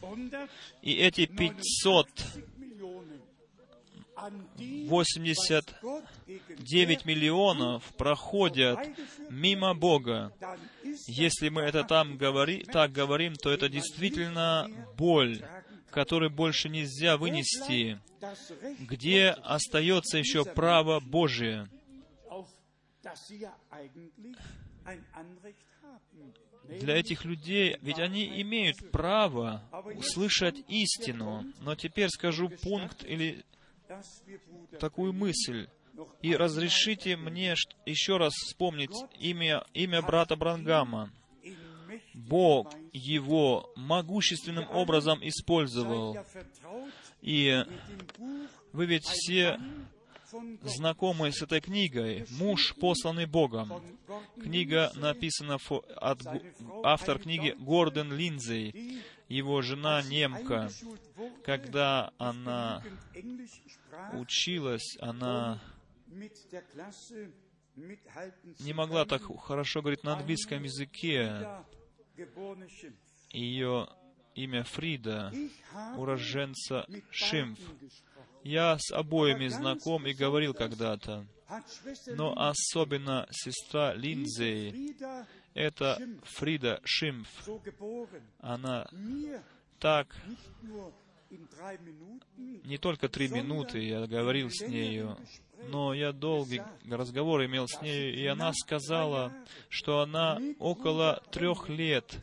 и 0.81 0.93
эти 0.93 1.25
500 1.25 2.07
89 4.17 7.05
миллионов 7.05 7.83
проходят 7.95 8.79
мимо 9.29 9.75
Бога. 9.75 10.33
Если 11.07 11.49
мы 11.49 11.61
это 11.61 11.83
там 11.83 12.17
говори, 12.17 12.63
так 12.63 12.91
говорим, 12.91 13.35
то 13.35 13.51
это 13.51 13.69
действительно 13.69 14.67
боль, 14.97 15.45
которую 15.91 16.31
больше 16.31 16.69
нельзя 16.69 17.17
вынести. 17.17 17.99
Где 18.79 19.29
остается 19.29 20.17
еще 20.17 20.45
право 20.45 20.99
Божие? 20.99 21.69
для 26.67 26.97
этих 26.97 27.25
людей, 27.25 27.77
ведь 27.81 27.99
они 27.99 28.41
имеют 28.41 28.91
право 28.91 29.63
услышать 29.95 30.63
истину. 30.67 31.45
Но 31.61 31.75
теперь 31.75 32.09
скажу 32.09 32.49
пункт 32.49 33.03
или 33.03 33.43
такую 34.79 35.13
мысль. 35.13 35.67
И 36.21 36.35
разрешите 36.35 37.17
мне 37.17 37.55
еще 37.85 38.17
раз 38.17 38.33
вспомнить 38.33 38.95
имя, 39.19 39.65
имя 39.73 40.01
брата 40.01 40.35
Брангама. 40.35 41.11
Бог 42.13 42.73
его 42.93 43.71
могущественным 43.75 44.69
образом 44.69 45.19
использовал. 45.21 46.17
И 47.21 47.63
Вы 48.73 48.85
ведь 48.85 49.05
все 49.05 49.59
знакомы 50.63 51.31
с 51.31 51.41
этой 51.41 51.61
книгой 51.61 52.25
«Муж, 52.31 52.75
посланный 52.75 53.25
Богом». 53.25 53.71
Книга 54.41 54.91
написана 54.95 55.57
от 55.95 56.21
автор 56.83 57.19
книги 57.19 57.55
Гордон 57.57 58.13
Линдзей, 58.13 59.01
его 59.27 59.61
жена 59.61 60.01
немка. 60.01 60.69
Когда 61.43 62.11
она 62.17 62.83
училась, 64.13 64.97
она 64.99 65.61
не 68.59 68.73
могла 68.73 69.05
так 69.05 69.21
хорошо 69.39 69.81
говорить 69.81 70.03
на 70.03 70.13
английском 70.13 70.63
языке. 70.63 71.45
Ее 73.31 73.87
имя 74.35 74.63
Фрида, 74.63 75.33
уроженца 75.97 76.85
Шимф. 77.11 77.59
Я 78.43 78.77
с 78.79 78.91
обоими 78.91 79.47
знаком 79.47 80.07
и 80.07 80.13
говорил 80.13 80.53
когда-то, 80.53 81.25
но 82.07 82.33
особенно 82.37 83.27
сестра 83.31 83.93
Линдзей, 83.93 84.95
это 85.53 85.99
Фрида 86.23 86.81
Шимф. 86.83 87.27
Она 88.39 88.87
так 89.79 90.15
не 92.63 92.77
только 92.77 93.09
три 93.09 93.27
минуты 93.27 93.79
я 93.79 94.07
говорил 94.07 94.49
с 94.49 94.61
нею, 94.61 95.17
но 95.69 95.93
я 95.93 96.11
долгий 96.11 96.61
разговор 96.89 97.43
имел 97.45 97.67
с 97.67 97.81
нею, 97.81 98.15
и 98.15 98.25
она 98.25 98.53
сказала, 98.53 99.33
что 99.69 100.01
она 100.01 100.39
около 100.59 101.21
трех 101.31 101.69
лет 101.69 102.17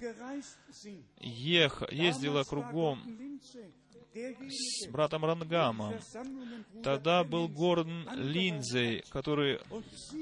ех, 1.21 1.83
ездила 1.91 2.45
кругом 2.45 3.03
с 4.15 4.89
братом 4.89 5.25
Рангамом. 5.25 5.95
Тогда 6.83 7.25
был 7.25 7.49
Гордон 7.49 8.09
Линдзей, 8.15 9.03
который 9.11 9.59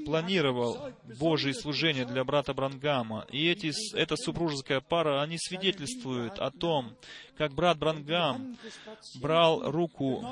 планировал 0.05 0.91
Божье 1.19 1.53
служение 1.53 2.05
для 2.05 2.23
брата 2.23 2.53
Брангама. 2.53 3.25
И 3.31 3.47
эти, 3.47 3.71
эта 3.95 4.15
супружеская 4.15 4.81
пара, 4.81 5.21
они 5.21 5.37
свидетельствуют 5.37 6.39
о 6.39 6.49
том, 6.49 6.95
как 7.37 7.53
брат 7.53 7.77
Брангам 7.77 8.57
брал 9.21 9.69
руку, 9.71 10.25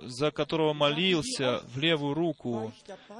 за 0.00 0.30
которого 0.30 0.72
молился, 0.72 1.62
в 1.74 1.78
левую 1.78 2.14
руку, 2.14 2.72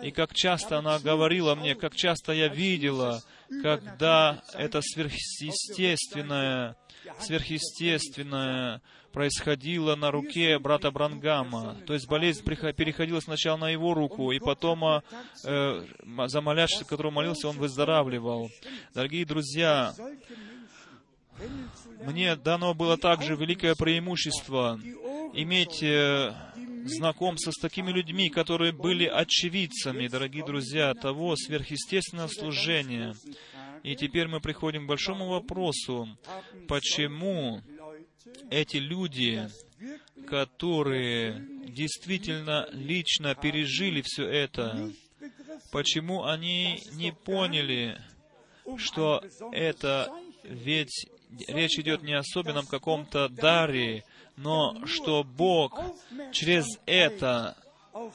и 0.02 0.10
как 0.10 0.34
часто 0.34 0.78
она 0.78 0.98
говорила 0.98 1.54
мне, 1.54 1.74
как 1.74 1.94
часто 1.94 2.32
я 2.32 2.48
видела, 2.48 3.22
когда 3.62 4.42
это 4.54 4.80
сверхъестественное, 4.82 6.76
сверхъестественное 7.20 8.80
происходило 9.12 9.94
на 9.94 10.10
руке 10.10 10.58
брата 10.58 10.90
Брангама. 10.90 11.76
То 11.86 11.94
есть 11.94 12.08
болезнь 12.08 12.44
переходила 12.44 13.20
сначала 13.20 13.56
на 13.56 13.70
его 13.70 13.94
руку, 13.94 14.32
и 14.32 14.38
потом 14.38 14.84
э, 14.84 15.00
за 16.26 16.40
молящего, 16.40 16.84
которого 16.84 17.12
молился, 17.12 17.48
он 17.48 17.58
выздоравливал. 17.58 18.50
Дорогие 18.94 19.24
друзья, 19.24 19.94
мне 22.04 22.36
дано 22.36 22.74
было 22.74 22.96
также 22.96 23.36
великое 23.36 23.74
преимущество 23.74 24.80
иметь 25.34 25.82
э, 25.82 26.34
знакомство 26.84 27.50
с 27.50 27.60
такими 27.60 27.90
людьми, 27.90 28.28
которые 28.28 28.72
были 28.72 29.06
очевидцами, 29.06 30.08
дорогие 30.08 30.44
друзья, 30.44 30.92
того 30.94 31.36
сверхъестественного 31.36 32.28
служения. 32.28 33.14
И 33.82 33.96
теперь 33.96 34.28
мы 34.28 34.40
приходим 34.40 34.84
к 34.84 34.88
большому 34.88 35.28
вопросу, 35.28 36.08
почему 36.68 37.62
эти 38.50 38.76
люди, 38.76 39.48
которые 40.26 41.46
действительно 41.68 42.68
лично 42.72 43.34
пережили 43.34 44.02
все 44.02 44.26
это, 44.28 44.90
почему 45.70 46.24
они 46.24 46.82
не 46.92 47.12
поняли, 47.12 48.00
что 48.76 49.22
это 49.52 50.12
ведь 50.44 51.06
речь 51.46 51.78
идет 51.78 52.02
не 52.02 52.14
о 52.14 52.20
особенном 52.20 52.66
каком-то 52.66 53.28
даре, 53.28 54.04
но 54.36 54.86
что 54.86 55.24
Бог 55.24 55.80
через 56.32 56.66
это 56.86 57.56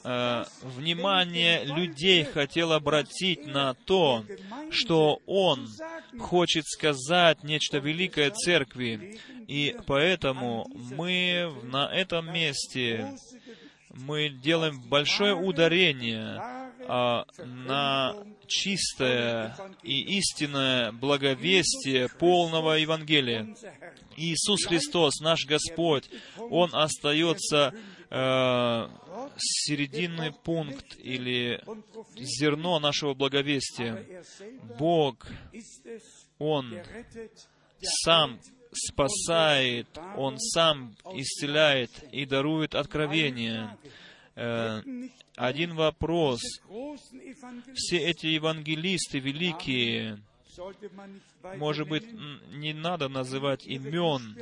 э, 0.04 0.44
внимание 0.62 1.64
людей 1.64 2.24
хотел 2.24 2.72
обратить 2.72 3.46
на 3.46 3.74
то, 3.74 4.24
что 4.72 5.22
Он 5.26 5.68
хочет 6.20 6.66
сказать 6.68 7.44
нечто 7.44 7.78
великое 7.80 8.32
церкви. 8.32 9.20
И 9.48 9.76
поэтому 9.86 10.68
мы 10.96 11.52
на 11.64 11.88
этом 11.92 12.34
месте 12.34 13.16
мы 13.98 14.30
делаем 14.30 14.80
большое 14.80 15.34
ударение 15.36 16.40
а, 16.88 17.26
на 17.44 18.16
чистое 18.48 19.56
и 19.84 20.18
истинное 20.18 20.92
благовестие 20.92 22.08
полного 22.08 22.74
Евангелия. 22.74 23.56
Иисус 24.16 24.66
Христос, 24.66 25.20
наш 25.20 25.46
Господь, 25.46 26.10
Он 26.38 26.70
остается 26.74 27.74
э, 28.10 28.88
серединный 29.38 30.32
пункт 30.32 30.98
или 31.00 31.62
зерно 32.16 32.80
нашего 32.80 33.14
благовестия. 33.14 34.24
Бог, 34.78 35.28
Он 36.40 36.80
сам 37.82 38.40
спасает, 38.72 39.88
Он 40.16 40.38
сам 40.38 40.96
исцеляет 41.14 41.92
и 42.12 42.26
дарует 42.26 42.76
откровение. 42.76 43.78
Э, 44.36 44.82
один 45.36 45.76
вопрос. 45.76 46.42
Все 47.74 47.98
эти 47.98 48.28
евангелисты 48.28 49.20
великие, 49.20 50.20
может 51.58 51.88
быть, 51.88 52.06
не 52.52 52.74
надо 52.74 53.08
называть 53.10 53.66
имен. 53.66 54.38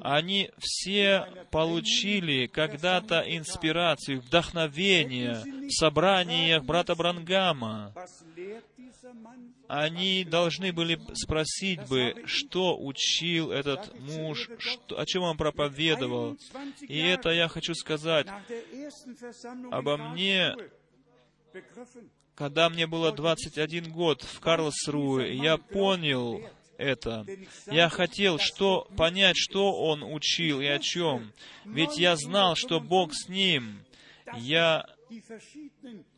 Они 0.00 0.50
все 0.58 1.28
получили 1.50 2.46
когда-то 2.46 3.20
инспирацию, 3.20 4.20
вдохновение 4.20 5.42
в 5.68 5.70
собраниях 5.70 6.64
брата 6.64 6.94
Брангама. 6.94 7.94
Они 9.68 10.24
должны 10.24 10.72
были 10.72 11.00
спросить 11.14 11.80
бы, 11.88 12.22
что 12.26 12.76
учил 12.78 13.50
этот 13.50 13.98
муж, 14.00 14.50
что, 14.58 14.98
о 14.98 15.06
чем 15.06 15.22
он 15.22 15.36
проповедовал. 15.36 16.36
И 16.80 16.98
это 16.98 17.30
я 17.30 17.48
хочу 17.48 17.74
сказать 17.74 18.26
обо 19.70 19.96
мне, 19.96 20.54
когда 22.42 22.68
мне 22.68 22.88
было 22.88 23.12
21 23.12 23.92
год 23.92 24.22
в 24.22 24.40
Карлсруе, 24.40 25.32
я 25.32 25.58
понял 25.58 26.42
это. 26.76 27.24
Я 27.70 27.88
хотел 27.88 28.40
что, 28.40 28.88
понять, 28.96 29.36
что 29.36 29.72
он 29.72 30.02
учил 30.02 30.60
и 30.60 30.66
о 30.66 30.80
чем. 30.80 31.32
Ведь 31.64 31.98
я 31.98 32.16
знал, 32.16 32.56
что 32.56 32.80
Бог 32.80 33.14
с 33.14 33.28
ним. 33.28 33.84
Я 34.38 34.86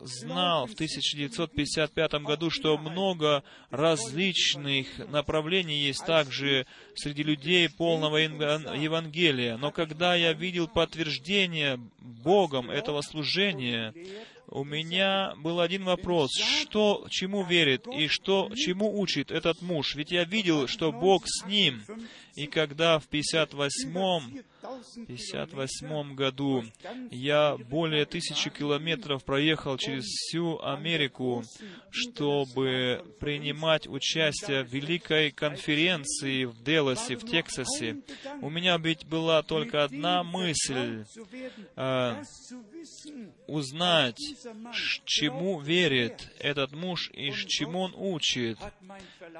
знал 0.01 0.67
в 0.67 0.73
1955 0.73 2.13
году, 2.23 2.49
что 2.49 2.79
много 2.79 3.45
различных 3.69 4.87
направлений 5.09 5.77
есть 5.77 6.07
также 6.07 6.67
среди 6.95 7.23
людей 7.23 7.69
полного 7.69 8.17
Евангелия. 8.17 9.59
Но 9.59 9.73
когда 9.73 10.15
я 10.15 10.33
видел 10.33 10.69
подтверждение 10.69 11.79
Богом 11.99 12.71
этого 12.71 13.03
служения, 13.03 13.93
у 14.49 14.65
меня 14.65 15.35
был 15.37 15.61
один 15.61 15.85
вопрос. 15.85 16.31
Что, 16.37 17.07
чему 17.11 17.43
верит 17.45 17.87
и 17.87 18.09
что, 18.09 18.51
чему 18.55 19.01
учит 19.01 19.31
этот 19.31 19.63
муж? 19.63 19.95
Ведь 19.95 20.11
я 20.11 20.25
видел, 20.25 20.67
что 20.69 20.93
Бог 20.93 21.25
с 21.27 21.47
ним. 21.47 21.83
И 22.37 22.47
когда 22.47 22.99
в 22.99 23.09
58-м 23.09 24.45
1958 24.65 26.15
году 26.15 26.65
я 27.11 27.57
более 27.57 28.07
тысячи 28.07 28.51
километров 28.51 29.25
проехал 29.25 29.77
через 29.77 30.05
всю 30.05 30.59
Америку, 30.61 31.45
чтобы 31.91 33.05
принимать 33.21 33.87
участие 33.87 34.65
в 34.65 34.73
великой 34.73 35.31
конференции 35.31 36.45
в 36.45 36.63
Деласе, 36.63 37.17
в 37.17 37.29
Тексасе. 37.29 37.99
У 38.41 38.49
меня 38.49 38.79
ведь 38.79 39.07
была 39.07 39.43
только 39.43 39.85
одна 39.85 40.23
мысль 40.23 41.05
э, 41.77 42.23
узнать, 43.47 44.21
чему 45.05 45.61
верит 45.61 46.33
этот 46.39 46.73
муж 46.73 47.11
и 47.13 47.33
чему 47.33 47.81
он 47.81 47.95
учит. 47.97 48.59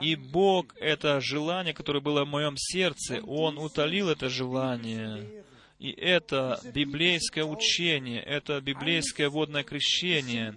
И 0.01 0.17
Бог 0.17 0.75
это 0.79 1.21
желание, 1.21 1.73
которое 1.73 2.01
было 2.01 2.25
в 2.25 2.29
моем 2.29 2.55
сердце, 2.57 2.84
Он 3.27 3.59
утолил 3.59 4.09
это 4.09 4.29
желание. 4.29 5.45
И 5.79 5.91
это 5.91 6.61
библейское 6.73 7.45
учение, 7.45 8.23
это 8.23 8.61
библейское 8.61 9.29
водное 9.29 9.65
крещение. 9.65 10.57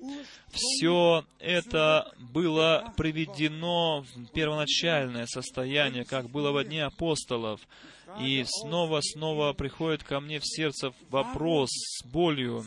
Все 0.51 1.25
это 1.39 2.13
было 2.17 2.93
приведено 2.95 4.01
в 4.03 4.31
первоначальное 4.31 5.25
состояние, 5.25 6.05
как 6.05 6.29
было 6.29 6.51
во 6.51 6.63
дни 6.63 6.79
апостолов. 6.79 7.59
И 8.21 8.45
снова-снова 8.47 9.51
приходит 9.51 10.03
ко 10.03 10.21
мне 10.21 10.39
в 10.39 10.45
сердце 10.45 10.93
вопрос 11.09 11.69
с 11.71 12.05
болью, 12.05 12.63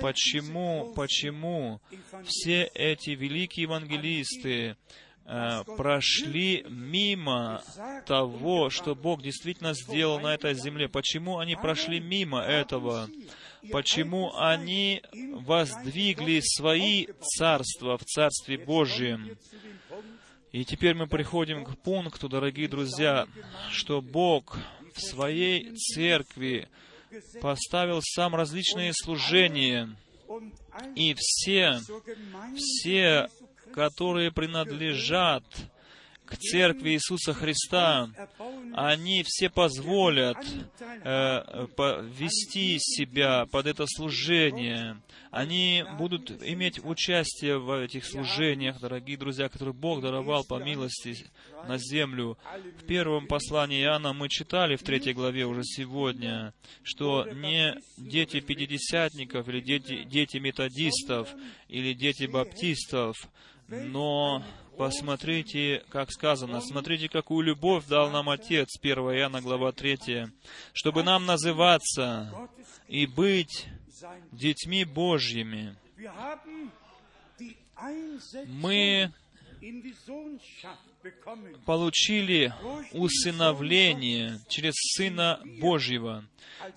почему, 0.00 0.92
почему 0.96 1.80
все 2.24 2.64
эти 2.74 3.10
великие 3.10 3.64
евангелисты 3.64 4.76
прошли 5.24 6.64
мимо 6.68 7.62
того, 8.06 8.70
что 8.70 8.94
Бог 8.94 9.22
действительно 9.22 9.74
сделал 9.74 10.20
на 10.20 10.34
этой 10.34 10.54
земле. 10.54 10.88
Почему 10.88 11.38
они 11.38 11.56
прошли 11.56 12.00
мимо 12.00 12.40
этого? 12.40 13.08
Почему 13.70 14.34
они 14.36 15.02
воздвигли 15.12 16.40
свои 16.42 17.06
царства 17.20 17.98
в 17.98 18.04
Царстве 18.04 18.58
Божьем? 18.58 19.36
И 20.52 20.64
теперь 20.64 20.94
мы 20.94 21.06
приходим 21.06 21.64
к 21.64 21.78
пункту, 21.78 22.28
дорогие 22.28 22.66
друзья, 22.66 23.28
что 23.70 24.00
Бог 24.00 24.58
в 24.94 25.00
своей 25.00 25.76
церкви 25.76 26.68
поставил 27.40 28.00
сам 28.02 28.34
различные 28.34 28.92
служения, 28.94 29.94
и 30.96 31.14
все, 31.16 31.80
все, 32.56 33.28
которые 33.72 34.30
принадлежат 34.32 35.44
к 36.30 36.36
церкви 36.36 36.90
Иисуса 36.90 37.34
Христа, 37.34 38.08
они 38.72 39.24
все 39.26 39.50
позволят 39.50 40.38
э, 40.78 41.66
вести 42.04 42.78
себя 42.78 43.46
под 43.50 43.66
это 43.66 43.84
служение. 43.88 45.02
Они 45.32 45.84
будут 45.98 46.30
иметь 46.42 46.82
участие 46.84 47.58
в 47.58 47.82
этих 47.82 48.04
служениях, 48.04 48.80
дорогие 48.80 49.16
друзья, 49.16 49.48
которые 49.48 49.74
Бог 49.74 50.02
даровал 50.02 50.44
по 50.44 50.62
милости 50.62 51.16
на 51.66 51.78
землю. 51.78 52.38
В 52.80 52.86
первом 52.86 53.26
послании 53.26 53.82
Иоанна 53.82 54.12
мы 54.12 54.28
читали 54.28 54.76
в 54.76 54.82
третьей 54.82 55.14
главе 55.14 55.46
уже 55.46 55.64
сегодня, 55.64 56.54
что 56.84 57.26
не 57.28 57.74
дети 57.96 58.40
пятидесятников 58.40 59.48
или 59.48 59.60
дети, 59.60 60.04
дети 60.04 60.38
методистов 60.38 61.28
или 61.68 61.92
дети 61.92 62.24
баптистов, 62.24 63.16
но 63.70 64.44
Посмотрите, 64.80 65.84
как 65.90 66.10
сказано, 66.10 66.62
смотрите, 66.62 67.10
какую 67.10 67.44
любовь 67.44 67.84
дал 67.84 68.08
нам 68.08 68.30
Отец, 68.30 68.78
1 68.80 68.96
Иоанна, 68.96 69.42
глава 69.42 69.72
3, 69.72 70.28
чтобы 70.72 71.02
нам 71.02 71.26
называться 71.26 72.48
и 72.88 73.04
быть 73.04 73.66
детьми 74.32 74.86
Божьими. 74.86 75.76
Мы 78.46 79.12
получили 81.66 82.52
усыновление 82.92 84.40
через 84.48 84.74
Сына 84.96 85.40
Божьего. 85.60 86.24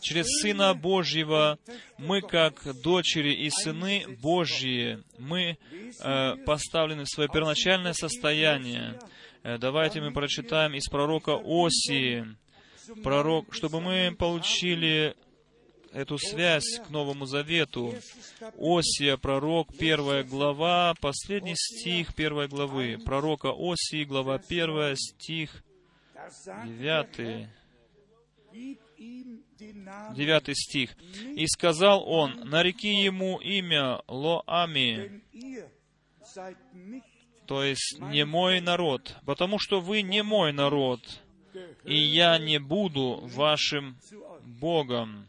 Через 0.01 0.25
Сына 0.41 0.73
Божьего 0.73 1.57
мы, 1.97 2.21
как 2.21 2.81
дочери 2.81 3.33
и 3.33 3.49
сыны 3.49 4.05
Божьи, 4.21 4.99
мы 5.17 5.57
э, 5.99 6.35
поставлены 6.45 7.03
в 7.03 7.09
свое 7.09 7.29
первоначальное 7.29 7.93
состояние. 7.93 8.99
Э, 9.43 9.57
давайте 9.57 10.01
мы 10.01 10.11
прочитаем 10.11 10.73
из 10.73 10.87
пророка 10.87 11.35
Осии, 11.35 12.25
пророк, 13.03 13.53
чтобы 13.53 13.81
мы 13.81 14.15
получили 14.17 15.15
эту 15.93 16.17
связь 16.17 16.79
к 16.85 16.89
Новому 16.89 17.25
Завету. 17.25 17.93
Осия, 18.57 19.17
пророк, 19.17 19.75
первая 19.77 20.23
глава, 20.23 20.93
последний 20.99 21.55
стих 21.55 22.13
первой 22.15 22.47
главы. 22.47 22.97
Пророка 23.03 23.51
Осии, 23.51 24.03
глава 24.03 24.39
первая, 24.39 24.95
стих 24.95 25.63
девятый. 26.65 27.47
Девятый 30.15 30.55
стих. 30.55 30.95
«И 31.35 31.45
сказал 31.47 32.07
он, 32.07 32.49
нареки 32.49 33.03
ему 33.03 33.39
имя 33.39 34.01
Лоами, 34.07 35.21
то 37.45 37.63
есть 37.63 37.99
не 37.99 38.25
мой 38.25 38.61
народ, 38.61 39.15
потому 39.25 39.59
что 39.59 39.79
вы 39.79 40.01
не 40.01 40.23
мой 40.23 40.53
народ, 40.53 41.01
и 41.83 41.95
я 41.97 42.37
не 42.37 42.59
буду 42.59 43.21
вашим 43.23 43.97
Богом 44.43 45.27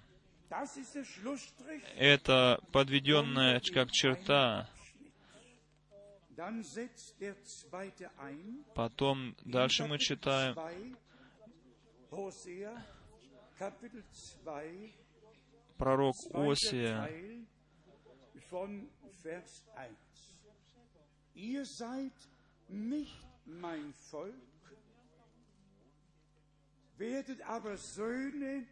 это 1.96 2.61
подведенная 2.72 3.61
как 3.72 3.90
черта. 3.90 4.68
Потом 8.74 9.36
дальше 9.44 9.86
мы 9.86 9.98
читаем 9.98 10.57
пророк 15.76 16.16
Осия, 16.32 17.09
werdet 26.96 27.42
aber 27.42 27.76
Söhne 27.76 28.66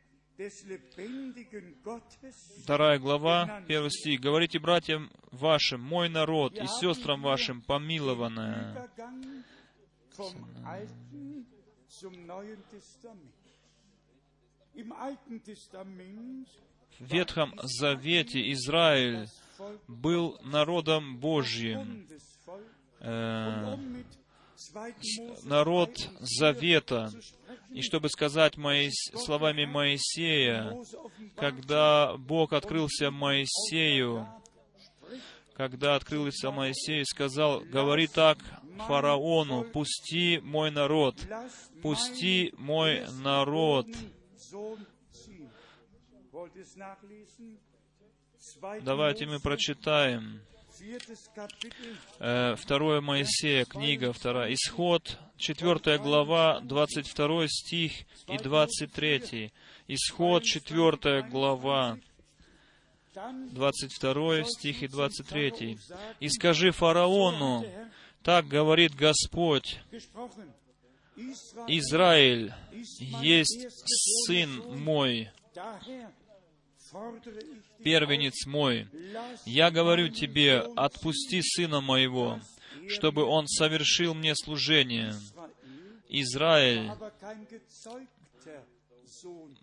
Вторая 2.62 2.98
глава, 2.98 3.62
первый 3.68 3.90
стих. 3.90 4.20
«Говорите 4.20 4.58
братьям 4.58 5.10
вашим, 5.30 5.80
мой 5.82 6.08
народ, 6.08 6.56
и 6.58 6.66
сестрам 6.66 7.22
вашим, 7.22 7.60
помилованное». 7.60 8.88
В 16.98 17.12
Ветхом 17.12 17.54
Завете 17.62 18.52
Израиль 18.52 19.28
был 19.88 20.38
народом 20.42 21.18
Божьим, 21.18 22.06
э, 23.00 23.76
народ 25.44 25.96
Завета. 26.20 27.10
И 27.70 27.82
чтобы 27.82 28.08
сказать 28.08 28.56
Моис... 28.56 28.94
словами 29.16 29.64
Моисея, 29.64 30.76
когда 31.36 32.16
Бог 32.16 32.52
открылся 32.52 33.10
Моисею, 33.10 34.26
когда 35.54 35.96
открылся 35.96 36.50
Моисей, 36.50 37.04
сказал, 37.04 37.60
говори 37.60 38.06
так 38.06 38.38
фараону, 38.86 39.64
пусти 39.64 40.38
мой 40.42 40.70
народ, 40.70 41.16
пусти 41.82 42.52
мой 42.56 43.06
народ. 43.22 43.86
Давайте 48.82 49.26
мы 49.26 49.40
прочитаем 49.40 50.40
Э, 52.18 52.56
второе 52.56 53.00
Моисея, 53.00 53.64
книга 53.64 54.12
вторая, 54.12 54.52
Исход, 54.52 55.16
четвертая 55.36 55.98
глава, 55.98 56.60
22 56.60 57.46
стих 57.48 57.92
и 58.26 58.36
23. 58.36 59.52
Исход, 59.86 60.42
четвертая 60.42 61.22
глава, 61.22 61.98
22 63.14 64.44
стих 64.44 64.82
и 64.82 64.88
23. 64.88 65.78
«И 66.18 66.28
скажи 66.28 66.72
фараону, 66.72 67.64
так 68.22 68.48
говорит 68.48 68.94
Господь, 68.94 69.78
Израиль 71.68 72.52
есть 72.72 73.66
сын 74.26 74.80
мой, 74.82 75.30
первенец 77.82 78.47
мой, 78.47 78.88
я 79.45 79.70
говорю 79.70 80.09
тебе, 80.09 80.59
отпусти 80.76 81.43
сына 81.43 81.80
моего, 81.80 82.40
чтобы 82.88 83.24
он 83.24 83.47
совершил 83.47 84.14
мне 84.14 84.34
служение. 84.34 85.14
Израиль 86.09 86.90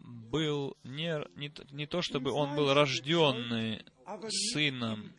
был 0.02 0.78
не, 0.84 1.22
не, 1.36 1.52
не 1.72 1.86
то, 1.86 2.02
чтобы 2.02 2.32
он 2.32 2.56
был 2.56 2.74
рожденный 2.74 3.84
сыном, 4.54 5.12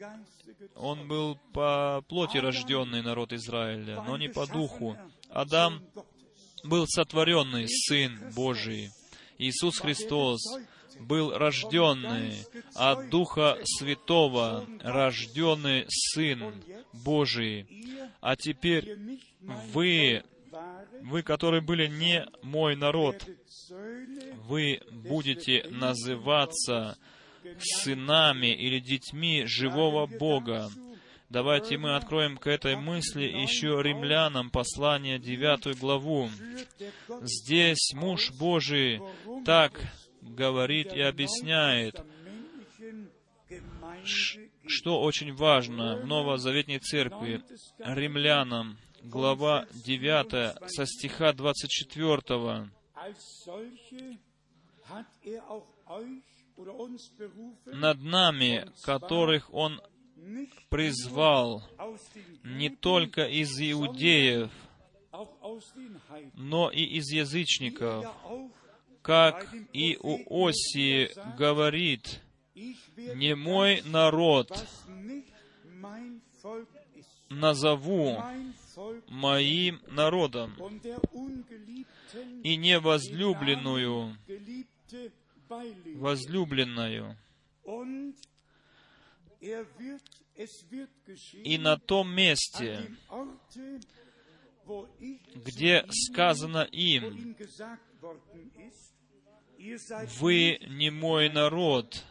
он 0.75 1.07
был 1.07 1.39
по 1.53 2.03
плоти 2.09 2.39
рожденный 2.39 3.03
народ 3.03 3.33
Израиля, 3.33 4.03
но 4.03 4.17
не 4.17 4.29
по 4.29 4.47
духу. 4.47 4.97
Адам 5.29 5.83
был 6.65 6.87
сотворенный 6.87 7.69
Сын 7.69 8.19
Божий. 8.35 8.91
Иисус 9.39 9.79
Христос 9.79 10.41
был 11.01 11.37
рожденный 11.37 12.35
от 12.75 13.09
Духа 13.11 13.59
Святого, 13.65 14.67
рожденный 14.81 15.87
Сын 15.89 16.55
Божий. 16.93 17.67
А 18.21 18.37
теперь 18.37 18.97
вы, 19.41 20.23
вы, 21.03 21.23
которые 21.23 21.63
были 21.63 21.87
не 21.87 22.27
мой 22.43 22.77
народ, 22.77 23.27
вы 24.47 24.81
будете 24.91 25.67
называться 25.71 26.99
сынами 27.59 28.55
или 28.55 28.79
детьми 28.79 29.45
живого 29.47 30.07
Бога. 30.07 30.71
Давайте 31.31 31.79
мы 31.79 31.95
откроем 31.95 32.37
к 32.37 32.49
этой 32.49 32.75
мысли 32.75 33.23
еще 33.23 33.81
римлянам 33.81 34.51
послание 34.51 35.21
9 35.21 35.79
главу. 35.79 36.29
Здесь 37.23 37.93
муж 37.95 38.33
Божий 38.33 39.01
так 39.47 39.81
говорит 40.23 40.93
и 40.93 41.01
объясняет, 41.01 42.03
что 44.67 45.01
очень 45.01 45.35
важно 45.35 45.97
в 45.97 46.07
Новозаветней 46.07 46.79
Церкви, 46.79 47.43
римлянам, 47.79 48.79
глава 49.03 49.67
9, 49.85 50.71
со 50.71 50.87
стиха 50.87 51.33
24. 51.33 52.71
Над 57.67 58.03
нами, 58.03 58.71
которых 58.83 59.53
Он 59.53 59.81
призвал 60.69 61.63
не 62.45 62.69
только 62.69 63.25
из 63.25 63.59
иудеев, 63.61 64.51
но 66.35 66.71
и 66.71 66.83
из 66.83 67.11
язычников, 67.11 68.07
как 69.03 69.55
и 69.73 69.97
у 70.01 70.47
Осии 70.47 71.11
говорит, 71.37 72.21
не 72.55 73.35
мой 73.35 73.83
народ 73.85 74.53
назову 77.29 78.23
моим 79.09 79.81
народом, 79.89 80.55
и 82.43 82.57
не 82.57 82.79
возлюбленную, 82.79 84.17
возлюбленную. 85.97 87.17
И 91.45 91.59
на 91.59 91.79
том 91.79 92.15
месте, 92.15 92.91
где 95.35 95.85
сказано 95.91 96.63
им, 96.71 97.37
«Вы 100.21 100.59
не 100.69 100.91
мой 100.91 101.29
народ», 101.29 102.05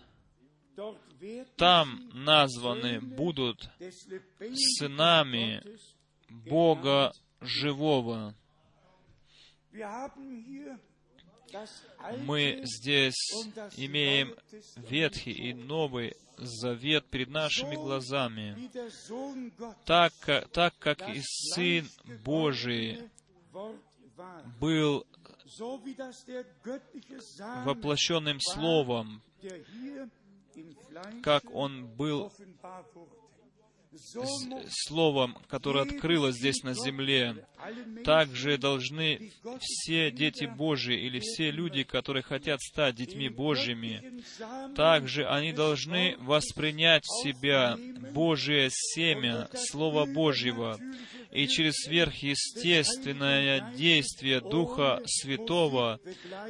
там 1.58 2.10
названы 2.14 3.02
будут 3.02 3.70
сынами 4.78 5.64
Бога 6.30 7.14
живого. 7.42 8.36
Мы 12.20 12.62
здесь 12.64 13.32
имеем 13.76 14.36
Ветхий 14.78 15.32
и 15.32 15.54
Новый 15.54 16.16
Завет 16.42 17.06
перед 17.10 17.30
нашими 17.30 17.76
глазами, 17.76 18.70
так, 19.86 20.14
так 20.52 20.74
как 20.80 21.10
и 21.10 21.22
Сын 21.22 21.88
Божий 22.24 23.10
был 24.60 25.06
воплощенным 27.66 28.40
Словом, 28.40 29.22
как 31.24 31.44
Он 31.54 31.88
был 31.88 32.32
Словом, 34.70 35.36
которое 35.48 35.84
открылось 35.84 36.36
здесь 36.36 36.62
на 36.64 36.76
земле, 36.76 37.48
также 38.06 38.58
должны 38.60 39.32
все 39.60 40.12
дети 40.12 40.46
Божьи 40.46 40.96
или 40.96 41.20
все 41.20 41.50
люди, 41.50 41.84
которые 41.84 42.22
хотят 42.22 42.62
стать 42.62 42.96
детьми 42.96 43.30
Божьими, 43.30 44.22
также 44.76 45.28
они 45.28 45.54
должны 45.54 46.18
воспринять 46.20 47.04
в 47.04 47.24
себя 47.24 47.78
Божие 48.14 48.70
семя, 48.72 49.50
Слово 49.54 50.06
Божьего, 50.06 50.80
и 51.32 51.48
через 51.48 51.74
сверхъестественное 51.86 53.74
действие 53.76 54.40
Духа 54.40 55.02
Святого, 55.06 56.00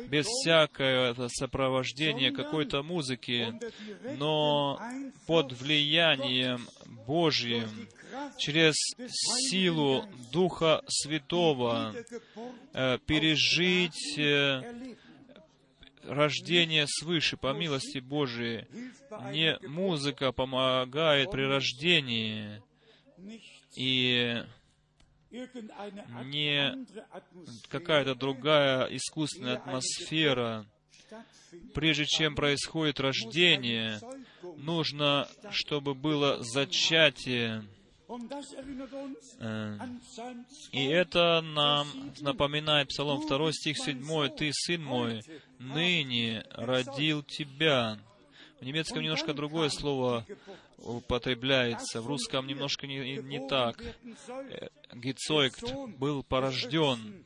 без 0.07 0.25
всякого 0.25 1.27
сопровождения 1.29 2.31
какой-то 2.31 2.83
музыки, 2.83 3.53
но 4.17 4.79
под 5.27 5.53
влиянием 5.53 6.67
Божьим, 7.29 7.87
через 8.37 8.73
силу 9.49 10.03
Духа 10.31 10.81
Святого 10.87 11.93
э, 12.73 12.97
пережить 13.05 14.17
э, 14.17 14.95
рождение 16.05 16.87
свыше 16.87 17.37
по 17.37 17.53
милости 17.53 17.99
Божией. 17.99 18.65
Не 19.31 19.59
музыка 19.67 20.31
помогает 20.31 21.29
при 21.29 21.43
рождении, 21.43 22.63
и 23.77 24.43
не 26.25 26.87
какая-то 27.69 28.15
другая 28.15 28.85
искусственная 28.85 29.57
атмосфера. 29.57 30.65
Прежде 31.75 32.05
чем 32.05 32.33
происходит 32.33 32.99
рождение, 32.99 33.99
нужно, 34.59 35.27
чтобы 35.51 35.93
было 35.95 36.43
зачатие. 36.43 37.63
Э, 39.39 39.77
и 40.71 40.85
это 40.85 41.41
нам 41.41 41.87
напоминает 42.21 42.87
Псалом 42.89 43.25
2 43.25 43.51
стих 43.51 43.77
7. 43.77 44.29
«Ты, 44.29 44.51
Сын 44.51 44.83
мой, 44.83 45.21
ныне 45.59 46.43
родил 46.51 47.23
тебя». 47.23 47.99
В 48.59 48.65
немецком 48.65 49.03
немножко 49.03 49.33
другое 49.33 49.69
слово 49.69 50.25
употребляется, 50.79 52.01
в 52.01 52.07
русском 52.07 52.45
немножко 52.47 52.87
не, 52.87 53.17
не 53.17 53.47
так. 53.47 53.81
Э, 54.27 54.69
Гицойкт 54.93 55.63
был 55.97 56.23
порожден. 56.23 57.25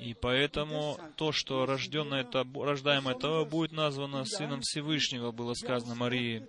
И 0.00 0.14
поэтому 0.14 0.98
то, 1.16 1.30
что 1.30 1.66
рожденное, 1.66 2.26
рождаемое 2.54 3.14
того 3.14 3.44
будет 3.44 3.72
названо 3.72 4.24
Сыном 4.24 4.62
Всевышнего, 4.62 5.30
было 5.30 5.52
сказано 5.52 5.94
Марии. 5.94 6.46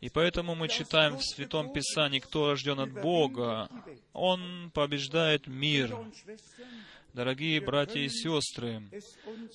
И 0.00 0.08
поэтому 0.08 0.54
мы 0.54 0.68
читаем 0.68 1.16
в 1.16 1.24
Святом 1.24 1.72
Писании, 1.72 2.20
кто 2.20 2.50
рожден 2.50 2.78
от 2.78 2.92
Бога, 2.92 3.68
он 4.12 4.70
побеждает 4.72 5.48
мир. 5.48 5.96
Дорогие 7.12 7.60
братья 7.60 7.98
и 7.98 8.08
сестры, 8.08 8.88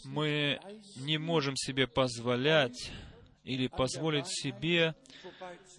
мы 0.04 0.60
не 0.98 1.18
можем 1.18 1.56
себе 1.56 1.88
позволять 1.88 2.92
или 3.46 3.68
позволить 3.68 4.28
себе 4.28 4.96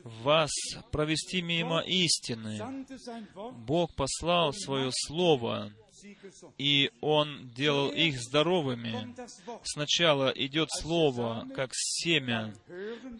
вас 0.02 0.50
провести 0.90 1.42
мимо 1.42 1.80
истины. 1.80 2.86
Бог 3.66 3.94
послал 3.94 4.52
свое 4.54 4.90
Слово, 4.92 5.72
и 6.58 6.90
Он 7.00 7.50
делал 7.54 7.90
их 7.90 8.20
здоровыми. 8.20 9.14
Сначала 9.64 10.30
идет 10.30 10.68
Слово, 10.70 11.46
как 11.54 11.70
семя, 11.72 12.54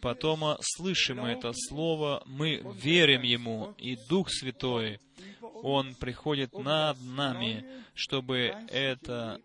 потом 0.01 0.57
слышим 0.61 1.24
это 1.24 1.52
Слово, 1.55 2.23
мы 2.27 2.62
верим 2.74 3.23
Ему, 3.23 3.74
и 3.78 3.97
Дух 4.09 4.31
Святой, 4.31 5.01
Он 5.62 5.94
приходит 5.94 6.52
над 6.52 7.01
нами, 7.02 7.65
чтобы 7.94 8.55
это, 8.69 9.40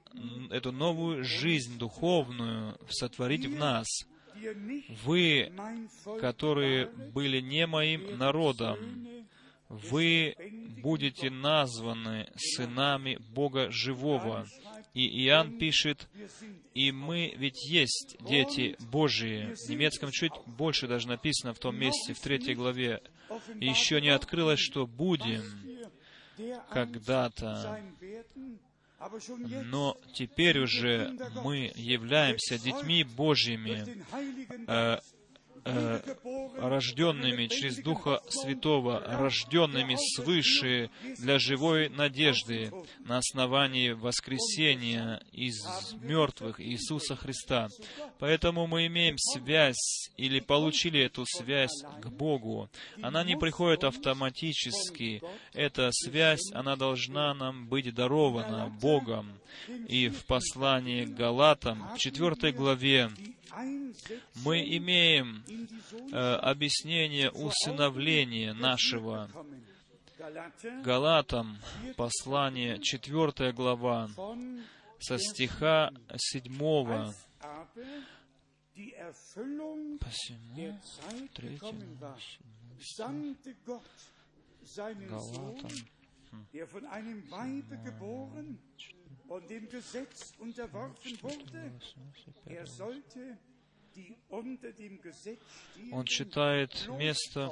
эту 0.50 0.72
новую 0.72 1.24
жизнь 1.24 1.78
духовную 1.78 2.78
сотворить 2.90 3.46
в 3.46 3.56
нас— 3.56 3.88
вы, 5.04 5.52
которые 6.20 6.88
были 6.88 7.42
не 7.42 7.66
моим 7.68 8.18
народом, 8.18 9.08
вы 9.70 10.36
будете 10.82 11.30
названы 11.30 12.30
сынами 12.36 13.18
Бога 13.34 13.72
Живого. 13.72 14.48
И 14.94 15.26
Иоанн 15.26 15.58
пишет, 15.58 16.08
и 16.74 16.92
мы 16.92 17.34
ведь 17.36 17.70
есть 17.70 18.16
дети 18.22 18.78
Божии. 18.92 19.54
В 19.56 19.70
немецком 19.70 20.12
чуть 20.12 20.34
больше 20.46 20.88
даже 20.88 21.08
написано 21.08 21.54
в 21.54 21.60
том 21.60 21.76
месте, 21.78 22.14
в 22.14 22.20
третьей 22.20 22.56
главе. 22.56 23.02
Еще 23.56 24.00
не 24.00 24.10
открылось, 24.10 24.60
что 24.60 24.88
будем 24.88 25.44
когда-то. 26.70 27.82
Но 29.66 29.98
теперь 30.14 30.60
уже 30.60 31.16
мы 31.44 31.72
являемся 31.76 32.58
детьми 32.58 33.04
Божьими, 33.04 34.04
э, 34.68 35.00
э, 35.66 36.02
рожденными 36.58 37.48
через 37.48 37.78
Духа 37.78 38.22
Святого, 38.30 39.00
рожденными 39.06 39.96
свыше 40.16 40.90
для 41.18 41.40
живой 41.40 41.90
надежды 41.90 42.72
на 43.00 43.18
основании 43.18 43.92
воскресения 43.92 45.22
из 45.32 45.56
мертвых 46.02 46.62
Иисуса 46.62 47.16
Христа. 47.16 47.68
Поэтому 48.20 48.68
мы 48.68 48.88
имеем 48.88 49.18
связь 49.18 50.12
или 50.18 50.40
получили 50.40 51.02
эту 51.02 51.26
связь 51.26 51.84
к 52.02 52.08
Богу. 52.08 52.70
Она 53.02 53.24
не 53.24 53.36
приходит 53.36 53.84
автоматически. 53.84 55.22
Эта 55.54 55.90
связь, 55.92 56.52
она 56.54 56.76
должна 56.76 57.34
нам 57.34 57.68
быть 57.68 57.94
дарована 57.94 58.70
Богом. 58.82 59.40
И 59.88 60.10
в 60.10 60.26
послании 60.26 61.06
к 61.06 61.16
Галатам, 61.16 61.90
в 61.96 61.98
4 61.98 62.52
главе, 62.52 63.10
Мы 64.44 64.62
имеем 64.78 65.44
э, 66.12 66.18
объяснение 66.36 67.32
усыновления 67.32 68.54
нашего. 68.54 69.30
Галатам, 70.84 71.58
послание, 71.98 72.80
4 72.80 73.52
глава, 73.52 74.10
со 75.00 75.18
стиха 75.20 75.92
7. 76.16 77.14
Посему, 80.00 80.80
3, 81.34 81.60
Галатам, 85.08 85.72
der 86.52 86.68
und 89.28 89.50
dem 89.50 89.68
Gesetz 89.70 90.34
unterworfen 90.40 91.18
wurde, 91.22 91.72
er 92.46 92.66
sollte 92.68 93.38
Он 95.92 96.06
читает 96.06 96.90
место, 96.98 97.50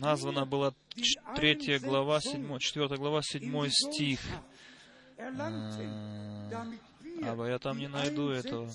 названа 0.00 0.46
была 0.46 0.72
die 0.96 1.02
ч- 1.02 1.20
третья 1.36 1.78
глава, 1.78 2.16
Einsetzung 2.16 2.58
7, 2.58 2.60
4 2.60 2.96
глава, 2.96 3.18
in 3.18 3.22
7 3.22 3.64
die 3.64 3.70
стих. 3.70 4.20
Wir 5.18 5.30
Aber 7.28 7.48
я 7.48 7.58
там 7.58 7.76
не 7.78 7.88
найду 7.88 8.30
этого. 8.30 8.70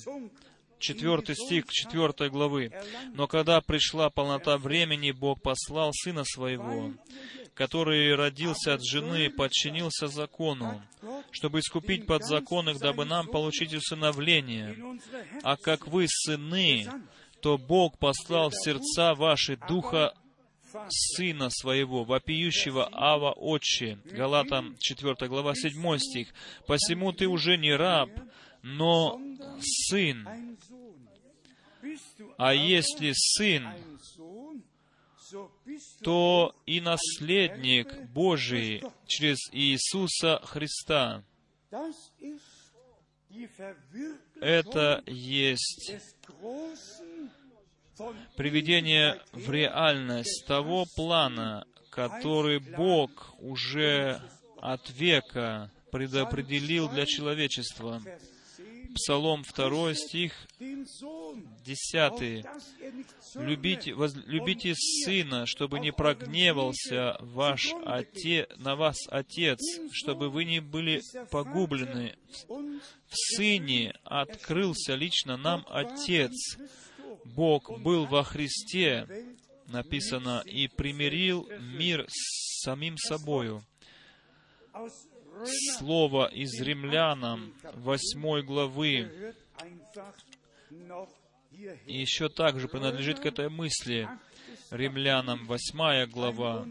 Четвертый 0.83 1.35
стих 1.35 1.67
четвертой 1.69 2.29
главы. 2.29 2.69
«Но 3.13 3.25
когда 3.27 3.61
пришла 3.61 4.09
полнота 4.09 4.57
времени, 4.57 5.11
Бог 5.11 5.41
послал 5.41 5.91
Сына 5.93 6.25
Своего, 6.25 6.91
который 7.53 8.13
родился 8.15 8.73
от 8.73 8.83
жены, 8.85 9.29
подчинился 9.29 10.07
закону, 10.07 10.83
чтобы 11.31 11.59
искупить 11.59 12.05
подзаконных, 12.05 12.79
дабы 12.79 13.05
нам 13.05 13.27
получить 13.27 13.73
усыновление. 13.73 14.99
А 15.41 15.55
как 15.55 15.87
вы 15.87 16.05
сыны, 16.09 16.85
то 17.39 17.57
Бог 17.57 17.97
послал 17.97 18.49
в 18.49 18.55
сердца 18.55 19.15
ваши 19.15 19.57
Духа 19.69 20.13
Сына 20.89 21.49
Своего, 21.49 22.03
вопиющего 22.03 22.89
Ава 22.91 23.31
Отче. 23.31 23.99
Галатам 24.03 24.75
4 24.79 25.29
глава 25.29 25.55
7 25.55 25.97
стих. 25.97 26.27
«Посему 26.67 27.13
ты 27.13 27.27
уже 27.27 27.55
не 27.55 27.73
раб, 27.73 28.09
но 28.63 29.19
сын. 29.61 30.27
А 32.37 32.53
если 32.53 33.11
сын, 33.13 33.67
то 36.01 36.55
и 36.65 36.79
наследник 36.79 38.09
Божий 38.09 38.83
через 39.07 39.37
Иисуса 39.51 40.39
Христа». 40.43 41.23
Это 44.41 45.03
есть 45.07 45.91
приведение 48.35 49.21
в 49.31 49.49
реальность 49.51 50.45
того 50.47 50.85
плана, 50.95 51.65
который 51.89 52.59
Бог 52.59 53.35
уже 53.39 54.21
от 54.61 54.89
века 54.91 55.71
предопределил 55.91 56.89
для 56.89 57.05
человечества. 57.05 58.01
Vers 58.93 58.95
10, 58.95 58.95
Псалом 58.95 59.43
2 59.43 59.93
стих 59.95 60.33
den 60.59 60.85
Sohn, 60.85 61.43
10. 61.65 62.41
dass 62.43 62.73
er 62.81 62.91
nicht 62.91 63.09
zürne, 63.21 63.47
Любите, 63.49 63.93
воз- 63.93 64.15
любите 64.25 64.73
Сына, 64.75 65.45
чтобы 65.45 65.79
не 65.79 65.91
прогневался 65.91 67.17
ваш 67.19 67.73
оте, 67.85 68.47
на 68.57 68.75
вас 68.75 68.97
Отец, 69.09 69.59
чтобы 69.91 70.29
вы 70.29 70.45
не 70.45 70.59
были 70.61 71.01
погублены. 71.31 72.15
В 72.47 73.15
Сыне 73.35 73.93
открылся 74.03 74.95
лично 74.95 75.37
нам 75.37 75.65
Отец. 75.69 76.57
Бог 77.25 77.79
был 77.79 78.05
во 78.05 78.23
Христе, 78.23 79.07
написано, 79.67 80.43
и 80.45 80.67
примирил 80.67 81.47
мир 81.59 82.05
с 82.09 82.61
самим 82.63 82.97
собою. 82.97 83.63
Слово 85.77 86.27
из 86.27 86.59
Римлянам 86.61 87.53
8 87.73 88.41
главы 88.41 89.33
еще 91.85 92.29
также 92.29 92.67
принадлежит 92.67 93.19
к 93.19 93.25
этой 93.25 93.49
мысли. 93.49 94.07
Римлянам 94.71 95.45
8 95.45 96.05
глава. 96.09 96.65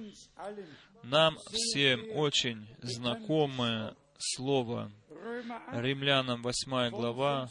Нам 1.02 1.36
всем 1.50 2.04
очень 2.12 2.66
знакомое 2.80 3.94
слово. 4.18 4.90
Römer 5.10 5.60
8, 5.72 5.80
Римлянам 5.82 6.42
8 6.42 6.90
глава 6.90 7.48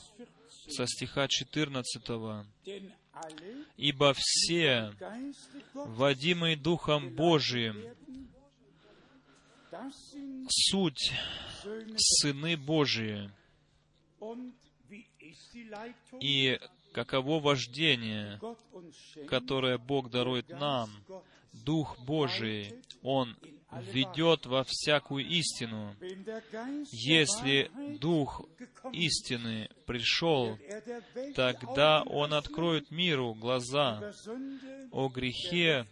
со 0.67 0.85
стиха 0.87 1.27
14. 1.27 2.45
denn 2.65 2.93
alle 3.13 3.65
«Ибо 3.77 4.13
все, 4.15 4.93
водимые 5.73 6.55
Духом 6.55 7.09
Божиим, 7.09 7.83
суть 10.49 11.13
сыны 11.97 12.57
Божии». 12.57 13.31
И 16.19 16.59
каково 16.93 17.39
вождение, 17.39 18.39
которое 19.27 19.77
Бог 19.77 20.09
дарует 20.09 20.49
нам, 20.49 20.89
Дух 21.53 21.99
Божий, 21.99 22.75
Он 23.01 23.37
ведет 23.93 24.45
во 24.45 24.63
всякую 24.63 25.25
истину. 25.27 25.95
Если 26.91 27.69
Дух 27.99 28.41
истины 28.93 29.69
пришел, 29.85 30.57
тогда 31.35 32.03
Он 32.03 32.33
откроет 32.33 32.91
миру 32.91 33.33
глаза 33.33 34.13
о 34.91 35.09
грехе, 35.09 35.87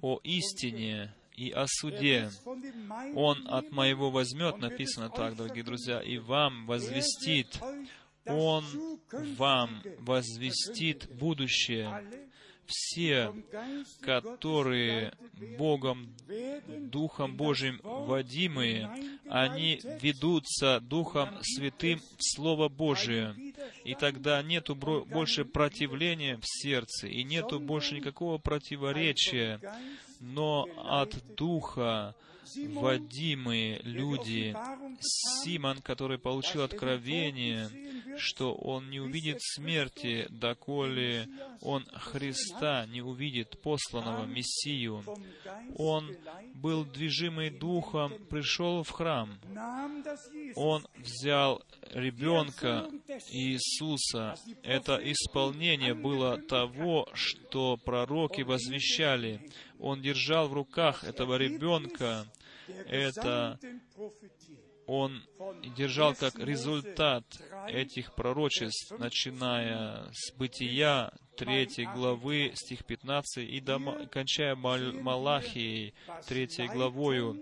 о 0.00 0.20
истине 0.22 1.12
и 1.38 1.50
о 1.52 1.66
суде. 1.68 2.30
Meinen 2.44 3.14
Он 3.14 3.46
от 3.48 3.70
моего 3.70 4.10
возьмет, 4.10 4.58
написано 4.58 5.08
так, 5.08 5.36
дорогие 5.36 5.62
друзья, 5.62 6.00
и 6.00 6.18
вам 6.18 6.66
возвестит. 6.66 7.60
Он 8.26 8.64
вам 9.36 9.82
возвестит 10.00 11.08
будущее. 11.14 12.04
Все, 12.66 13.32
которые 14.02 15.14
Богом, 15.56 16.14
Духом 16.66 17.34
Божьим 17.34 17.80
водимые, 17.82 18.90
они 19.30 19.80
ведутся 20.02 20.80
Духом 20.80 21.38
Святым 21.42 21.98
в 22.18 22.22
Слово 22.22 22.68
Божие. 22.68 23.34
И 23.84 23.94
тогда 23.94 24.42
нету 24.42 24.74
больше 24.74 25.46
противления 25.46 26.36
в 26.36 26.44
сердце, 26.44 27.06
и 27.06 27.24
нету 27.24 27.58
больше 27.58 27.94
никакого 27.94 28.36
противоречия, 28.36 29.60
но 30.20 30.66
от 30.76 31.14
Духа 31.36 32.14
водимые 32.56 33.80
люди. 33.82 34.56
Симон, 35.00 35.80
который 35.80 36.18
получил 36.18 36.62
откровение, 36.62 37.68
что 38.16 38.54
он 38.54 38.90
не 38.90 39.00
увидит 39.00 39.38
смерти, 39.40 40.26
доколе 40.30 41.28
он 41.60 41.84
Христа 41.94 42.86
не 42.86 43.02
увидит, 43.02 43.60
посланного 43.62 44.24
Мессию. 44.26 45.04
Он 45.76 46.16
был 46.54 46.84
движимый 46.84 47.50
Духом, 47.50 48.14
пришел 48.30 48.82
в 48.82 48.90
храм. 48.90 49.38
Он 50.54 50.86
взял 50.96 51.62
ребенка 51.92 52.88
Иисуса. 53.30 54.34
Это 54.62 54.96
исполнение 55.02 55.94
было 55.94 56.40
того, 56.40 57.08
что 57.14 57.76
пророки 57.76 58.42
возвещали. 58.42 59.50
Он 59.78 60.00
держал 60.00 60.48
в 60.48 60.52
руках 60.52 61.04
этого 61.04 61.36
ребенка. 61.36 62.26
Это 62.86 63.58
он 64.86 65.22
держал 65.76 66.14
как 66.14 66.38
результат 66.38 67.24
этих 67.68 68.14
пророчеств, 68.14 68.90
начиная 68.98 70.10
с 70.12 70.32
Бытия 70.34 71.12
3 71.36 71.84
главы, 71.94 72.52
стих 72.54 72.86
15, 72.86 73.46
и 73.48 73.60
до, 73.60 73.78
кончая 74.10 74.56
Мал- 74.56 74.92
Малахией 74.94 75.92
3 76.26 76.68
главою. 76.72 77.38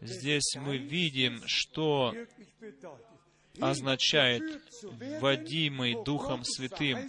Здесь 0.00 0.56
мы 0.56 0.78
видим, 0.78 1.42
что 1.46 2.14
означает 3.60 4.42
«водимый 5.20 5.96
Духом 6.04 6.44
Святым». 6.44 7.08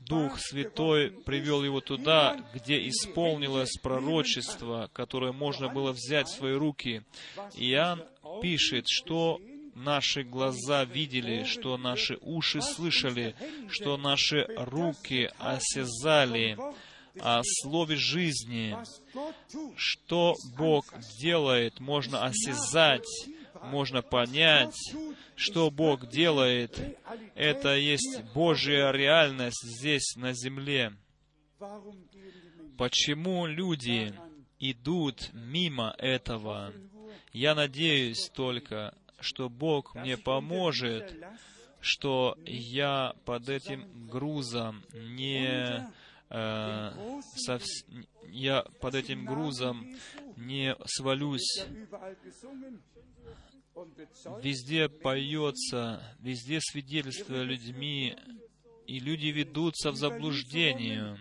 Дух 0.00 0.38
Святой 0.38 1.10
привел 1.10 1.62
его 1.62 1.82
туда, 1.82 2.42
где 2.54 2.88
исполнилось 2.88 3.76
пророчество, 3.82 4.88
которое 4.94 5.32
можно 5.32 5.68
было 5.68 5.92
взять 5.92 6.28
в 6.28 6.36
свои 6.36 6.54
руки. 6.54 7.02
Иоанн 7.56 8.02
пишет, 8.40 8.86
что 8.88 9.38
наши 9.74 10.22
глаза 10.22 10.84
видели, 10.84 11.44
что 11.44 11.76
наши 11.76 12.16
уши 12.22 12.62
слышали, 12.62 13.34
что 13.68 13.98
наши 13.98 14.46
руки 14.56 15.30
осязали 15.38 16.56
о 17.20 17.40
слове 17.42 17.96
жизни, 17.96 18.76
что 19.76 20.34
Бог 20.56 20.86
делает, 21.20 21.80
можно 21.80 22.24
осязать 22.24 23.06
можно 23.64 24.02
понять, 24.02 24.76
что 25.34 25.70
Бог 25.70 26.08
делает. 26.08 26.78
Это 27.34 27.76
есть 27.76 28.22
Божья 28.34 28.90
реальность 28.90 29.62
здесь, 29.62 30.16
на 30.16 30.32
земле. 30.32 30.92
Почему 32.76 33.46
люди 33.46 34.14
идут 34.58 35.30
мимо 35.32 35.94
этого? 35.98 36.72
Я 37.32 37.54
надеюсь 37.54 38.30
только, 38.30 38.94
что 39.20 39.48
Бог 39.48 39.94
мне 39.94 40.16
поможет, 40.16 41.14
что 41.80 42.36
я 42.44 43.14
под 43.24 43.48
этим 43.48 44.08
грузом 44.08 44.84
не 44.92 45.88
э, 46.30 47.20
совс... 47.36 47.84
я 48.28 48.62
под 48.80 48.94
этим 48.94 49.24
грузом 49.24 49.96
не 50.36 50.76
свалюсь. 50.86 51.64
Везде 54.42 54.88
поется, 54.88 56.02
везде 56.20 56.60
свидетельство 56.60 57.42
людьми, 57.42 58.16
и 58.86 58.98
люди 58.98 59.26
ведутся 59.26 59.90
в 59.90 59.96
заблуждение. 59.96 61.18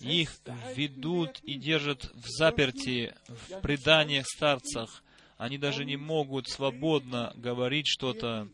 Их 0.00 0.30
ведут 0.76 1.40
и 1.42 1.54
держат 1.54 2.04
в 2.14 2.28
заперти, 2.28 3.14
в 3.26 3.60
преданиях 3.60 4.26
старцах. 4.26 5.02
Они 5.38 5.58
даже 5.58 5.84
не 5.84 5.96
могут 5.96 6.48
свободно 6.48 7.32
говорить 7.36 7.86
что-то. 7.86 8.48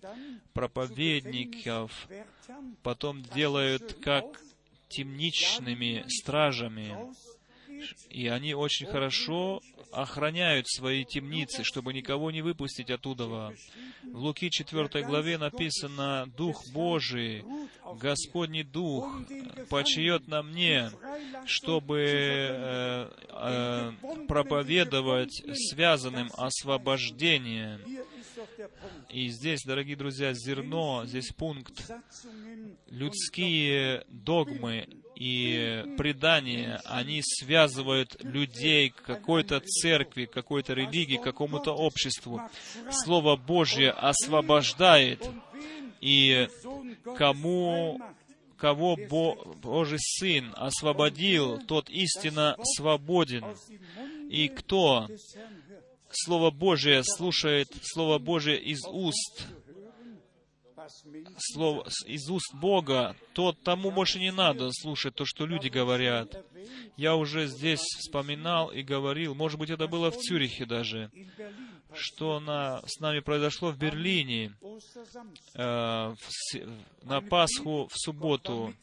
Проповедников 0.52 2.08
потом 2.82 3.22
делают 3.22 3.94
как 4.02 4.24
темничными 4.88 6.04
стражами. 6.08 6.96
И 8.08 8.28
они 8.28 8.54
очень 8.54 8.86
хорошо 8.86 9.60
охраняют 9.94 10.68
свои 10.68 11.04
темницы, 11.04 11.64
чтобы 11.64 11.92
никого 11.92 12.30
не 12.30 12.42
выпустить 12.42 12.90
оттуда. 12.90 13.24
В 13.24 14.18
Луки 14.18 14.50
4 14.50 15.04
главе 15.04 15.38
написано, 15.38 16.26
«Дух 16.36 16.62
Божий, 16.72 17.44
Господний 18.00 18.64
Дух, 18.64 19.08
почает 19.70 20.28
на 20.28 20.42
мне, 20.42 20.90
чтобы 21.46 22.00
э, 22.00 23.10
э, 23.30 23.92
проповедовать 24.28 25.42
связанным 25.70 26.30
освобождение». 26.36 27.80
И 29.10 29.28
здесь, 29.28 29.62
дорогие 29.64 29.96
друзья, 29.96 30.32
зерно, 30.32 31.04
здесь 31.06 31.30
пункт. 31.30 31.90
Людские 32.88 34.04
догмы 34.08 34.88
и 35.16 35.84
предания, 35.96 36.80
они 36.84 37.20
связывают 37.22 38.16
людей 38.22 38.90
к 38.90 39.02
какой-то 39.02 39.60
церкви, 39.60 40.26
какой-то 40.26 40.74
религии, 40.74 41.16
какому-то 41.16 41.72
обществу. 41.72 42.40
Слово 42.90 43.36
Божье 43.36 43.90
освобождает, 43.90 45.24
и 46.00 46.48
кому 47.16 48.00
кого 48.56 48.96
Бо, 48.96 49.34
Божий 49.62 49.98
Сын 50.00 50.52
освободил, 50.56 51.58
тот 51.66 51.90
истинно 51.90 52.56
свободен. 52.76 53.44
И 54.30 54.48
кто 54.48 55.06
Слово 56.10 56.50
Божие 56.50 57.02
слушает 57.04 57.68
Слово 57.82 58.18
Божие 58.18 58.58
из 58.58 58.80
уст 58.86 59.46
слово, 61.38 61.86
из 62.06 62.28
уст 62.30 62.54
Бога, 62.54 63.16
то 63.32 63.52
тому 63.52 63.90
больше 63.90 64.18
не 64.18 64.32
надо 64.32 64.70
слушать 64.72 65.14
то, 65.14 65.24
что 65.24 65.46
люди 65.46 65.68
говорят. 65.68 66.44
Я 66.96 67.16
уже 67.16 67.46
здесь 67.46 67.80
вспоминал 67.80 68.70
и 68.70 68.82
говорил, 68.82 69.34
может 69.34 69.58
быть, 69.58 69.70
это 69.70 69.86
было 69.86 70.10
в 70.10 70.16
Цюрихе 70.16 70.66
даже, 70.66 71.10
что 71.92 72.40
на, 72.40 72.82
с 72.86 73.00
нами 73.00 73.20
произошло 73.20 73.70
в 73.70 73.78
Берлине 73.78 74.56
э, 75.54 76.14
в, 76.14 76.16
на 77.02 77.20
Пасху 77.20 77.88
в 77.90 77.96
субботу. 77.96 78.74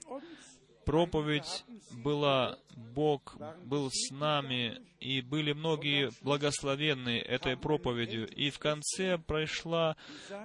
Проповедь 0.85 1.63
была, 1.91 2.57
Бог 2.93 3.35
был 3.63 3.89
с 3.91 4.11
нами, 4.11 4.79
и 4.99 5.21
были 5.21 5.53
многие 5.53 6.11
благословенные 6.21 7.21
этой 7.21 7.57
проповедью. 7.57 8.27
И 8.27 8.49
в 8.51 8.59
конце 8.59 9.17
пришла 9.17 9.95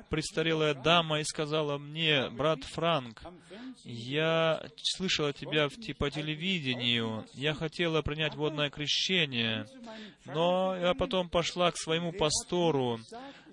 престарелая 0.08 0.74
дама 0.74 1.20
и 1.20 1.24
сказала 1.24 1.78
мне, 1.78 2.30
брат 2.30 2.64
Франк, 2.64 3.22
я 3.84 4.62
слышала 4.82 5.32
тебя 5.32 5.68
в, 5.68 5.74
по 5.98 6.10
телевидению, 6.10 7.26
я 7.34 7.54
хотела 7.54 8.02
принять 8.02 8.34
водное 8.34 8.70
крещение, 8.70 9.66
но 10.24 10.76
я 10.76 10.94
потом 10.94 11.28
пошла 11.28 11.70
к 11.70 11.76
своему 11.76 12.12
пастору, 12.12 12.98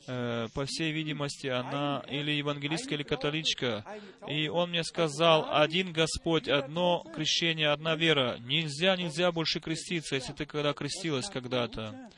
э, 0.07 0.47
по 0.53 0.65
всей 0.65 0.91
видимости, 0.91 1.47
она 1.47 2.03
или 2.09 2.31
евангелистка, 2.31 2.95
или 2.95 3.03
католичка, 3.03 3.85
и 4.27 4.47
он 4.47 4.69
мне 4.69 4.83
сказал, 4.83 5.47
один 5.49 5.93
Господь, 5.93 6.47
одно 6.47 7.03
крещение, 7.13 7.69
одна 7.69 7.95
вера. 7.95 8.37
Нельзя, 8.39 8.82
нельзя 8.95 9.31
больше 9.31 9.59
креститься, 9.59 10.15
если 10.15 10.33
ты 10.33 10.45
когда 10.45 10.73
крестилась 10.73 11.29
когда-то. 11.29 12.09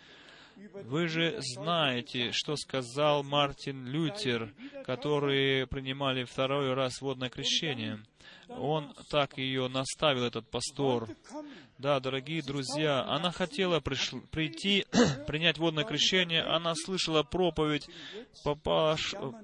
Вы 0.84 1.08
же 1.08 1.38
знаете, 1.40 2.32
что 2.32 2.56
сказал 2.56 3.24
Мартин 3.24 3.86
Лютер, 3.86 4.54
который 4.86 5.68
принимали 5.68 6.24
второй 6.24 6.74
раз 6.74 7.02
водное 7.02 7.30
крещение. 7.30 8.00
Он 8.50 8.94
так 9.10 9.38
ее 9.38 9.68
наставил, 9.68 10.24
этот 10.24 10.50
пастор. 10.50 11.08
Да, 11.78 12.00
дорогие 12.00 12.42
друзья, 12.42 13.04
она 13.04 13.32
хотела 13.32 13.82
приш... 13.82 14.12
прийти, 14.32 14.86
принять 15.28 15.58
водное 15.58 15.84
крещение, 15.84 16.42
она 16.42 16.74
слышала 16.74 17.24
проповедь, 17.24 17.90
попала, 18.46 18.98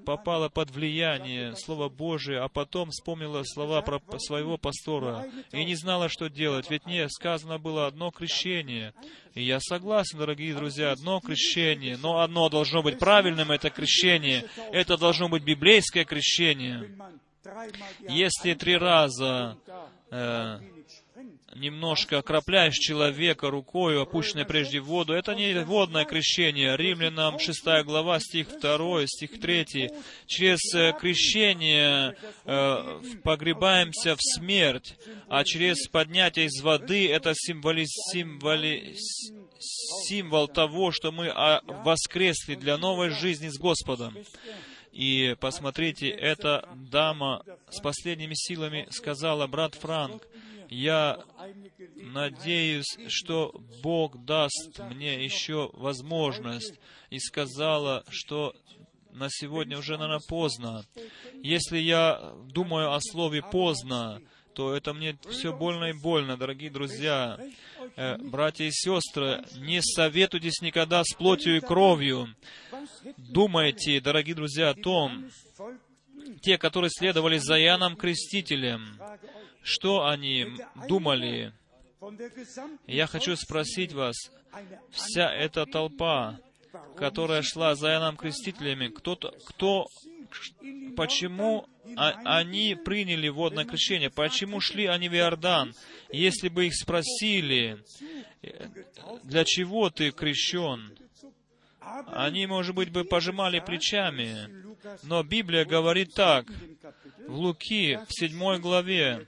попала 0.06 0.48
под 0.48 0.70
влияние 0.70 1.54
Слова 1.56 1.90
Божия, 1.90 2.42
а 2.42 2.48
потом 2.48 2.90
вспомнила 2.90 3.42
слова 3.44 3.82
про 3.82 4.00
своего 4.18 4.56
пастора 4.56 5.26
и 5.52 5.62
не 5.64 5.74
знала, 5.74 6.08
что 6.08 6.30
делать. 6.30 6.70
Ведь 6.70 6.86
не 6.86 7.06
сказано 7.10 7.58
было 7.58 7.86
одно 7.86 8.10
крещение. 8.10 8.94
И 9.34 9.42
я 9.42 9.60
согласен, 9.60 10.18
дорогие 10.18 10.54
друзья, 10.54 10.92
одно 10.92 11.20
крещение, 11.20 11.98
но 11.98 12.20
одно 12.20 12.48
должно 12.48 12.82
быть 12.82 12.98
правильным, 12.98 13.50
это 13.50 13.68
крещение. 13.68 14.46
Это 14.72 14.96
должно 14.96 15.28
быть 15.28 15.44
библейское 15.44 16.06
крещение. 16.06 16.96
Если 18.08 18.54
три 18.54 18.76
раза 18.76 19.56
э, 20.10 20.58
немножко 21.54 22.18
окропляешь 22.18 22.74
человека 22.74 23.50
рукой, 23.50 24.00
опущенной 24.00 24.44
прежде 24.44 24.80
в 24.80 24.84
воду, 24.84 25.12
это 25.12 25.34
не 25.34 25.52
водное 25.64 26.04
крещение. 26.04 26.76
Римлянам 26.76 27.38
6 27.38 27.64
глава, 27.84 28.20
стих 28.20 28.48
2, 28.60 29.06
стих 29.06 29.40
3. 29.40 29.90
Через 30.26 30.74
э, 30.74 30.92
крещение 30.98 32.16
э, 32.44 33.00
погребаемся 33.22 34.16
в 34.16 34.20
смерть, 34.20 34.96
а 35.28 35.44
через 35.44 35.88
поднятие 35.88 36.46
из 36.46 36.60
воды 36.62 37.10
это 37.10 37.32
символи, 37.34 37.84
символи, 37.86 38.94
символ 40.08 40.48
того, 40.48 40.92
что 40.92 41.12
мы 41.12 41.28
а, 41.28 41.60
воскресли 41.84 42.54
для 42.54 42.76
новой 42.78 43.10
жизни 43.10 43.48
с 43.48 43.58
Господом. 43.58 44.16
И 44.92 45.34
посмотрите, 45.40 46.08
эта 46.08 46.68
дама 46.74 47.42
с 47.70 47.80
последними 47.80 48.34
силами 48.34 48.86
сказала, 48.90 49.46
брат 49.46 49.74
Франк, 49.74 50.26
я 50.68 51.22
надеюсь, 51.96 52.98
что 53.08 53.54
Бог 53.82 54.24
даст 54.24 54.78
мне 54.90 55.24
еще 55.24 55.70
возможность. 55.72 56.78
И 57.10 57.18
сказала, 57.18 58.04
что 58.08 58.54
на 59.10 59.28
сегодня 59.30 59.78
уже, 59.78 59.98
наверное, 59.98 60.20
поздно. 60.26 60.84
Если 61.42 61.78
я 61.78 62.34
думаю 62.46 62.92
о 62.92 63.00
слове 63.00 63.42
«поздно», 63.42 64.20
то 64.54 64.74
это 64.74 64.92
мне 64.92 65.16
все 65.30 65.56
больно 65.56 65.86
и 65.86 65.92
больно, 65.92 66.36
дорогие 66.36 66.70
друзья. 66.70 67.38
Э, 67.96 68.16
братья 68.18 68.64
и 68.64 68.70
сестры, 68.70 69.44
не 69.56 69.80
советуйтесь 69.82 70.60
никогда 70.60 71.02
с 71.04 71.14
плотью 71.14 71.56
и 71.56 71.60
кровью. 71.60 72.28
Думайте, 73.16 74.00
дорогие 74.00 74.34
друзья, 74.34 74.70
о 74.70 74.74
том, 74.74 75.30
те, 76.42 76.58
которые 76.58 76.90
следовали 76.90 77.38
за 77.38 77.60
Иоанном 77.60 77.96
Крестителем, 77.96 78.98
что 79.62 80.06
они 80.06 80.46
думали. 80.88 81.52
Я 82.86 83.06
хочу 83.06 83.36
спросить 83.36 83.92
вас, 83.92 84.16
вся 84.90 85.32
эта 85.32 85.66
толпа, 85.66 86.38
которая 86.96 87.42
шла 87.42 87.74
за 87.74 87.88
Иоанном 87.88 88.16
Крестителями, 88.16 88.88
кто-то, 88.88 89.34
кто, 89.46 89.86
почему 90.96 91.66
а, 91.96 92.38
они 92.38 92.74
приняли 92.74 93.28
водное 93.28 93.64
крещение, 93.64 94.10
почему 94.10 94.60
шли 94.60 94.86
они 94.86 95.08
в 95.08 95.14
Иордан? 95.14 95.74
Если 96.10 96.48
бы 96.48 96.66
их 96.66 96.74
спросили, 96.74 97.82
для 99.22 99.44
чего 99.44 99.90
ты 99.90 100.10
крещен, 100.10 100.96
они, 102.06 102.46
может 102.46 102.74
быть, 102.74 102.90
бы 102.90 103.04
пожимали 103.04 103.60
плечами. 103.60 104.62
Но 105.02 105.22
Библия 105.22 105.64
говорит 105.64 106.14
так, 106.14 106.46
в 107.26 107.34
Луки, 107.34 107.98
в 108.08 108.12
седьмой 108.12 108.58
главе, 108.58 109.26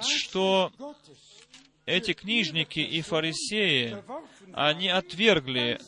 что 0.00 0.72
эти 1.86 2.12
книжники 2.12 2.80
и 2.80 3.00
фарисеи, 3.02 4.02
они 4.52 4.88
отвергли 4.88 5.78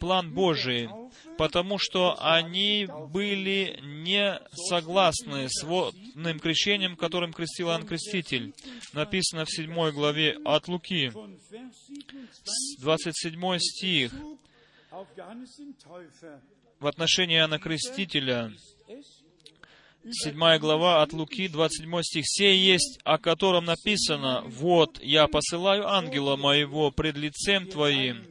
план 0.00 0.32
Божий, 0.32 0.88
потому 1.38 1.78
что 1.78 2.16
они 2.20 2.88
были 3.08 3.78
не 3.82 4.40
согласны 4.52 5.48
с 5.48 5.62
водным 5.62 6.38
крещением, 6.38 6.96
которым 6.96 7.32
крестил 7.32 7.68
Иоанн 7.68 7.86
Креститель. 7.86 8.54
Написано 8.92 9.44
в 9.44 9.50
7 9.50 9.90
главе 9.90 10.38
от 10.44 10.68
Луки, 10.68 11.12
27 12.80 13.58
стих, 13.58 14.12
в 16.80 16.86
отношении 16.86 17.36
Иоанна 17.36 17.58
Крестителя, 17.58 18.52
7 20.10 20.58
глава 20.58 21.02
от 21.02 21.12
Луки, 21.12 21.48
27 21.48 22.02
стих. 22.02 22.24
«Сей 22.26 22.58
есть, 22.58 22.98
о 23.04 23.18
котором 23.18 23.66
написано, 23.66 24.42
«Вот, 24.46 25.00
я 25.00 25.28
посылаю 25.28 25.88
ангела 25.88 26.36
моего 26.36 26.90
пред 26.90 27.16
лицем 27.16 27.66
твоим, 27.68 28.26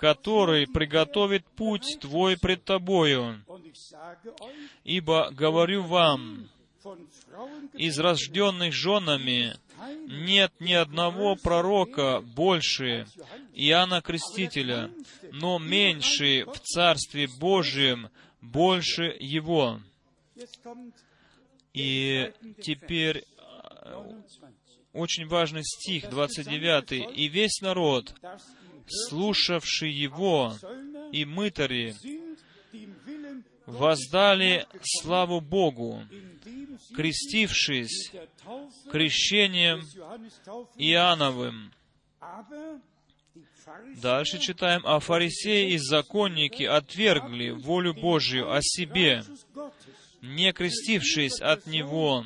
который 0.00 0.66
приготовит 0.66 1.44
путь 1.44 1.98
твой 2.00 2.38
пред 2.38 2.64
тобою. 2.64 3.38
Ибо 4.82 5.30
говорю 5.30 5.82
вам, 5.82 6.48
из 7.74 7.98
рожденных 7.98 8.72
женами 8.72 9.58
нет 10.06 10.54
ни 10.58 10.72
одного 10.72 11.36
пророка 11.36 12.22
больше 12.22 13.06
Иоанна 13.52 14.00
Крестителя, 14.00 14.90
но 15.32 15.58
меньше 15.58 16.46
в 16.46 16.58
Царстве 16.60 17.28
Божьем 17.38 18.08
больше 18.40 19.14
его. 19.20 19.82
И 21.74 22.32
теперь 22.62 23.26
э, 23.84 24.22
очень 24.94 25.26
важный 25.26 25.62
стих, 25.62 26.08
29. 26.08 27.16
«И 27.16 27.28
весь 27.28 27.60
народ, 27.60 28.14
слушавший 28.86 29.92
его, 29.92 30.54
и 31.12 31.24
мытари, 31.24 31.94
воздали 33.66 34.66
славу 34.82 35.40
Богу, 35.40 36.02
крестившись 36.94 38.12
крещением 38.90 39.80
Иоанновым. 40.76 41.72
Дальше 44.02 44.38
читаем, 44.38 44.82
а 44.84 44.98
фарисеи 44.98 45.72
и 45.72 45.78
законники 45.78 46.64
отвергли 46.64 47.50
волю 47.50 47.94
Божию 47.94 48.52
о 48.52 48.60
себе, 48.62 49.22
не 50.22 50.52
крестившись 50.52 51.40
от 51.40 51.66
Него, 51.66 52.24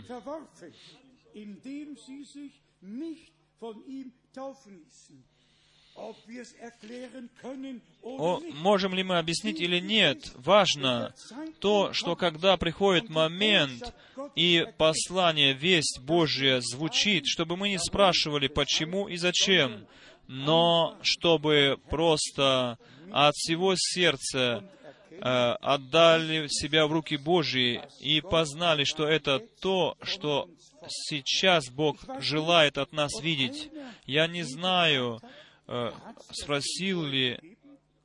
о, 8.03 8.41
можем 8.55 8.95
ли 8.95 9.03
мы 9.03 9.19
объяснить 9.19 9.61
или 9.61 9.79
нет, 9.79 10.33
важно 10.35 11.15
то, 11.61 11.93
что 11.93 12.16
когда 12.16 12.57
приходит 12.57 13.09
момент 13.09 13.95
и 14.35 14.66
послание, 14.77 15.53
весть 15.53 16.01
Божья 16.01 16.61
звучит, 16.61 17.27
чтобы 17.27 17.57
мы 17.57 17.69
не 17.69 17.79
спрашивали, 17.79 18.49
почему 18.49 19.09
и 19.09 19.16
зачем, 19.16 19.87
но 20.27 20.99
чтобы 21.03 21.79
просто 21.89 22.79
от 23.12 23.35
всего 23.35 23.75
сердца 23.77 24.65
э, 25.11 25.16
отдали 25.61 26.49
себя 26.49 26.87
в 26.87 26.93
руки 26.93 27.16
Божьи 27.16 27.83
и 28.01 28.21
познали, 28.21 28.85
что 28.85 29.07
это 29.07 29.39
то, 29.61 29.97
что 30.03 30.49
сейчас 30.89 31.69
Бог 31.71 31.99
желает 32.21 32.79
от 32.79 32.93
нас 32.93 33.21
видеть. 33.21 33.71
Я 34.07 34.27
не 34.27 34.43
знаю, 34.43 35.21
э, 35.66 35.91
спросил 36.31 37.05
ли 37.05 37.57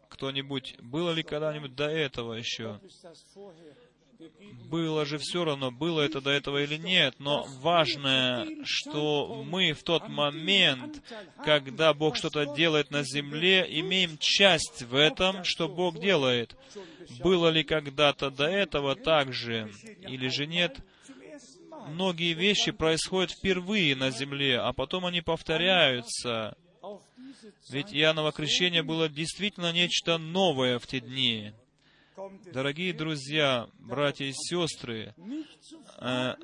кто-нибудь, 0.09 0.75
было 0.81 1.11
ли 1.11 1.23
когда-нибудь 1.23 1.75
до 1.75 1.87
этого 1.87 2.33
еще? 2.33 2.79
Было 4.69 5.05
же 5.05 5.17
все 5.17 5.45
равно, 5.45 5.71
было 5.71 6.01
это 6.01 6.19
до 6.19 6.29
этого 6.29 6.61
или 6.61 6.75
нет, 6.75 7.15
но 7.19 7.45
важное, 7.61 8.45
что 8.65 9.43
мы 9.45 9.71
в 9.71 9.83
тот 9.83 10.09
момент, 10.09 11.01
когда 11.45 11.93
Бог 11.93 12.17
что-то 12.17 12.53
делает 12.53 12.91
на 12.91 13.03
земле, 13.03 13.65
имеем 13.79 14.17
часть 14.19 14.83
в 14.83 14.93
этом, 14.93 15.45
что 15.45 15.69
Бог 15.69 15.99
делает. 15.99 16.57
Было 17.23 17.47
ли 17.47 17.63
когда-то 17.63 18.29
до 18.29 18.45
этого 18.45 18.95
так 18.95 19.31
же, 19.31 19.71
или 20.01 20.27
же 20.27 20.47
нет? 20.47 20.79
Многие 21.87 22.33
вещи 22.33 22.71
происходят 22.71 23.31
впервые 23.31 23.95
на 23.95 24.11
земле, 24.11 24.59
а 24.59 24.73
потом 24.73 25.05
они 25.05 25.21
повторяются. 25.21 26.57
Ведь 27.69 27.93
Иоанново 27.93 28.31
крещение 28.31 28.83
было 28.83 29.09
действительно 29.09 29.71
нечто 29.71 30.17
новое 30.17 30.79
в 30.79 30.87
те 30.87 30.99
дни. 30.99 31.53
Дорогие 32.51 32.93
друзья, 32.93 33.69
братья 33.79 34.25
и 34.25 34.33
сестры, 34.33 35.13
э, 35.99 36.35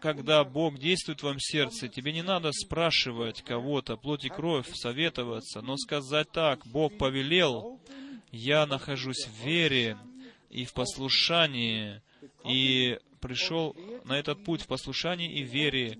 когда 0.00 0.44
Бог 0.44 0.78
действует 0.78 1.20
в 1.20 1.24
вам 1.24 1.40
сердце, 1.40 1.88
тебе 1.88 2.12
не 2.12 2.22
надо 2.22 2.52
спрашивать 2.52 3.42
кого-то, 3.42 3.96
плоть 3.96 4.24
и 4.24 4.28
кровь, 4.28 4.68
советоваться, 4.74 5.62
но 5.62 5.76
сказать 5.76 6.30
так, 6.30 6.64
Бог 6.66 6.96
повелел, 6.96 7.80
я 8.30 8.66
нахожусь 8.66 9.26
в 9.26 9.44
вере 9.44 9.98
и 10.48 10.64
в 10.64 10.72
послушании, 10.74 12.00
и 12.44 12.98
пришел 13.20 13.76
на 14.04 14.18
этот 14.18 14.44
путь 14.44 14.62
в 14.62 14.66
послушании 14.66 15.30
и 15.30 15.42
вере, 15.42 15.98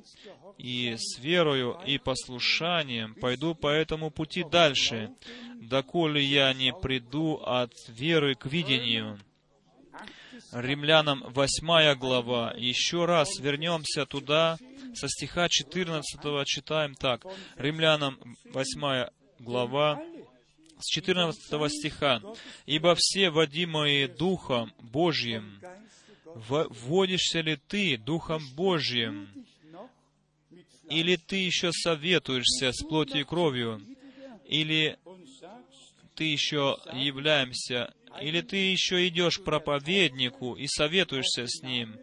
и 0.57 0.95
с 0.97 1.19
верою 1.19 1.79
и 1.87 1.99
послушанием 1.99 3.15
пойду 3.15 3.55
по 3.55 3.69
этому 3.69 4.11
пути 4.11 4.45
дальше, 4.45 5.11
доколе 5.61 6.23
я 6.23 6.53
не 6.55 6.73
приду 6.73 7.41
от 7.45 7.73
веры 7.89 8.35
к 8.35 8.47
видению. 8.47 9.19
Римлянам 10.53 11.25
8 11.29 11.95
глава. 11.97 12.55
Еще 12.57 13.05
раз 13.05 13.39
вернемся 13.39 14.07
туда, 14.07 14.57
со 14.95 15.09
стиха 15.09 15.49
14 15.49 16.47
читаем 16.47 16.95
так. 16.95 17.27
Римлянам 17.57 18.19
8 18.53 19.09
глава, 19.41 20.01
с 20.81 20.87
14 20.87 21.71
стиха. 21.71 22.21
«Ибо 22.67 22.95
все 22.97 23.31
водимые 23.31 24.09
Духом 24.09 24.73
Божьим, 24.81 25.61
вводишься 26.35 27.41
ли 27.41 27.57
ты 27.57 27.97
Духом 27.97 28.43
Божьим, 28.55 29.29
или 30.89 31.17
ты 31.17 31.37
еще 31.37 31.73
советуешься 31.73 32.73
с 32.73 32.83
плотью 32.83 33.21
и 33.21 33.25
кровью, 33.25 33.81
или 34.47 34.99
ты 36.15 36.25
еще 36.25 36.79
являемся, 36.93 37.95
или 38.21 38.41
ты 38.41 38.57
еще 38.57 39.07
идешь 39.09 39.39
к 39.39 39.45
проповеднику 39.45 40.55
и 40.55 40.67
советуешься 40.67 41.47
с 41.47 41.63
ним, 41.63 41.97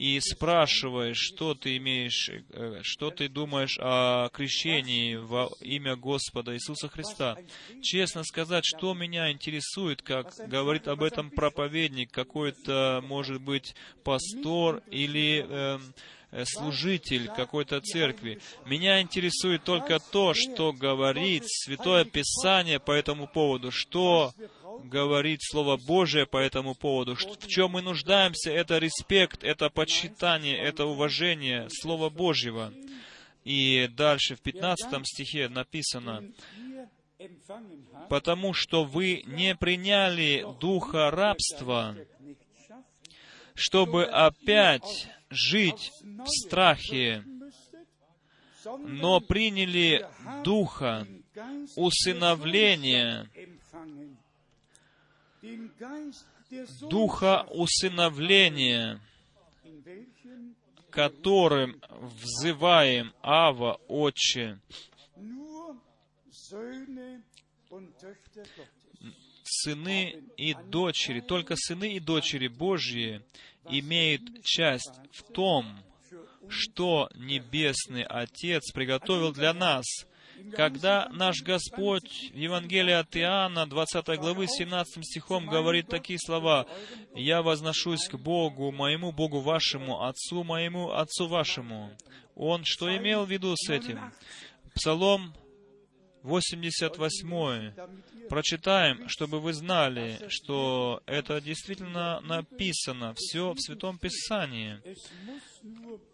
и 0.00 0.18
спрашиваешь, 0.18 1.18
что 1.18 1.54
ты 1.54 1.76
имеешь, 1.76 2.30
э, 2.30 2.80
что 2.82 3.10
ты 3.10 3.28
думаешь 3.28 3.76
о 3.78 4.30
крещении 4.30 5.16
во 5.16 5.50
имя 5.60 5.94
Господа 5.94 6.54
Иисуса 6.54 6.88
Христа. 6.88 7.36
Честно 7.82 8.24
сказать, 8.24 8.64
что 8.64 8.94
меня 8.94 9.30
интересует, 9.30 10.00
как 10.00 10.32
говорит 10.48 10.88
об 10.88 11.02
этом 11.02 11.28
проповедник, 11.28 12.10
какой-то, 12.10 13.04
может 13.06 13.42
быть, 13.42 13.74
пастор 14.02 14.82
или 14.90 15.44
э, 15.46 15.78
служитель 16.44 17.28
какой-то 17.28 17.80
церкви. 17.80 18.40
Меня 18.66 19.00
интересует 19.00 19.64
только 19.64 19.98
то, 19.98 20.34
что 20.34 20.72
говорит 20.72 21.44
Святое 21.46 22.04
Писание 22.04 22.78
по 22.78 22.92
этому 22.92 23.26
поводу, 23.26 23.70
что 23.70 24.32
говорит 24.84 25.40
Слово 25.42 25.76
Божие 25.76 26.26
по 26.26 26.38
этому 26.38 26.74
поводу. 26.74 27.14
В 27.14 27.46
чем 27.46 27.72
мы 27.72 27.82
нуждаемся, 27.82 28.50
это 28.50 28.78
респект, 28.78 29.44
это 29.44 29.70
почитание, 29.70 30.56
это 30.58 30.86
уважение 30.86 31.68
Слова 31.70 32.10
Божьего. 32.10 32.72
И 33.44 33.88
дальше 33.96 34.36
в 34.36 34.40
15 34.40 35.06
стихе 35.06 35.48
написано, 35.48 36.24
«Потому 38.08 38.54
что 38.54 38.84
вы 38.84 39.22
не 39.26 39.54
приняли 39.54 40.46
духа 40.60 41.10
рабства, 41.10 41.96
чтобы 43.54 44.04
опять 44.04 45.08
жить 45.30 45.92
в 46.02 46.26
страхе, 46.26 47.24
но 48.64 49.20
приняли 49.20 50.06
Духа 50.44 51.06
усыновления, 51.76 53.30
Духа 56.82 57.46
усыновления, 57.50 59.00
которым 60.90 61.80
взываем 61.90 63.14
Ава, 63.22 63.80
Отче. 63.88 64.60
Сыны 69.42 70.22
и 70.36 70.54
дочери, 70.54 71.20
только 71.20 71.54
сыны 71.56 71.94
и 71.94 72.00
дочери 72.00 72.48
Божьи 72.48 73.22
имеет 73.70 74.44
часть 74.44 74.92
в 75.12 75.22
том, 75.32 75.66
что 76.48 77.08
Небесный 77.14 78.02
Отец 78.02 78.72
приготовил 78.72 79.32
для 79.32 79.52
нас, 79.52 79.84
Когда 80.56 81.08
наш 81.10 81.42
Господь 81.42 82.30
в 82.32 82.36
Евангелии 82.36 82.94
от 82.94 83.14
Иоанна, 83.16 83.66
20 83.66 84.06
главы, 84.18 84.46
17 84.46 85.04
стихом 85.04 85.46
говорит 85.46 85.88
такие 85.88 86.18
слова, 86.18 86.66
«Я 87.14 87.42
возношусь 87.42 88.08
к 88.08 88.16
Богу, 88.16 88.72
моему 88.72 89.12
Богу 89.12 89.40
вашему, 89.40 90.02
Отцу 90.02 90.42
моему, 90.42 90.92
Отцу 90.92 91.28
вашему». 91.28 91.90
Он 92.36 92.64
что 92.64 92.96
имел 92.96 93.26
в 93.26 93.30
виду 93.30 93.54
с 93.54 93.68
этим? 93.68 94.00
Псалом 94.74 95.34
88. 96.22 97.72
Прочитаем, 98.28 99.08
чтобы 99.08 99.40
вы 99.40 99.52
знали, 99.52 100.18
что 100.28 101.02
это 101.06 101.40
действительно 101.40 102.20
написано, 102.20 103.14
все 103.16 103.52
в 103.52 103.60
Святом 103.60 103.98
Писании. 103.98 104.80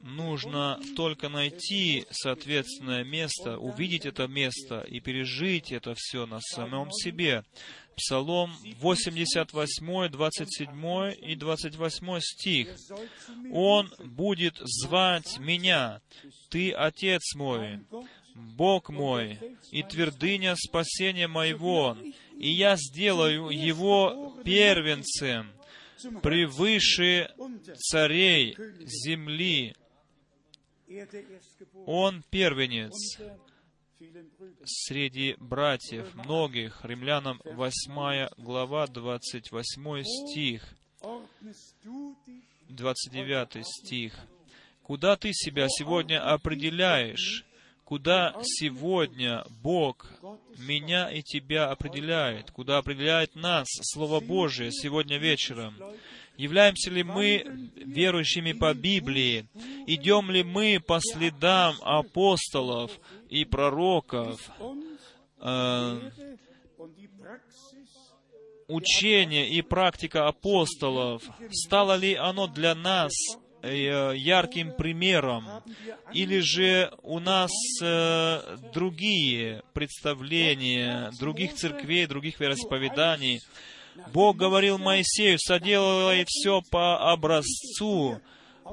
Нужно 0.00 0.80
только 0.96 1.28
найти 1.28 2.06
соответственное 2.10 3.04
место, 3.04 3.58
увидеть 3.58 4.06
это 4.06 4.26
место 4.28 4.80
и 4.80 5.00
пережить 5.00 5.72
это 5.72 5.94
все 5.96 6.26
на 6.26 6.40
самом 6.40 6.90
себе. 6.90 7.44
Псалом 7.96 8.52
88, 8.80 10.08
27 10.08 11.14
и 11.22 11.34
28 11.34 12.20
стих. 12.20 12.76
«Он 13.52 13.92
будет 14.04 14.56
звать 14.58 15.38
меня, 15.38 16.02
Ты, 16.50 16.72
Отец 16.72 17.34
мой, 17.34 17.80
Бог 18.36 18.90
мой 18.90 19.38
и 19.70 19.82
твердыня 19.82 20.54
спасения 20.56 21.26
моего, 21.26 21.96
и 22.36 22.50
я 22.50 22.76
сделаю 22.76 23.48
его 23.48 24.34
первенцем 24.44 25.50
превыше 26.22 27.30
царей 27.76 28.56
земли. 28.80 29.74
Он 31.86 32.22
первенец 32.30 33.18
среди 34.64 35.34
братьев 35.38 36.14
многих. 36.14 36.84
Римлянам 36.84 37.40
8 37.44 38.28
глава, 38.36 38.86
28 38.86 40.02
стих, 40.04 40.62
29 42.68 43.66
стих. 43.66 44.14
Куда 44.82 45.16
ты 45.16 45.32
себя 45.32 45.66
сегодня 45.68 46.22
определяешь? 46.22 47.44
Куда 47.86 48.34
сегодня 48.42 49.44
Бог 49.62 50.10
меня 50.58 51.08
и 51.08 51.22
тебя 51.22 51.70
определяет, 51.70 52.50
куда 52.50 52.78
определяет 52.78 53.36
нас 53.36 53.68
Слово 53.80 54.18
Божие 54.18 54.72
сегодня 54.72 55.18
вечером. 55.18 55.74
Являемся 56.36 56.90
ли 56.90 57.04
мы 57.04 57.70
верующими 57.76 58.52
по 58.52 58.74
Библии? 58.74 59.46
Идем 59.86 60.32
ли 60.32 60.42
мы 60.42 60.80
по 60.84 60.98
следам 61.00 61.76
апостолов 61.80 62.90
и 63.30 63.44
пророков? 63.44 64.40
Э, 65.38 66.10
учение 68.66 69.48
и 69.48 69.62
практика 69.62 70.26
апостолов, 70.26 71.22
стало 71.52 71.96
ли 71.96 72.14
оно 72.14 72.48
для 72.48 72.74
нас 72.74 73.12
ярким 73.72 74.72
примером, 74.72 75.44
или 76.12 76.40
же 76.40 76.92
у 77.02 77.18
нас 77.18 77.50
э, 77.82 78.56
другие 78.72 79.62
представления, 79.72 81.10
других 81.18 81.54
церквей, 81.54 82.06
других 82.06 82.40
вероисповеданий. 82.40 83.40
Бог 84.12 84.36
говорил 84.36 84.78
Моисею, 84.78 85.38
соделай 85.38 86.24
все 86.26 86.60
по 86.70 87.12
образцу, 87.12 88.20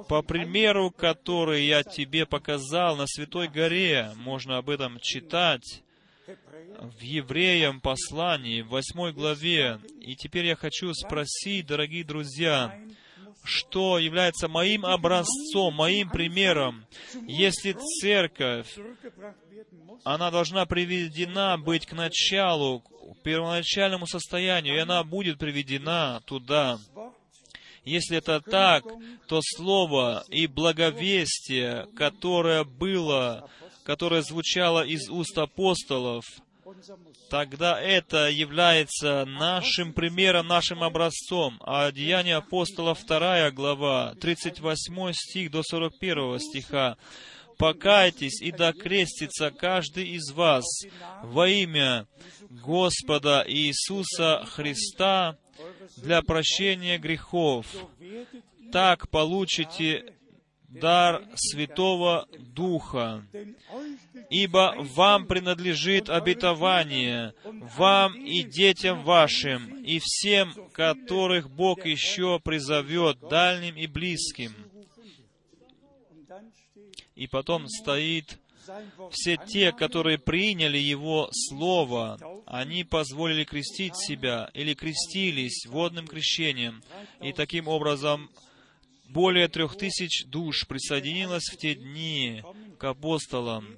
по 0.10 0.22
примеру, 0.22 0.92
который 0.92 1.66
я 1.66 1.84
тебе 1.84 2.26
показал 2.26 2.96
на 2.96 3.08
Святой 3.08 3.48
горе. 3.48 4.12
Можно 4.16 4.58
об 4.58 4.70
этом 4.70 5.00
читать 5.00 5.84
в 6.80 7.02
Евреям 7.02 7.80
послании, 7.80 8.62
в 8.62 8.70
восьмой 8.70 9.14
главе. 9.14 9.80
И 10.02 10.16
теперь 10.16 10.46
я 10.46 10.56
хочу 10.56 10.94
спросить, 10.94 11.68
дорогие 11.68 12.04
друзья, 12.04 12.78
что 13.44 14.00
является 14.00 14.48
моим 14.48 14.86
образцом, 14.86 15.74
моим 15.74 16.10
примером. 16.10 16.86
Если 17.28 17.76
церковь, 18.02 18.68
она 20.04 20.32
должна 20.32 20.66
приведена 20.66 21.58
быть 21.58 21.86
к 21.86 21.94
началу, 21.94 22.82
к 22.82 23.22
первоначальному 23.24 24.08
состоянию, 24.08 24.76
и 24.76 24.80
она 24.80 25.04
будет 25.04 25.38
приведена 25.38 26.22
туда. 26.26 26.80
Если 27.86 28.18
это 28.18 28.40
так, 28.40 28.86
то 29.28 29.42
Слово 29.42 30.24
и 30.30 30.48
благовестие, 30.48 31.88
которое 31.98 32.64
было, 32.64 33.50
которое 33.84 34.22
звучало 34.22 34.86
из 34.86 35.10
уст 35.10 35.38
апостолов, 35.38 36.24
тогда 37.30 37.80
это 37.80 38.30
является 38.30 39.26
нашим 39.26 39.94
примером, 39.94 40.48
нашим 40.48 40.84
образцом. 40.84 41.60
А 41.62 41.92
Деяния 41.92 42.38
апостола 42.38 42.96
2 42.96 43.52
глава, 43.52 44.16
38 44.20 45.14
стих 45.14 45.52
до 45.52 45.64
41 45.64 46.40
стиха. 46.40 46.98
«Покайтесь 47.58 48.42
и 48.42 48.52
докрестится 48.52 49.52
каждый 49.52 50.10
из 50.10 50.32
вас 50.32 50.66
во 51.22 51.48
имя 51.48 52.08
Господа 52.50 53.44
Иисуса 53.48 54.44
Христа 54.46 55.38
для 55.98 56.22
прощения 56.24 56.98
грехов. 56.98 57.68
Так 58.72 59.10
получите 59.10 60.14
дар 60.74 61.24
Святого 61.36 62.28
Духа. 62.40 63.26
Ибо 64.30 64.76
вам 64.96 65.28
принадлежит 65.28 66.10
обетование, 66.10 67.34
вам 67.44 68.16
и 68.16 68.44
детям 68.44 69.04
вашим, 69.04 69.84
и 69.84 70.00
всем, 70.02 70.54
которых 70.72 71.50
Бог 71.50 71.86
еще 71.86 72.40
призовет, 72.40 73.20
дальним 73.30 73.76
и 73.76 73.88
близким. 73.88 74.54
И 77.16 77.28
потом 77.28 77.68
стоит 77.68 78.40
все 79.12 79.38
те, 79.38 79.72
которые 79.72 80.18
приняли 80.18 80.78
Его 80.78 81.30
Слово, 81.32 82.18
они 82.46 82.84
позволили 82.84 83.44
крестить 83.44 83.96
себя 83.96 84.50
или 84.54 84.74
крестились 84.74 85.66
водным 85.68 86.08
крещением, 86.08 86.82
и 87.22 87.34
таким 87.34 87.68
образом 87.68 88.30
более 89.14 89.48
трех 89.48 89.78
тысяч 89.78 90.26
душ 90.26 90.68
присоединилось 90.68 91.50
в 91.52 91.58
те 91.58 91.76
дни 91.76 92.44
к 92.80 92.84
апостолам. 92.84 93.78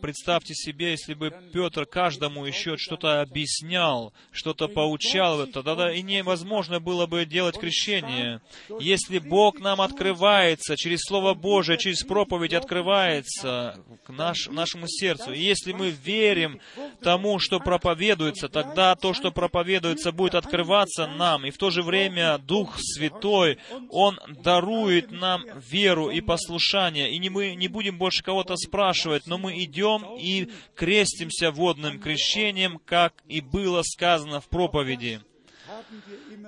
Представьте 0.00 0.54
себе, 0.54 0.92
если 0.92 1.14
бы 1.14 1.34
Петр 1.52 1.86
каждому 1.86 2.44
еще 2.44 2.76
что-то 2.76 3.20
объяснял, 3.20 4.12
что-то 4.30 4.68
поучал, 4.68 5.46
тогда 5.46 5.92
и 5.92 6.02
невозможно 6.02 6.78
было 6.78 7.06
бы 7.06 7.24
делать 7.24 7.58
крещение. 7.58 8.40
Если 8.80 9.18
Бог 9.18 9.58
нам 9.60 9.80
открывается 9.80 10.76
через 10.76 11.00
Слово 11.00 11.34
Божие, 11.34 11.78
через 11.78 12.04
проповедь 12.04 12.54
открывается 12.54 13.82
к 14.04 14.10
наш, 14.10 14.46
нашему 14.48 14.86
сердцу, 14.86 15.32
и 15.32 15.40
если 15.40 15.72
мы 15.72 15.90
верим 15.90 16.60
тому, 17.02 17.38
что 17.38 17.58
проповедуется, 17.58 18.48
тогда 18.48 18.94
то, 18.94 19.14
что 19.14 19.32
проповедуется, 19.32 20.12
будет 20.12 20.34
открываться 20.34 21.06
нам, 21.06 21.44
и 21.44 21.50
в 21.50 21.58
то 21.58 21.70
же 21.70 21.82
время 21.82 22.38
Дух 22.38 22.76
Святой, 22.78 23.58
Он 23.90 24.18
дарует 24.28 25.10
нам 25.10 25.42
веру 25.58 26.10
и 26.10 26.20
послушание, 26.20 27.10
и 27.10 27.18
не 27.18 27.30
мы 27.30 27.54
не 27.56 27.68
будем 27.68 27.98
больше 27.98 28.22
кого-то 28.22 28.56
спрашивать, 28.56 29.23
но 29.26 29.38
мы 29.38 29.62
идем 29.62 30.16
и 30.18 30.50
крестимся 30.74 31.50
водным 31.50 32.00
крещением, 32.00 32.78
как 32.84 33.22
и 33.26 33.40
было 33.40 33.82
сказано 33.82 34.40
в 34.40 34.48
проповеди. 34.48 35.20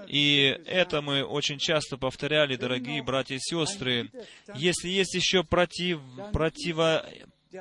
И 0.09 0.61
это 0.67 1.03
мы 1.03 1.25
очень 1.25 1.59
часто 1.59 1.97
повторяли, 1.97 2.57
дорогие 2.57 3.03
братья 3.03 3.37
и 3.37 3.41
сестры. 3.41 4.11
Если 4.55 4.89
есть 4.89 5.15
еще 5.15 5.43
против, 5.43 6.01
противо, 6.33 7.05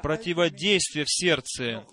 противодействие 0.02 1.06
в 1.06 1.12
сердце, 1.12 1.86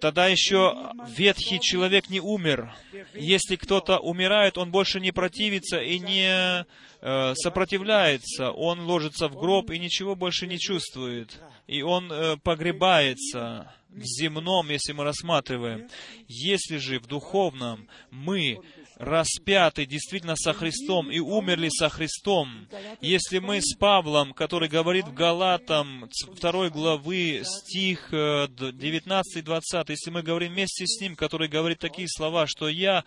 тогда 0.00 0.26
еще 0.26 0.92
ветхий 1.16 1.60
человек 1.60 2.10
не 2.10 2.20
умер. 2.20 2.74
Если 3.14 3.56
кто-то 3.56 3.98
умирает, 3.98 4.58
он 4.58 4.70
больше 4.70 5.00
не 5.00 5.12
противится 5.12 5.78
и 5.80 5.98
не 5.98 6.64
э, 7.00 7.34
сопротивляется. 7.34 8.50
Он 8.50 8.80
ложится 8.80 9.28
в 9.28 9.36
гроб 9.36 9.70
и 9.70 9.78
ничего 9.78 10.14
больше 10.16 10.46
не 10.46 10.58
чувствует. 10.58 11.40
И 11.66 11.82
он 11.82 12.10
э, 12.12 12.36
погребается 12.38 13.72
в 13.88 14.02
земном, 14.02 14.68
если 14.70 14.92
мы 14.92 15.04
рассматриваем. 15.04 15.88
Если 16.28 16.78
же 16.78 16.98
в 16.98 17.06
духовном 17.06 17.88
мы 18.10 18.58
распяты 18.96 19.86
действительно 19.86 20.36
со 20.36 20.52
Христом 20.52 21.10
и 21.10 21.18
умерли 21.18 21.68
со 21.68 21.88
Христом. 21.88 22.68
Если 23.00 23.38
мы 23.38 23.60
с 23.60 23.74
Павлом, 23.76 24.32
который 24.32 24.68
говорит 24.68 25.06
в 25.06 25.14
Галатам 25.14 26.08
2 26.40 26.70
главы, 26.70 27.42
стих 27.44 28.12
19-20, 28.12 29.84
если 29.88 30.10
мы 30.10 30.22
говорим 30.22 30.52
вместе 30.52 30.86
с 30.86 31.00
ним, 31.00 31.16
который 31.16 31.48
говорит 31.48 31.78
такие 31.78 32.08
слова, 32.08 32.46
что 32.46 32.68
«Я 32.68 33.04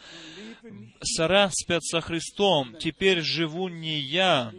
распят 1.18 1.84
со 1.84 2.02
Христом, 2.02 2.76
теперь 2.80 3.22
живу 3.22 3.68
не 3.70 4.00
я, 4.00 4.52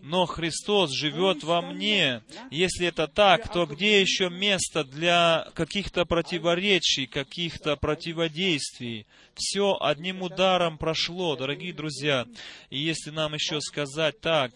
но 0.00 0.26
Христос 0.26 0.90
живет 0.92 1.44
во 1.44 1.62
мне. 1.62 2.22
Если 2.50 2.86
это 2.86 3.06
так, 3.06 3.52
то 3.52 3.66
где 3.66 4.00
еще 4.00 4.30
место 4.30 4.84
для 4.84 5.48
каких-то 5.54 6.04
противоречий, 6.04 7.06
каких-то 7.06 7.76
противодействий? 7.76 9.06
Все 9.34 9.76
одним 9.80 10.22
ударом 10.22 10.78
прошло, 10.78 11.36
дорогие 11.36 11.72
друзья. 11.72 12.26
И 12.70 12.78
если 12.78 13.10
нам 13.10 13.34
еще 13.34 13.60
сказать 13.60 14.20
так, 14.20 14.52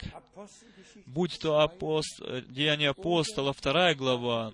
будь 1.06 1.38
то 1.38 1.60
апост... 1.60 2.20
Деяния 2.48 2.90
апостола, 2.90 3.52
вторая 3.52 3.94
глава, 3.94 4.52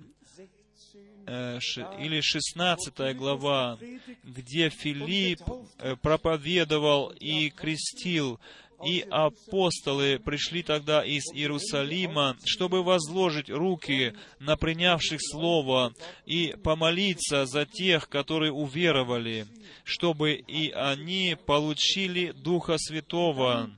э, 1.26 1.58
или 1.98 2.20
16 2.20 3.16
глава, 3.16 3.78
где 4.22 4.68
Филипп 4.68 5.42
э, 5.78 5.96
проповедовал 5.96 7.12
и 7.18 7.50
крестил 7.50 8.38
и 8.84 9.06
апостолы 9.10 10.18
пришли 10.18 10.62
тогда 10.62 11.04
из 11.04 11.22
Иерусалима, 11.32 12.36
чтобы 12.44 12.82
возложить 12.82 13.48
руки 13.48 14.14
на 14.38 14.56
принявших 14.56 15.20
Слово 15.20 15.94
и 16.26 16.54
помолиться 16.62 17.46
за 17.46 17.64
тех, 17.64 18.08
которые 18.08 18.52
уверовали, 18.52 19.46
чтобы 19.84 20.32
и 20.34 20.70
они 20.70 21.36
получили 21.46 22.32
Духа 22.32 22.76
Святого. 22.78 23.70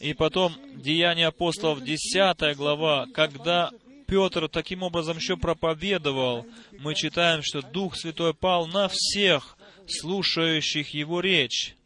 И 0.00 0.14
потом 0.14 0.54
Деяния 0.76 1.26
апостолов, 1.28 1.82
10 1.82 2.56
глава, 2.56 3.06
когда 3.12 3.72
Петр 4.06 4.48
таким 4.48 4.84
образом 4.84 5.16
еще 5.16 5.36
проповедовал, 5.36 6.46
мы 6.78 6.94
читаем, 6.94 7.42
что 7.42 7.60
Дух 7.60 7.96
Святой 7.96 8.34
пал 8.34 8.68
на 8.68 8.88
всех, 8.88 9.58
слушающих 9.88 10.94
Его 10.94 11.20
речь. 11.20 11.76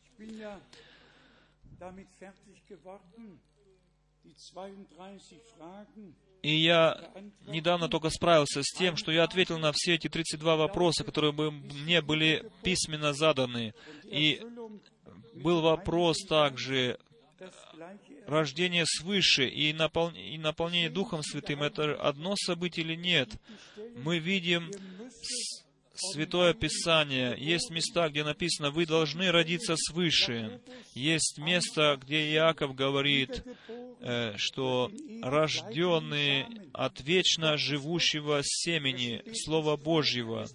И 6.43 6.55
я 6.55 7.11
недавно 7.47 7.89
только 7.89 8.11
справился 8.11 8.63
с 8.63 8.77
тем, 8.77 8.97
что 8.97 9.13
я 9.13 9.25
ответил 9.25 9.59
на 9.59 9.73
все 9.73 9.95
эти 9.95 10.09
32 10.09 10.57
вопроса, 10.57 11.05
которые 11.05 11.33
бы 11.33 11.51
мне 11.51 12.01
были 12.01 12.51
письменно 12.63 13.13
заданы. 13.13 13.75
И 14.05 14.43
был 15.35 15.61
вопрос 15.61 16.19
также 16.27 16.99
рождение 18.27 18.85
свыше 18.87 19.49
и, 19.49 19.73
напол... 19.73 20.11
и 20.11 20.39
наполнение 20.39 20.91
Духом 20.91 21.23
Святым. 21.23 21.63
Это 21.63 21.95
одно 21.95 22.37
событие 22.37 22.85
или 22.85 22.95
нет? 22.95 23.31
Мы 23.97 24.19
видим 24.19 24.71
Святое 26.01 26.55
Писание, 26.55 27.37
есть 27.39 27.71
места, 27.71 28.09
где 28.09 28.25
написано, 28.25 28.71
вы 28.71 28.87
должны 28.87 29.31
родиться 29.31 29.77
свыше. 29.77 30.61
Есть 30.95 31.39
место, 31.39 31.99
где 32.03 32.33
Иаков 32.33 32.75
говорит, 32.75 33.45
э, 34.01 34.33
что 34.37 34.91
рожденные 35.23 36.49
от 36.73 37.01
вечно 37.03 37.59
живущего 37.59 38.41
семени 38.43 39.23
Слова 39.35 39.77
Божьего. 39.77 40.47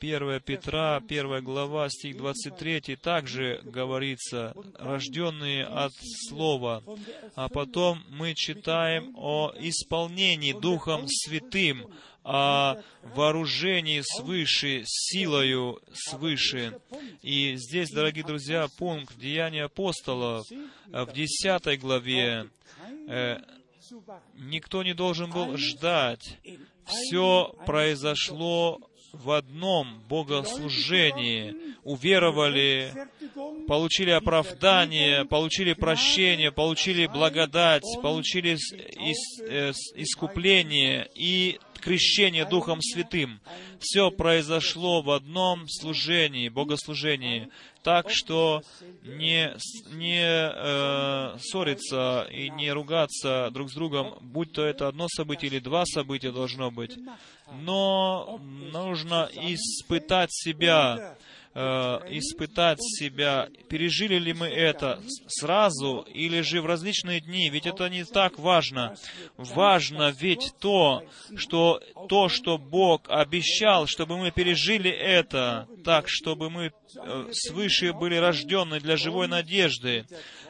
1 0.00 0.40
Петра, 0.40 0.96
1 0.96 1.42
глава, 1.42 1.88
стих 1.88 2.18
23, 2.18 2.96
также 2.96 3.60
говорится, 3.64 4.54
рожденные 4.78 5.64
от 5.64 5.92
Слова. 6.28 6.82
А 7.34 7.48
потом 7.48 8.04
мы 8.10 8.34
читаем 8.34 9.12
о 9.16 9.52
исполнении 9.58 10.52
Духом 10.52 11.06
Святым, 11.08 11.86
о 12.28 12.76
вооружении 13.14 14.02
свыше, 14.02 14.82
силою 14.84 15.80
свыше. 15.94 16.78
И 17.22 17.56
здесь, 17.56 17.90
дорогие 17.90 18.24
друзья, 18.24 18.68
пункт 18.76 19.18
Деяния 19.18 19.64
апостолов 19.64 20.46
в 20.86 21.12
10 21.12 21.80
главе. 21.80 22.50
Э, 23.08 23.38
никто 24.34 24.82
не 24.82 24.92
должен 24.92 25.30
был 25.30 25.56
ждать. 25.56 26.38
Все 26.84 27.54
произошло 27.64 28.78
в 29.12 29.30
одном 29.30 30.02
богослужении. 30.08 31.56
Уверовали, 31.82 32.92
получили 33.66 34.10
оправдание, 34.10 35.24
получили 35.24 35.72
прощение, 35.72 36.52
получили 36.52 37.06
благодать, 37.06 37.84
получили 38.02 38.58
э, 38.74 39.72
искупление 39.94 41.08
и 41.14 41.58
крещение 41.80 42.44
Духом 42.44 42.80
Святым. 42.80 43.40
Все 43.80 44.10
произошло 44.10 45.02
в 45.02 45.10
одном 45.10 45.68
служении, 45.68 46.48
богослужении. 46.48 47.48
Так 47.82 48.10
что 48.10 48.62
не, 49.02 49.56
не 49.94 50.22
э, 50.22 51.38
ссориться 51.38 52.26
и 52.30 52.50
не 52.50 52.70
ругаться 52.72 53.50
друг 53.52 53.70
с 53.70 53.74
другом, 53.74 54.18
будь 54.20 54.52
то 54.52 54.64
это 54.64 54.88
одно 54.88 55.06
событие 55.08 55.50
или 55.50 55.58
два 55.58 55.84
события 55.86 56.32
должно 56.32 56.70
быть. 56.70 56.98
Но 57.62 58.40
нужно 58.72 59.28
испытать 59.32 60.30
себя, 60.32 61.16
Э, 61.54 62.00
испытать 62.10 62.78
себя, 62.80 63.48
пережили 63.68 64.16
ли 64.16 64.32
мы 64.32 64.46
это 64.46 65.00
сразу 65.26 66.06
или 66.12 66.42
же 66.42 66.60
в 66.60 66.66
различные 66.66 67.20
дни, 67.20 67.48
ведь 67.48 67.66
это 67.66 67.88
не 67.88 68.04
так 68.04 68.38
важно. 68.38 68.96
Важно 69.36 70.14
ведь 70.20 70.52
то, 70.60 71.02
что 71.36 71.80
то, 72.08 72.28
что 72.28 72.58
Бог 72.58 73.06
обещал, 73.08 73.86
чтобы 73.86 74.18
мы 74.18 74.30
пережили 74.30 74.90
это, 74.90 75.66
так, 75.84 76.04
чтобы 76.06 76.50
мы 76.50 76.70
э, 76.94 77.28
свыше 77.32 77.92
были 77.94 78.16
рождены 78.16 78.78
для 78.78 78.96
живой 78.96 79.26
надежды, 79.26 80.06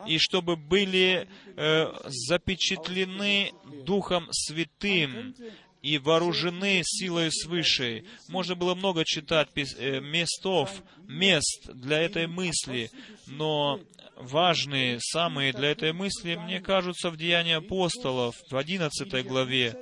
и 0.06 0.18
чтобы 0.18 0.56
были 0.56 1.28
э, 1.56 1.86
запечатлены 2.06 3.52
Духом 3.84 4.28
Святым, 4.32 5.34
и 5.82 5.98
вооружены 5.98 6.82
силой 6.84 7.30
свыше. 7.30 8.04
Можно 8.28 8.54
было 8.54 8.74
много 8.74 9.04
читать 9.04 9.48
э, 9.54 10.00
местов, 10.00 10.82
мест 11.06 11.70
для 11.72 12.00
этой 12.00 12.26
мысли, 12.26 12.90
но 13.26 13.80
важные, 14.16 14.98
самые 15.00 15.52
для 15.52 15.70
этой 15.70 15.92
мысли, 15.92 16.36
мне 16.36 16.60
кажутся, 16.60 17.10
в 17.10 17.16
Деянии 17.16 17.54
апостолов, 17.54 18.34
в 18.50 18.56
11 18.56 19.26
главе, 19.26 19.80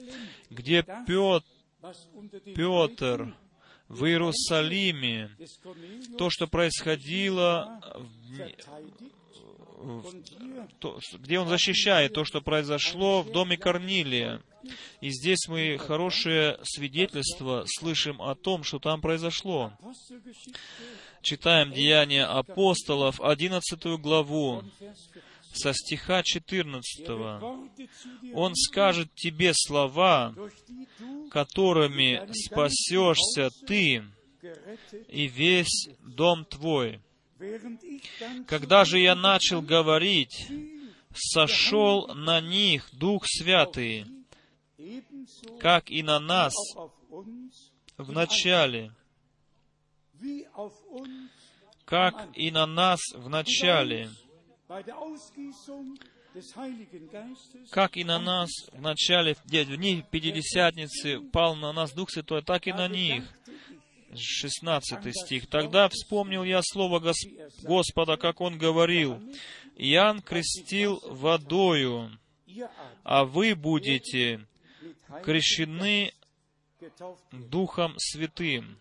где 0.51 0.83
Петр, 2.55 3.35
в 3.89 4.05
Иерусалиме, 4.05 5.31
то, 6.19 6.29
что 6.31 6.47
происходило 6.47 7.81
то, 10.79 10.99
где 11.15 11.39
он 11.39 11.49
защищает 11.49 12.13
то, 12.13 12.25
что 12.25 12.41
произошло 12.41 13.23
в 13.23 13.31
доме 13.31 13.57
Корнилия. 13.57 14.43
И 15.01 15.11
здесь 15.11 15.47
мы 15.49 15.79
хорошее 15.79 16.59
свидетельство 16.63 17.65
слышим 17.67 18.21
о 18.21 18.35
том, 18.35 18.65
что 18.65 18.79
там 18.79 19.01
произошло. 19.01 19.73
Читаем 21.23 21.73
Деяния 21.73 22.25
апостолов, 22.25 23.21
11 23.21 24.01
главу, 24.01 24.65
со 25.53 25.73
стиха 25.73 26.23
14. 26.23 27.09
Он 28.35 28.55
скажет 28.55 29.15
тебе 29.15 29.53
слова, 29.55 30.35
которыми 31.31 32.29
спасешься 32.33 33.51
ты 33.67 34.05
и 35.09 35.27
весь 35.27 35.89
дом 36.03 36.45
твой. 36.45 37.01
Когда 38.47 38.85
же 38.85 38.99
я 38.99 39.15
начал 39.15 39.61
говорить, 39.61 40.49
сошел 41.15 42.09
на 42.15 42.41
них 42.41 42.89
Дух 42.93 43.25
Святый, 43.27 44.07
как 45.61 45.91
и 45.91 46.03
на 46.03 46.19
нас 46.19 46.55
в 47.99 48.13
начале, 48.13 48.93
как 51.85 52.29
и 52.35 52.51
на 52.51 52.67
нас 52.67 53.01
в 53.15 53.29
начале, 53.29 54.11
как 57.71 57.97
и 57.97 58.05
на 58.05 58.19
нас 58.19 58.51
в 58.73 58.81
начале, 58.81 59.35
в 59.35 59.45
дни 59.47 60.05
Пятидесятницы 60.11 61.21
пал 61.21 61.55
на 61.57 61.73
нас 61.73 61.93
Дух 61.93 62.11
Святой, 62.11 62.43
так 62.43 62.67
и 62.67 62.73
на 62.73 62.89
них. 62.89 63.25
16 64.19 65.17
стих. 65.17 65.47
«Тогда 65.47 65.89
вспомнил 65.89 66.45
я 66.45 66.61
слово 66.63 67.01
Гос... 67.01 67.17
Господа, 67.63 68.17
как 68.17 68.41
Он 68.41 68.59
говорил, 68.59 69.21
Иоанн 69.77 70.23
крестил 70.23 71.01
водою, 71.05 72.11
а 73.03 73.25
вы 73.25 73.55
будете 73.55 74.47
крещены 75.23 76.13
Духом 77.33 77.95
Святым». 77.99 78.79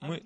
Мы 0.00 0.22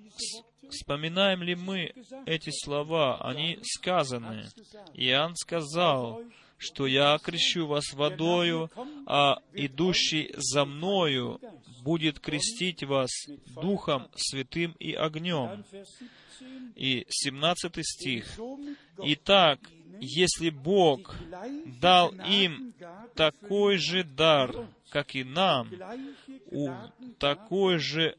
Вспоминаем 0.71 1.43
ли 1.43 1.55
мы 1.55 1.93
эти 2.25 2.49
слова? 2.49 3.19
Они 3.21 3.59
сказаны. 3.61 4.47
Иоанн 4.93 5.35
сказал, 5.35 6.23
что 6.57 6.87
я 6.87 7.13
окрещу 7.13 7.67
вас 7.67 7.91
водою, 7.93 8.71
а 9.05 9.39
идущий 9.53 10.33
за 10.37 10.65
мною 10.65 11.39
будет 11.83 12.19
крестить 12.19 12.83
вас 12.83 13.09
Духом 13.61 14.07
Святым 14.15 14.75
и 14.79 14.93
огнем. 14.93 15.63
И 16.75 17.05
17 17.09 17.85
стих. 17.85 18.39
Итак, 18.97 19.59
если 19.99 20.49
Бог 20.49 21.15
дал 21.79 22.11
им 22.27 22.73
такой 23.15 23.77
же 23.77 24.03
дар, 24.03 24.67
как 24.89 25.15
и 25.15 25.23
нам, 25.23 25.69
у, 26.49 26.69
такой 27.19 27.77
же 27.77 28.17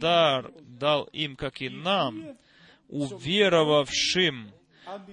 дар 0.00 0.52
дал 0.60 1.04
им, 1.12 1.36
как 1.36 1.62
и 1.62 1.68
нам, 1.68 2.36
уверовавшим 2.88 4.52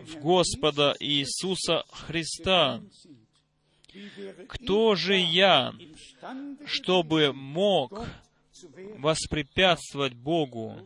в 0.05 0.19
Господа 0.19 0.95
Иисуса 0.99 1.83
Христа. 1.91 2.81
Кто 4.47 4.95
же 4.95 5.17
я, 5.17 5.73
чтобы 6.65 7.33
мог 7.33 8.05
воспрепятствовать 8.97 10.13
Богу? 10.13 10.77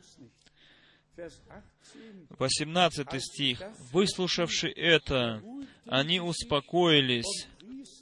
18 2.39 3.21
стих. 3.21 3.61
«Выслушавши 3.91 4.69
это, 4.69 5.43
они 5.85 6.19
успокоились 6.19 7.47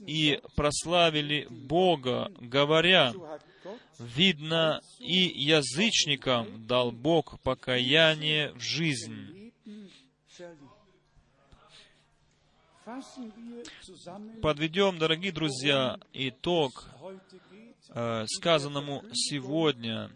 и 0.05 0.39
прославили 0.55 1.47
Бога, 1.49 2.31
говоря, 2.39 3.13
видно, 3.99 4.81
и 4.99 5.33
язычникам 5.35 6.65
дал 6.67 6.91
Бог 6.91 7.39
покаяние 7.41 8.53
в 8.53 8.61
жизнь». 8.61 9.38
Подведем, 14.41 14.97
дорогие 14.97 15.31
друзья, 15.31 15.99
итог 16.11 16.89
э, 17.89 18.25
сказанному 18.27 19.03
сегодня 19.13 20.09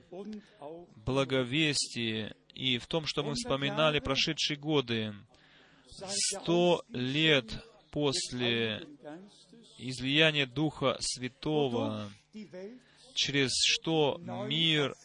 благовестие 0.95 2.35
и 2.55 2.79
в 2.79 2.87
том, 2.87 3.05
что 3.05 3.23
мы 3.23 3.33
вспоминали 3.33 3.99
прошедшие 3.99 4.57
годы. 4.57 5.13
Сто 5.87 6.83
лет 6.89 7.63
после 7.91 8.87
излияния 9.77 10.47
Духа 10.47 10.97
Святого, 10.99 12.09
через 13.13 13.51
что 13.67 14.19
мир 14.47 14.95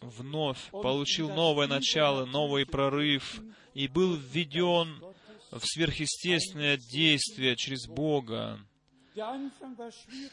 вновь 0.00 0.70
получил 0.70 1.30
новое 1.30 1.66
начало, 1.66 2.26
новый 2.26 2.66
прорыв 2.66 3.40
и 3.72 3.88
был 3.88 4.16
введен 4.16 5.02
в 5.50 5.60
сверхъестественное 5.64 6.76
действие 6.76 7.56
через 7.56 7.86
Бога. 7.86 8.60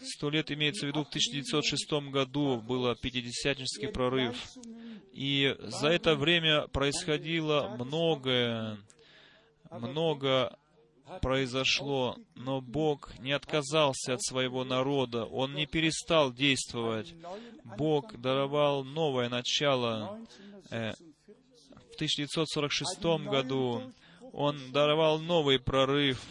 Сто 0.04 0.30
лет 0.30 0.52
имеется 0.52 0.86
в 0.86 0.90
виду, 0.90 1.04
в 1.04 1.08
1906 1.10 1.92
году 2.12 2.58
было 2.62 2.96
пятидесятнический 2.96 3.90
прорыв. 3.90 4.36
И 5.14 5.56
за 5.60 5.88
это 5.90 6.16
время 6.16 6.68
происходило 6.68 7.76
многое, 7.80 8.78
много 9.72 10.58
произошло, 11.22 12.18
но 12.36 12.62
Бог 12.62 13.18
не 13.20 13.32
отказался 13.32 14.14
от 14.14 14.22
своего 14.22 14.64
народа, 14.64 15.26
Он 15.26 15.56
не 15.56 15.66
перестал 15.66 16.32
действовать. 16.32 17.16
Бог 17.78 18.20
даровал 18.20 18.84
новое 18.84 19.30
начало. 19.30 20.20
Э, 20.70 20.94
в 21.92 21.96
1946 21.96 23.26
году 23.26 23.94
Он 24.38 24.56
даровал 24.72 25.18
новый 25.18 25.60
прорыв 25.60 26.24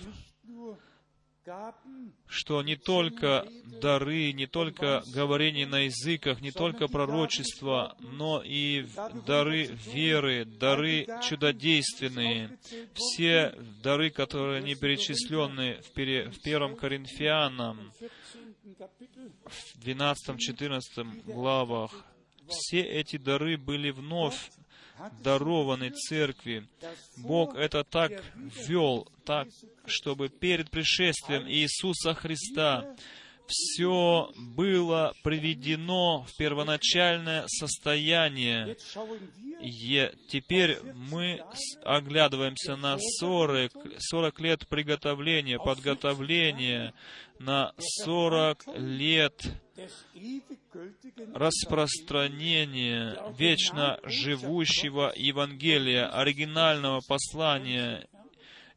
что 2.27 2.61
не 2.63 2.75
только 2.75 3.47
дары, 3.81 4.33
не 4.33 4.47
только 4.47 5.05
говорение 5.15 5.67
на 5.67 5.85
языках, 5.85 6.41
не 6.41 6.51
только 6.51 6.89
пророчество, 6.89 7.97
но 8.01 8.43
и 8.45 8.85
дары 9.27 9.67
веры, 9.67 10.45
дары 10.45 11.07
чудодейственные, 11.23 12.59
все 12.95 13.55
дары, 13.83 14.11
которые 14.11 14.61
не 14.63 14.75
перечислены 14.75 15.81
в, 15.83 15.93
пере, 15.93 16.31
в 16.31 16.43
первом 16.43 16.75
Коринфянам, 16.75 17.93
в 19.45 19.79
12-14 19.85 21.33
главах, 21.33 21.93
все 22.49 22.81
эти 22.81 23.19
дары 23.19 23.57
были 23.57 23.91
вновь 23.91 24.51
дарованы 25.23 25.91
церкви. 25.91 26.67
Бог 27.17 27.55
это 27.57 27.85
так 27.85 28.13
вел, 28.35 29.09
так, 29.25 29.49
чтобы 29.87 30.29
перед 30.29 30.71
пришествием 30.71 31.49
Иисуса 31.49 32.15
Христа 32.15 32.97
все 33.49 34.31
было 34.37 35.15
приведено 35.23 36.25
в 36.25 36.37
первоначальное 36.37 37.45
состояние. 37.47 38.77
И 39.61 40.11
теперь 40.29 40.79
мы 40.95 41.43
оглядываемся 41.85 42.77
на 42.77 42.99
40, 42.99 43.73
40 43.99 44.41
лет 44.41 44.69
приготовления, 44.69 45.59
подготовления, 45.59 46.93
на 47.39 47.73
40 47.79 48.65
лет 48.77 49.43
распространения 51.35 53.19
вечно 53.37 53.99
живущего 54.05 55.13
Евангелия, 55.15 56.09
оригинального 56.09 57.01
послания 57.07 58.07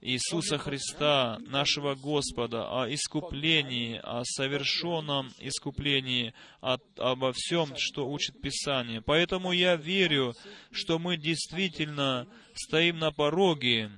Иисуса 0.01 0.57
Христа, 0.57 1.39
нашего 1.47 1.95
Господа, 1.95 2.81
о 2.81 2.91
искуплении, 2.91 3.99
о 4.01 4.23
совершенном 4.23 5.29
искуплении, 5.39 6.33
от, 6.61 6.81
обо 6.97 7.33
всем, 7.33 7.75
что 7.75 8.09
учит 8.09 8.39
Писание. 8.41 9.01
Поэтому 9.01 9.51
я 9.51 9.75
верю, 9.75 10.33
что 10.71 10.99
мы 10.99 11.17
действительно 11.17 12.27
стоим 12.53 12.99
на 12.99 13.11
пороге, 13.11 13.91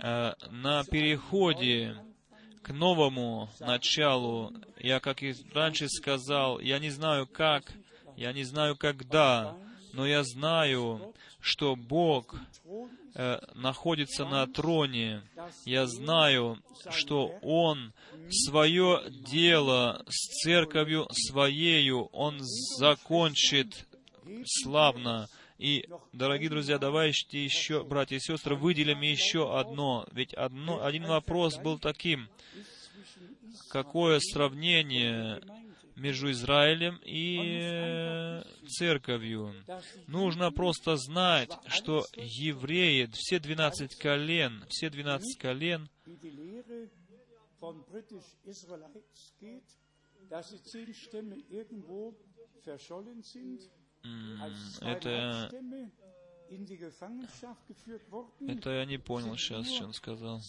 э, 0.00 0.32
на 0.50 0.84
переходе 0.84 1.96
к 2.62 2.70
новому 2.70 3.48
началу. 3.60 4.52
Я, 4.78 4.98
как 4.98 5.22
и 5.22 5.32
раньше 5.54 5.88
сказал, 5.88 6.58
я 6.58 6.80
не 6.80 6.90
знаю 6.90 7.28
как, 7.28 7.72
я 8.16 8.32
не 8.32 8.42
знаю 8.42 8.76
когда, 8.76 9.56
но 9.92 10.04
я 10.06 10.24
знаю, 10.24 11.14
что 11.46 11.76
Бог 11.76 12.34
э, 13.14 13.38
находится 13.54 14.24
на 14.24 14.48
троне. 14.48 15.22
Я 15.64 15.86
знаю, 15.86 16.58
что 16.90 17.38
Он 17.40 17.92
свое 18.30 19.04
дело 19.30 20.04
с 20.08 20.42
церковью 20.42 21.06
своею 21.12 22.06
Он 22.06 22.40
закончит 22.40 23.86
славно. 24.44 25.28
И, 25.56 25.88
дорогие 26.12 26.50
друзья, 26.50 26.78
давайте 26.78 27.44
еще, 27.44 27.84
братья 27.84 28.16
и 28.16 28.20
сестры, 28.20 28.56
выделим 28.56 29.00
еще 29.00 29.56
одно. 29.56 30.04
Ведь 30.10 30.34
одно, 30.34 30.84
один 30.84 31.06
вопрос 31.06 31.58
был 31.58 31.78
таким. 31.78 32.28
Какое 33.70 34.18
сравнение 34.18 35.40
между 35.96 36.30
Израилем 36.30 37.00
и 37.04 38.42
церковью. 38.68 39.54
Нужно 40.06 40.52
просто 40.52 40.96
знать, 40.96 41.50
что 41.66 42.04
евреи, 42.14 43.08
все 43.12 43.38
двенадцать 43.38 43.96
колен, 43.96 44.64
все 44.68 44.90
двенадцать 44.90 45.38
колен, 45.38 45.88
это 54.80 55.50
это 58.40 58.70
я 58.70 58.84
не 58.84 58.98
понял 58.98 59.36
сейчас, 59.36 59.68
что 59.68 59.84
он 59.84 59.92
сказал. 59.92 60.40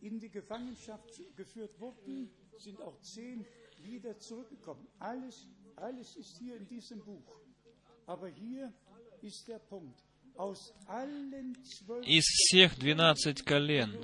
In 0.00 0.18
die 0.18 0.30
Gefangenschaft 0.30 1.20
geführt 1.36 1.78
wurden, 1.78 2.30
sind 2.56 2.80
auch 2.80 2.98
zehn 3.00 3.46
wieder 3.82 4.18
zurückgekommen. 4.18 4.86
Alles, 4.98 5.46
alles 5.76 6.16
ist 6.16 6.36
hier 6.38 6.56
in 6.56 6.66
diesem 6.66 7.02
Buch. 7.02 7.40
Aber 8.06 8.28
hier 8.28 8.72
ist 9.22 9.48
der 9.48 9.58
Punkt. 9.58 10.02
Из 12.04 12.24
всех 12.24 12.78
двенадцать 12.78 13.42
колен, 13.42 13.96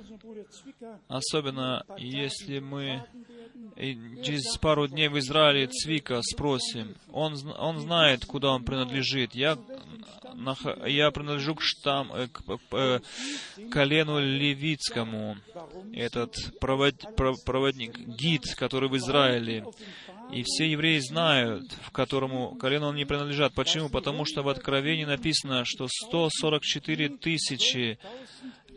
особенно 1.07 1.85
если 1.97 2.59
мы 2.59 3.05
через 4.23 4.57
пару 4.57 4.87
дней 4.87 5.07
в 5.07 5.17
Израиле 5.19 5.67
Цвика 5.67 6.21
спросим, 6.21 6.95
он, 7.11 7.35
он 7.57 7.79
знает, 7.79 8.25
куда 8.25 8.51
он 8.51 8.63
принадлежит. 8.63 9.35
Я, 9.35 9.57
я 10.85 11.11
принадлежу 11.11 11.55
к, 11.55 11.61
штам, 11.61 12.11
э, 12.13 12.27
к, 12.27 12.41
к, 12.43 12.59
э, 12.71 12.99
к 12.99 13.69
колену 13.71 14.19
левицкому, 14.19 15.37
этот 15.93 16.35
провод, 16.59 16.95
проводник, 17.15 17.97
гид, 17.97 18.43
который 18.55 18.89
в 18.89 18.97
Израиле. 18.97 19.65
И 20.31 20.43
все 20.43 20.69
евреи 20.69 20.99
знают, 20.99 21.71
в 21.81 21.91
которому 21.91 22.55
колену 22.55 22.89
они 22.89 23.05
принадлежат. 23.05 23.53
Почему? 23.53 23.89
Потому 23.89 24.25
что 24.25 24.43
в 24.43 24.49
Откровении 24.49 25.05
написано, 25.05 25.63
что 25.65 25.87
144 25.87 27.09
тысячи 27.09 27.97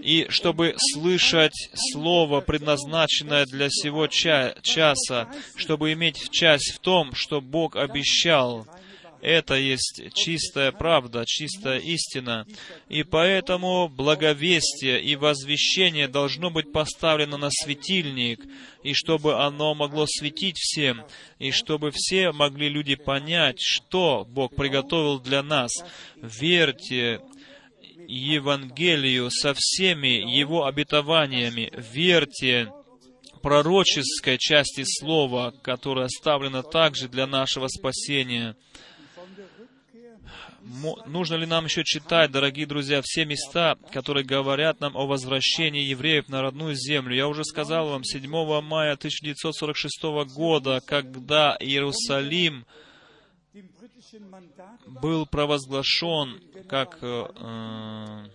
и 0.02 0.26
чтобы 0.28 0.74
слышать 0.92 1.70
Слово, 1.92 2.40
предназначенное 2.40 3.46
для 3.46 3.70
сего 3.70 4.06
часа, 4.06 5.30
чтобы 5.56 5.92
иметь 5.92 6.30
часть 6.30 6.74
в 6.74 6.80
том, 6.80 7.14
что 7.14 7.40
Бог 7.40 7.76
обещал— 7.76 8.66
это 9.22 9.54
есть 9.54 10.02
чистая 10.14 10.72
правда, 10.72 11.24
чистая 11.26 11.78
истина. 11.78 12.46
И 12.88 13.02
поэтому 13.02 13.88
благовестие 13.88 15.02
и 15.02 15.16
возвещение 15.16 16.08
должно 16.08 16.50
быть 16.50 16.72
поставлено 16.72 17.36
на 17.36 17.50
светильник, 17.50 18.40
и 18.82 18.94
чтобы 18.94 19.42
оно 19.42 19.74
могло 19.74 20.06
светить 20.06 20.56
всем, 20.58 21.04
и 21.38 21.50
чтобы 21.50 21.90
все 21.92 22.32
могли 22.32 22.68
люди 22.68 22.94
понять, 22.94 23.60
что 23.60 24.26
Бог 24.28 24.56
приготовил 24.56 25.20
для 25.20 25.42
нас. 25.42 25.72
Верьте 26.16 27.20
Евангелию 28.08 29.30
со 29.30 29.54
всеми 29.54 30.08
его 30.08 30.64
обетованиями. 30.64 31.70
Верьте 31.92 32.72
пророческой 33.42 34.38
части 34.38 34.84
Слова, 34.84 35.52
которая 35.62 36.06
оставлена 36.06 36.62
также 36.62 37.08
для 37.08 37.26
нашего 37.26 37.68
спасения 37.68 38.56
нужно 41.06 41.36
ли 41.36 41.46
нам 41.46 41.64
еще 41.64 41.84
читать, 41.84 42.30
дорогие 42.30 42.66
друзья, 42.66 43.00
все 43.02 43.24
места, 43.24 43.76
которые 43.92 44.24
говорят 44.24 44.80
нам 44.80 44.96
о 44.96 45.06
возвращении 45.06 45.82
евреев 45.82 46.28
на 46.28 46.42
родную 46.42 46.74
землю? 46.74 47.14
Я 47.14 47.28
уже 47.28 47.44
сказал 47.44 47.88
вам, 47.88 48.04
7 48.04 48.28
мая 48.60 48.92
1946 48.92 50.02
года, 50.34 50.80
когда 50.84 51.56
Иерусалим 51.60 52.66
был 54.86 55.26
провозглашен 55.26 56.40
как 56.68 56.98
э, 57.00 58.26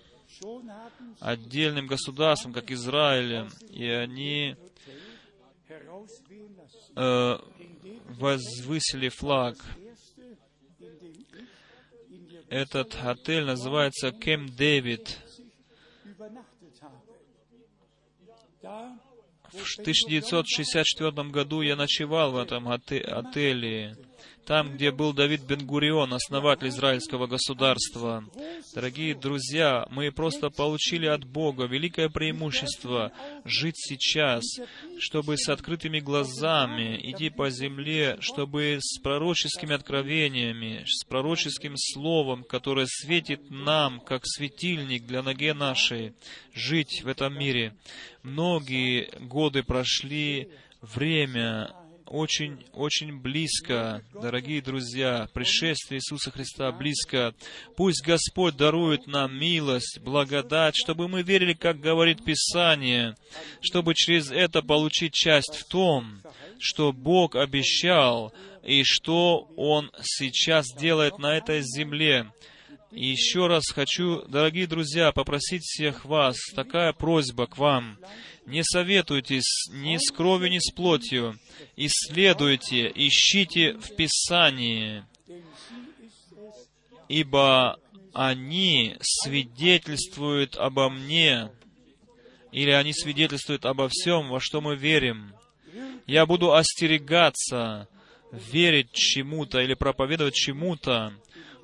отдельным 1.19 1.87
государством, 1.87 2.53
как 2.53 2.71
Израилем, 2.71 3.49
и 3.69 3.87
они 3.87 4.55
э, 6.95 7.37
возвысили 8.09 9.09
флаг 9.09 9.57
этот 12.49 12.95
отель 13.03 13.45
называется 13.45 14.11
Кем 14.11 14.47
Дэвид. 14.47 15.19
В 18.61 19.79
1964 19.79 21.11
году 21.29 21.61
я 21.61 21.75
ночевал 21.75 22.31
в 22.31 22.37
этом 22.37 22.67
отеле 22.67 23.95
там, 24.45 24.75
где 24.75 24.91
был 24.91 25.13
Давид 25.13 25.41
Бен-Гурион, 25.41 26.13
основатель 26.13 26.67
израильского 26.67 27.27
государства. 27.27 28.23
Дорогие 28.73 29.15
друзья, 29.15 29.85
мы 29.89 30.11
просто 30.11 30.49
получили 30.49 31.07
от 31.07 31.25
Бога 31.25 31.65
великое 31.65 32.09
преимущество 32.09 33.11
жить 33.43 33.75
сейчас, 33.77 34.43
чтобы 34.99 35.37
с 35.37 35.49
открытыми 35.49 35.99
глазами 35.99 36.99
идти 37.11 37.29
по 37.29 37.49
земле, 37.49 38.17
чтобы 38.19 38.77
с 38.79 38.99
пророческими 38.99 39.73
откровениями, 39.73 40.83
с 40.85 41.03
пророческим 41.05 41.73
словом, 41.75 42.43
которое 42.43 42.85
светит 42.87 43.49
нам, 43.49 43.99
как 43.99 44.21
светильник 44.25 45.05
для 45.05 45.23
ноги 45.23 45.51
нашей, 45.51 46.13
жить 46.53 47.01
в 47.03 47.07
этом 47.07 47.37
мире. 47.37 47.75
Многие 48.21 49.09
годы 49.21 49.63
прошли, 49.63 50.49
время 50.81 51.71
очень, 52.15 52.65
очень 52.73 53.19
близко, 53.19 54.01
дорогие 54.13 54.61
друзья, 54.61 55.27
пришествие 55.33 55.99
Иисуса 55.99 56.31
Христа 56.31 56.71
близко. 56.71 57.35
Пусть 57.75 58.05
Господь 58.05 58.55
дарует 58.55 59.05
нам 59.05 59.37
милость, 59.37 59.99
благодать, 59.99 60.75
чтобы 60.77 61.09
мы 61.09 61.23
верили, 61.23 61.53
как 61.53 61.81
говорит 61.81 62.23
Писание, 62.23 63.15
чтобы 63.59 63.95
через 63.95 64.31
это 64.31 64.61
получить 64.61 65.13
часть 65.13 65.55
в 65.55 65.67
том, 65.67 66.21
что 66.57 66.93
Бог 66.93 67.35
обещал 67.35 68.33
и 68.63 68.83
что 68.83 69.49
Он 69.57 69.91
сейчас 70.01 70.67
делает 70.73 71.17
на 71.17 71.35
этой 71.35 71.61
земле. 71.61 72.31
И 72.91 73.07
еще 73.07 73.47
раз 73.47 73.63
хочу, 73.73 74.21
дорогие 74.29 74.67
друзья, 74.67 75.11
попросить 75.11 75.63
всех 75.63 76.05
вас, 76.05 76.37
такая 76.55 76.93
просьба 76.93 77.45
к 77.45 77.57
вам. 77.57 77.97
Не 78.45 78.63
советуйтесь 78.63 79.69
ни 79.71 79.97
с 79.97 80.11
кровью, 80.11 80.51
ни 80.51 80.59
с 80.59 80.71
плотью. 80.71 81.39
Исследуйте, 81.75 82.91
ищите 82.93 83.73
в 83.73 83.95
Писании, 83.95 85.03
ибо 87.09 87.79
они 88.13 88.95
свидетельствуют 89.01 90.57
обо 90.57 90.89
мне, 90.89 91.51
или 92.51 92.69
они 92.69 92.93
свидетельствуют 92.93 93.65
обо 93.65 93.89
всем, 93.89 94.29
во 94.29 94.39
что 94.39 94.61
мы 94.61 94.75
верим. 94.75 95.33
Я 96.05 96.25
буду 96.27 96.53
остерегаться 96.53 97.87
верить 98.31 98.91
чему-то 98.93 99.59
или 99.59 99.73
проповедовать 99.73 100.35
чему-то, 100.35 101.13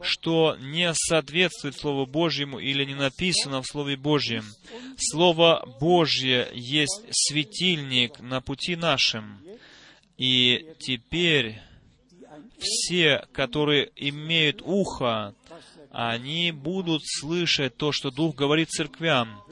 что 0.01 0.55
не 0.59 0.93
соответствует 0.93 1.77
Слову 1.77 2.05
Божьему 2.05 2.59
или 2.59 2.85
не 2.85 2.95
написано 2.95 3.61
в 3.61 3.67
Слове 3.67 3.95
Божьем. 3.95 4.43
Слово 4.97 5.65
Божье 5.79 6.49
есть 6.53 7.01
светильник 7.11 8.19
на 8.19 8.41
пути 8.41 8.75
нашим. 8.75 9.39
И 10.17 10.67
теперь 10.79 11.59
все, 12.59 13.25
которые 13.31 13.91
имеют 13.95 14.61
ухо, 14.63 15.33
они 15.91 16.51
будут 16.51 17.01
слышать 17.05 17.75
то, 17.77 17.91
что 17.91 18.11
Дух 18.11 18.35
говорит 18.35 18.69
церквям. 18.69 19.43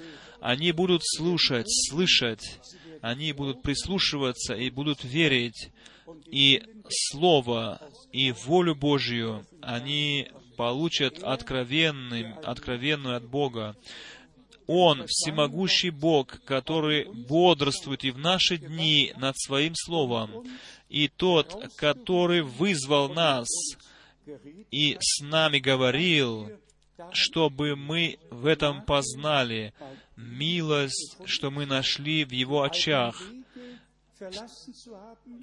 Они 0.42 0.72
будут 0.72 1.02
слушать, 1.04 1.68
слышать, 1.90 2.60
они 3.02 3.34
будут 3.34 3.62
прислушиваться 3.62 4.54
и 4.54 4.70
будут 4.70 5.04
верить. 5.04 5.72
И 6.32 6.64
Слово, 6.90 7.80
и 8.12 8.32
волю 8.32 8.74
Божью 8.74 9.46
они 9.62 10.30
получат 10.60 11.24
откровенным, 11.24 12.38
откровенную 12.44 13.16
от 13.16 13.24
Бога. 13.24 13.78
Он 14.68 15.06
всемогущий 15.08 15.90
Бог, 15.90 16.44
который 16.44 17.06
бодрствует 17.06 18.04
и 18.04 18.12
в 18.12 18.18
наши 18.18 18.58
дни 18.58 19.14
над 19.16 19.40
Своим 19.40 19.74
Словом, 19.74 20.46
и 20.90 21.08
тот, 21.08 21.74
который 21.78 22.42
вызвал 22.42 23.08
нас 23.08 23.48
и 24.70 24.98
с 25.00 25.22
нами 25.22 25.60
говорил, 25.60 26.52
чтобы 27.14 27.78
мы 27.78 28.20
в 28.30 28.46
этом 28.46 28.82
познали 28.82 29.74
милость, 30.18 31.20
что 31.24 31.52
мы 31.52 31.68
нашли 31.68 32.26
в 32.26 32.32
Его 32.34 32.64
очах, 32.64 33.16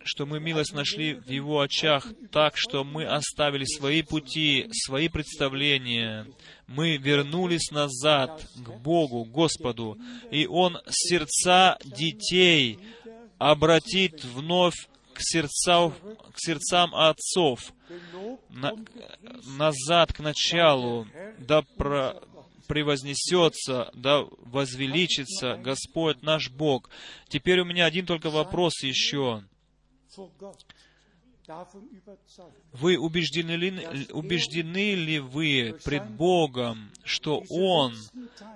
что 0.05 0.27
мы 0.27 0.41
милость 0.41 0.73
нашли 0.75 1.15
в 1.15 1.29
Его 1.31 1.61
очах 1.61 2.07
так, 2.31 2.57
что 2.57 2.85
мы 2.85 3.05
оставили 3.07 3.65
свои 3.65 4.03
пути, 4.03 4.69
свои 4.73 5.09
представления. 5.09 6.27
Мы 6.67 6.97
вернулись 6.97 7.71
назад 7.71 8.47
к 8.57 8.69
Богу, 8.81 9.25
Господу, 9.25 9.99
и 10.31 10.47
Он 10.47 10.79
сердца 10.89 11.79
детей 11.85 12.79
обратит 13.39 14.25
вновь 14.25 14.89
к, 15.15 15.19
сердца, 15.21 15.91
к 16.33 16.39
сердцам 16.39 16.95
отцов, 16.95 17.73
на- 18.51 18.75
назад 19.57 20.13
к 20.13 20.21
началу, 20.21 21.07
да 21.39 21.63
про- 21.77 22.21
превознесется, 22.67 23.91
да 23.95 24.25
возвеличится 24.41 25.57
Господь 25.57 26.23
наш 26.23 26.51
Бог. 26.51 26.91
Теперь 27.29 27.61
у 27.61 27.65
меня 27.65 27.87
один 27.87 28.07
только 28.07 28.31
вопрос 28.31 28.83
еще. 28.83 29.45
Вы 32.73 32.99
убеждены 32.99 33.53
ли, 33.53 33.87
убеждены 34.11 34.95
ли 34.95 35.19
вы 35.19 35.79
пред 35.85 36.11
Богом, 36.11 36.91
что 37.05 37.43
Он 37.51 37.95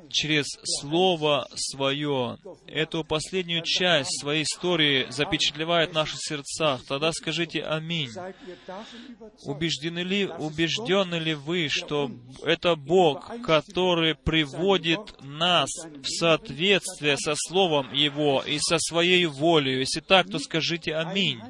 через 0.08 0.46
Слово 0.80 1.46
Свое 1.54 2.38
эту 2.66 3.04
последнюю 3.04 3.62
часть 3.62 4.20
своей 4.20 4.42
истории 4.42 5.06
запечатлевает 5.10 5.90
в 5.90 5.94
наших 5.94 6.18
сердцах? 6.20 6.84
Тогда 6.86 7.12
скажите 7.12 7.62
«Аминь». 7.62 8.10
Убеждены 9.44 10.00
ли, 10.00 10.26
убеждены 10.26 11.16
ли 11.16 11.34
вы, 11.34 11.68
что 11.68 12.10
это 12.42 12.74
Бог, 12.74 13.30
который 13.42 14.14
приводит 14.14 15.00
нас 15.22 15.70
в 15.84 16.06
соответствие 16.06 17.16
со 17.16 17.34
Словом 17.36 17.92
Его 17.92 18.42
и 18.44 18.58
со 18.58 18.78
Своей 18.78 19.26
волей? 19.26 19.78
Если 19.78 20.00
так, 20.00 20.28
то 20.28 20.38
скажите 20.38 20.94
«Аминь». 20.94 21.40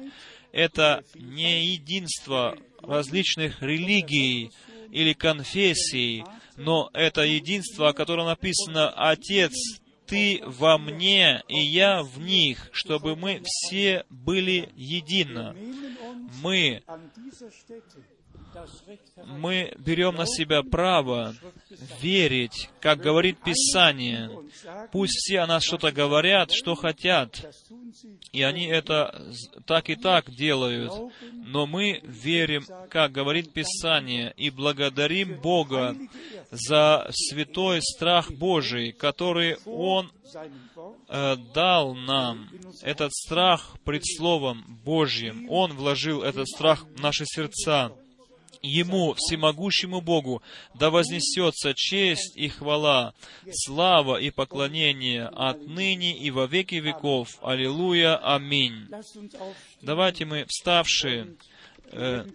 Это 0.51 1.03
не 1.15 1.65
единство 1.65 2.57
различных 2.81 3.61
религий 3.61 4.51
или 4.91 5.13
конфессий, 5.13 6.23
но 6.57 6.89
это 6.93 7.21
единство, 7.21 7.89
о 7.89 7.93
котором 7.93 8.25
написано 8.25 8.89
«Отец, 8.89 9.53
Ты 10.05 10.41
во 10.45 10.77
мне, 10.77 11.41
и 11.47 11.59
я 11.61 12.03
в 12.03 12.19
них, 12.19 12.69
чтобы 12.73 13.15
мы 13.15 13.41
все 13.45 14.03
были 14.09 14.69
едино». 14.75 15.55
Мы 16.41 16.83
мы 19.25 19.73
берем 19.77 20.15
на 20.15 20.25
себя 20.25 20.63
право 20.63 21.35
верить, 22.01 22.69
как 22.79 22.99
говорит 22.99 23.39
Писание. 23.43 24.29
Пусть 24.91 25.13
все 25.17 25.39
о 25.39 25.47
нас 25.47 25.63
что-то 25.63 25.91
говорят, 25.91 26.51
что 26.51 26.75
хотят, 26.75 27.45
и 28.31 28.41
они 28.43 28.65
это 28.65 29.33
так 29.65 29.89
и 29.89 29.95
так 29.95 30.29
делают. 30.31 30.91
Но 31.33 31.65
мы 31.65 32.01
верим, 32.03 32.65
как 32.89 33.11
говорит 33.11 33.53
Писание, 33.53 34.33
и 34.37 34.49
благодарим 34.49 35.39
Бога 35.41 35.95
за 36.51 37.07
святой 37.11 37.81
страх 37.81 38.31
Божий, 38.31 38.91
который 38.91 39.57
Он 39.65 40.11
э, 41.07 41.35
дал 41.53 41.93
нам 41.93 42.49
этот 42.81 43.13
страх 43.13 43.77
пред 43.83 44.05
Словом 44.05 44.79
Божьим. 44.83 45.49
Он 45.49 45.73
вложил 45.73 46.23
этот 46.23 46.47
страх 46.47 46.85
в 46.85 47.01
наши 47.01 47.25
сердца. 47.25 47.91
Ему, 48.61 49.15
всемогущему 49.17 50.01
Богу, 50.01 50.43
да 50.75 50.89
вознесется 50.91 51.73
честь 51.75 52.37
и 52.37 52.47
хвала, 52.47 53.13
слава 53.51 54.17
и 54.17 54.29
поклонение 54.29 55.25
отныне 55.25 56.15
и 56.17 56.29
во 56.29 56.45
веки 56.45 56.75
веков. 56.75 57.29
Аллилуйя. 57.41 58.17
Аминь. 58.17 58.87
Давайте 59.81 60.25
мы, 60.25 60.45
вставшие, 60.47 61.35
э, 61.91 62.25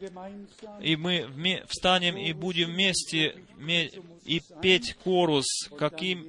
и 0.82 0.96
мы 0.96 1.62
встанем 1.68 2.16
и 2.16 2.32
будем 2.32 2.72
вместе 2.72 3.36
ме- 3.56 3.90
и 4.24 4.42
петь 4.60 4.94
корус, 4.94 5.46
каким, 5.78 6.26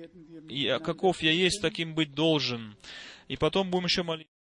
каков 0.84 1.24
я 1.24 1.32
есть, 1.32 1.62
таким 1.62 1.96
быть 1.96 2.14
должен. 2.14 2.76
И 3.28 3.36
потом 3.36 3.72
будем 3.72 3.86
еще 3.86 4.04
молиться. 4.04 4.32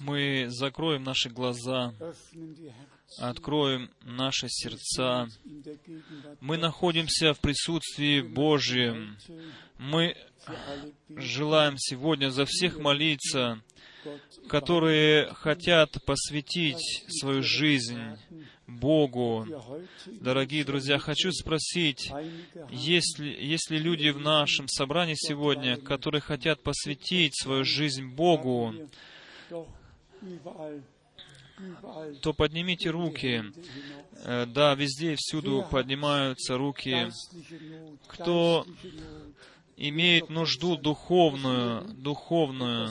Мы 0.00 0.46
закроем 0.48 1.04
наши 1.04 1.28
глаза, 1.30 1.94
откроем 3.18 3.90
наши 4.02 4.48
сердца. 4.48 5.28
Мы 6.40 6.56
находимся 6.56 7.34
в 7.34 7.40
присутствии 7.40 8.20
Божьем. 8.20 9.16
Мы 9.78 10.16
желаем 11.08 11.76
сегодня 11.78 12.30
за 12.30 12.44
всех 12.46 12.78
молиться, 12.78 13.62
которые 14.48 15.32
хотят 15.34 15.90
посвятить 16.04 17.04
свою 17.08 17.42
жизнь 17.42 18.00
Богу. 18.66 19.46
Дорогие 20.06 20.64
друзья, 20.64 20.98
хочу 20.98 21.30
спросить, 21.32 22.10
есть 22.70 23.18
ли, 23.18 23.46
есть 23.46 23.70
ли 23.70 23.78
люди 23.78 24.08
в 24.08 24.18
нашем 24.18 24.68
собрании 24.68 25.14
сегодня, 25.16 25.76
которые 25.76 26.20
хотят 26.20 26.62
посвятить 26.62 27.36
свою 27.36 27.64
жизнь 27.64 28.06
Богу, 28.06 28.74
то 32.22 32.32
поднимите 32.32 32.90
руки. 32.90 33.44
Э, 34.24 34.46
Да, 34.46 34.74
везде 34.74 35.12
и 35.12 35.16
всюду 35.16 35.64
поднимаются 35.70 36.56
руки. 36.56 37.08
Кто 38.08 38.66
имеет 39.76 40.30
нужду 40.30 40.76
духовную, 40.76 41.82
духовную, 41.94 42.90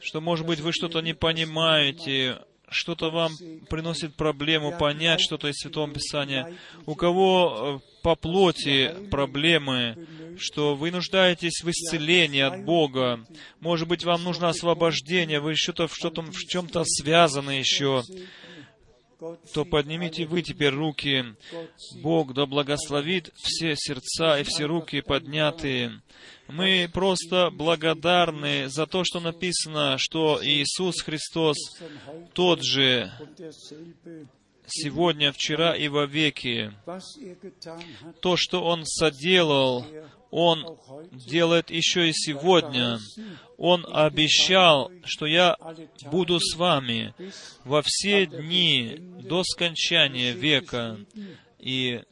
что, 0.00 0.20
может 0.20 0.46
быть, 0.46 0.60
вы 0.60 0.72
что-то 0.72 1.00
не 1.00 1.14
понимаете, 1.14 2.42
что-то 2.70 3.10
вам 3.10 3.32
приносит 3.68 4.14
проблему 4.14 4.76
понять 4.76 5.20
что-то 5.20 5.48
из 5.48 5.56
Святого 5.56 5.92
Писания. 5.92 6.54
У 6.86 6.94
кого 6.94 7.80
э, 7.82 8.02
по 8.02 8.14
плоти 8.14 8.94
проблемы, 9.10 10.06
что 10.38 10.74
вы 10.74 10.90
нуждаетесь 10.90 11.62
в 11.62 11.70
исцелении 11.70 12.40
от 12.40 12.64
Бога. 12.64 13.24
Может 13.60 13.88
быть, 13.88 14.04
вам 14.04 14.24
нужно 14.24 14.48
освобождение, 14.48 15.40
вы 15.40 15.54
что-то 15.54 15.88
в, 15.88 15.94
что-то, 15.94 16.22
в 16.22 16.32
чем-то 16.32 16.84
связаны 16.84 17.52
еще. 17.52 18.02
То 19.52 19.64
поднимите 19.64 20.26
вы 20.26 20.42
теперь 20.42 20.72
руки. 20.72 21.24
Бог 22.02 22.34
да 22.34 22.46
благословит 22.46 23.32
все 23.34 23.74
сердца 23.76 24.38
и 24.38 24.44
все 24.44 24.64
руки 24.64 25.00
поднятые. 25.00 26.00
Мы 26.46 26.88
просто 26.92 27.50
благодарны 27.50 28.68
за 28.68 28.86
то, 28.86 29.02
что 29.04 29.20
написано, 29.20 29.96
что 29.98 30.38
Иисус 30.42 31.02
Христос 31.02 31.56
тот 32.32 32.62
же 32.62 33.12
сегодня, 34.70 35.32
вчера 35.32 35.74
и 35.76 35.88
во 35.88 36.06
веки. 36.06 36.72
То, 38.20 38.36
что 38.36 38.64
Он 38.64 38.84
соделал, 38.84 39.84
Он 40.30 40.78
делает 41.12 41.70
еще 41.70 42.08
и 42.08 42.12
сегодня. 42.12 42.98
Он 43.56 43.86
обещал, 43.90 44.90
что 45.04 45.26
я 45.26 45.56
буду 46.10 46.38
с 46.40 46.56
вами 46.56 47.14
во 47.64 47.82
все 47.84 48.26
дни 48.26 48.96
до 49.22 49.42
скончания 49.44 50.32
века. 50.32 50.98
И 51.58 52.02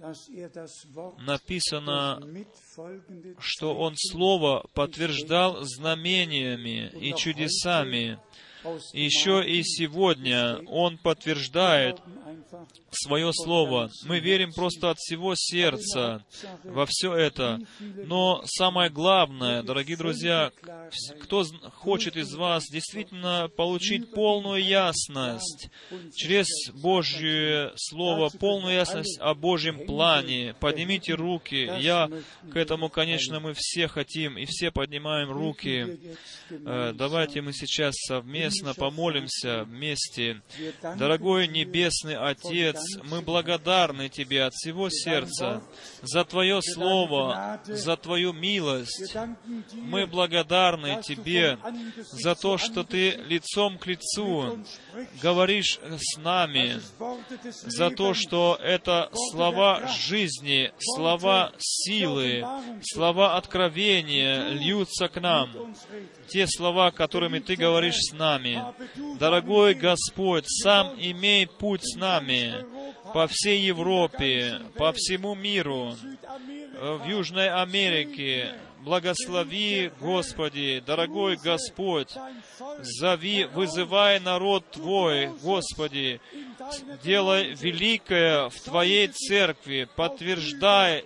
написано, 1.21 2.21
что 3.39 3.77
Он 3.77 3.95
Слово 3.97 4.67
подтверждал 4.75 5.63
знамениями 5.63 6.91
и 7.01 7.15
чудесами. 7.15 8.19
Еще 8.93 9.49
и 9.49 9.63
сегодня 9.63 10.59
Он 10.67 10.99
подтверждает 10.99 12.01
свое 12.91 13.33
Слово. 13.33 13.91
Мы 14.05 14.21
верим 14.21 14.53
просто 14.53 14.91
от 14.91 14.99
всего 14.99 15.35
сердца 15.37 16.25
во 16.65 16.87
все 16.87 17.15
это. 17.15 17.61
Но 17.81 18.43
самое 18.47 18.91
главное, 18.91 19.63
дорогие 19.63 19.97
друзья, 19.97 20.51
кто 21.21 21.45
хочет 21.75 22.17
из 22.17 22.35
вас 22.35 22.65
действительно 22.71 23.49
получить 23.57 24.11
полную 24.13 24.65
ясность 24.65 25.69
через 26.15 26.47
Божье 26.73 27.73
Слово, 27.77 28.31
полную 28.31 28.75
ясность 28.75 29.19
о 29.21 29.35
Божьем 29.35 29.87
плане, 29.87 30.55
поднимите 30.61 31.15
руки. 31.15 31.71
Я 31.79 32.11
к 32.51 32.57
этому, 32.57 32.89
конечно, 32.89 33.41
мы 33.41 33.55
все 33.55 33.89
хотим, 33.89 34.39
и 34.39 34.45
все 34.47 34.71
поднимаем 34.71 35.31
руки. 35.31 35.99
Э, 36.51 36.93
давайте 36.95 37.41
мы 37.41 37.53
сейчас 37.53 37.95
совместно 37.97 38.75
помолимся 38.75 39.65
вместе. 39.65 40.43
Дорогой 40.83 41.49
Небесный 41.49 42.17
Отец, 42.27 42.77
мы 43.05 43.23
благодарны 43.23 44.09
Тебе 44.09 44.45
от 44.45 44.55
всего 44.55 44.91
сердца 44.91 45.63
за 46.03 46.25
Твое 46.25 46.61
Слово, 46.61 47.61
за 47.65 47.97
Твою 47.97 48.33
милость. 48.33 49.17
Мы 49.75 50.07
благодарны 50.07 51.01
Тебе 51.03 51.59
за 52.11 52.35
то, 52.35 52.59
что 52.59 52.83
Ты 52.83 53.11
лицом 53.11 53.79
к 53.79 53.87
лицу 53.87 54.65
говоришь 55.23 55.79
с 55.83 56.19
нами, 56.19 56.81
за 57.43 57.91
то, 57.91 58.15
что 58.15 58.59
это 58.61 59.09
слова 59.31 59.87
жизни, 59.89 60.73
слова 60.79 61.53
силы, 61.59 62.45
слова 62.83 63.37
откровения 63.37 64.49
льются 64.49 65.09
к 65.09 65.21
нам. 65.21 65.75
Те 66.29 66.47
слова, 66.47 66.91
которыми 66.91 67.39
Ты 67.39 67.57
говоришь 67.57 67.99
с 67.99 68.13
нами. 68.13 68.63
Дорогой 69.19 69.75
Господь, 69.75 70.45
сам 70.47 70.95
имей 70.99 71.47
путь 71.47 71.83
с 71.83 71.97
нами 71.97 72.65
по 73.13 73.27
всей 73.29 73.61
Европе, 73.61 74.61
по 74.77 74.93
всему 74.93 75.35
миру, 75.35 75.95
в 76.81 77.07
Южной 77.07 77.49
Америке. 77.49 78.55
Благослови, 78.81 79.91
Господи, 80.01 80.81
дорогой 80.87 81.37
Господь, 81.37 82.13
зови, 82.83 83.45
вызывай 83.45 84.21
народ 84.21 84.71
Твой, 84.71 85.27
Господи, 85.43 86.21
делай 87.03 87.55
великое 87.55 88.49
в 88.49 88.61
Твоей 88.61 89.09
церкви, 89.09 89.89
подтверждай 89.97 91.05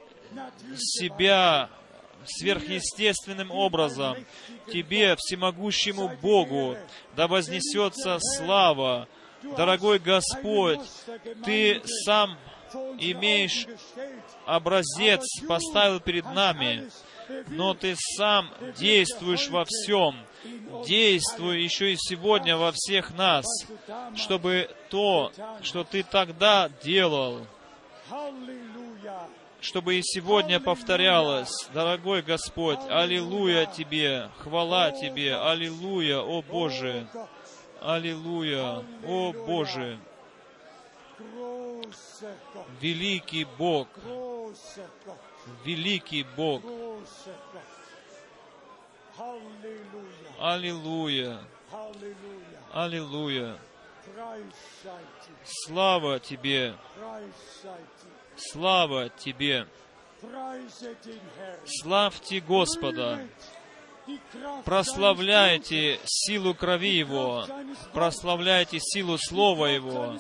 себя 0.77 1.71
сверхъестественным 2.27 3.51
образом. 3.51 4.17
Тебе, 4.73 5.17
всемогущему 5.17 6.11
Богу, 6.21 6.77
да 7.17 7.29
вознесется 7.29 8.19
слава. 8.21 9.09
Дорогой 9.57 9.99
Господь, 9.99 10.81
Ты 11.45 11.81
сам 12.05 12.37
имеешь 12.99 13.67
образец, 14.47 15.23
поставил 15.49 16.01
перед 16.01 16.25
нами, 16.27 16.91
но 17.49 17.75
Ты 17.75 17.95
сам 18.17 18.51
действуешь 18.79 19.49
во 19.49 19.65
всем. 19.65 20.17
Действуй 20.87 21.63
еще 21.63 21.93
и 21.93 21.97
сегодня 21.99 22.57
во 22.57 22.73
всех 22.73 23.15
нас, 23.15 23.47
чтобы 24.17 24.71
то, 24.89 25.33
что 25.63 25.85
Ты 25.85 26.03
тогда 26.03 26.71
делал, 26.83 27.47
чтобы 29.61 29.97
и 29.97 30.03
сегодня 30.03 30.59
повторялось, 30.59 31.69
дорогой 31.74 32.23
Господь, 32.23 32.78
Аллилуйя 32.89 33.66
Тебе, 33.66 34.31
хвала 34.39 34.91
Тебе, 34.91 35.37
Аллилуйя, 35.37 36.20
о 36.20 36.43
Боже, 36.43 37.07
Аллилуйя, 37.81 38.85
о 39.07 39.32
Боже, 39.32 39.99
великий 42.81 43.45
Бог, 43.59 43.89
великий 45.65 46.24
Бог, 46.37 46.62
Аллилуйя, 50.39 51.39
Аллилуйя, 52.73 53.59
слава 55.45 56.19
Тебе, 56.19 56.74
Слава 58.41 59.11
Тебе! 59.11 59.67
Славьте 61.67 62.41
Господа! 62.41 63.21
Прославляйте 64.65 66.01
силу 66.05 66.55
крови 66.55 66.99
Его, 66.99 67.47
прославляйте 67.93 68.79
силу 68.81 69.19
Слова 69.19 69.67
Его, 69.67 70.17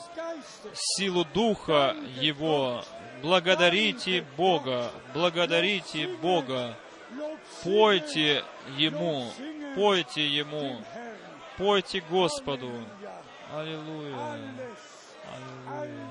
силу 0.74 1.24
Духа 1.24 1.96
Его. 2.20 2.84
Благодарите 3.22 4.24
Бога, 4.36 4.92
благодарите 5.12 6.06
Бога. 6.22 6.76
Пойте 7.64 8.44
Ему, 8.76 9.26
пойте 9.74 10.26
Ему, 10.26 10.76
пойте 11.58 12.00
Господу. 12.08 12.70
Аллилуйя. 13.52 14.38
Аллилуйя 15.68 16.09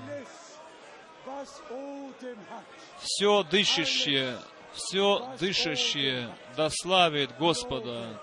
все 2.99 3.43
дышащее, 3.43 4.37
все 4.73 5.35
дышащее 5.39 6.35
да 6.55 6.69
славит 6.69 7.35
Господа. 7.37 8.19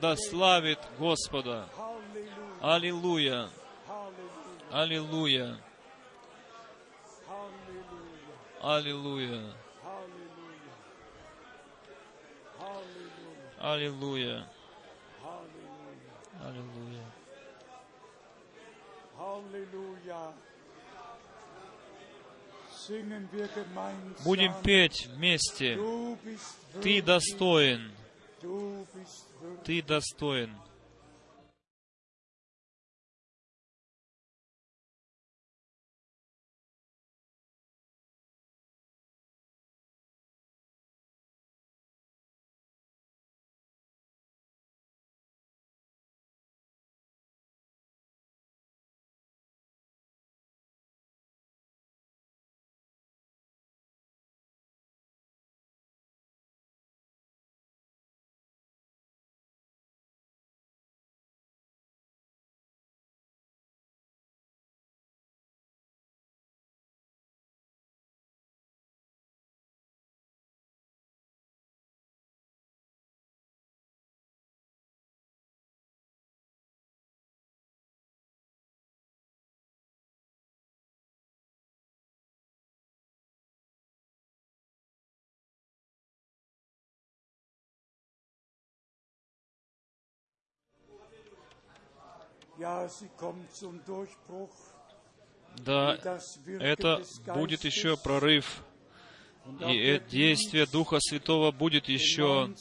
Да 0.00 0.16
славит 0.16 0.78
Господа. 0.98 1.68
Аллилуйя. 2.60 3.50
Аллилуйя. 4.70 5.58
Аллилуйя. 8.62 9.52
Аллилуйя. 13.60 14.48
Аллилуйя. 16.40 17.12
Будем 24.24 24.52
петь 24.62 25.06
вместе. 25.06 25.78
Ты 26.82 27.02
достоин. 27.02 27.92
Ты 29.64 29.82
достоин. 29.82 30.54
Да, 95.58 95.98
это 96.46 97.02
будет 97.34 97.64
еще 97.64 97.96
прорыв, 97.96 98.62
и 99.68 100.00
действие 100.08 100.66
Духа 100.66 100.98
Святого 101.00 101.50
будет 101.50 101.88
еще. 101.88 102.54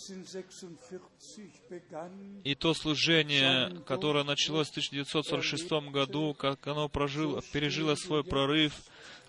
И 2.43 2.55
то 2.55 2.73
служение, 2.73 3.81
которое 3.85 4.23
началось 4.23 4.67
в 4.67 4.71
1946 4.71 5.91
году, 5.91 6.33
как 6.33 6.65
оно 6.67 6.89
прожило, 6.89 7.41
пережило 7.53 7.95
свой 7.95 8.23
прорыв, 8.23 8.73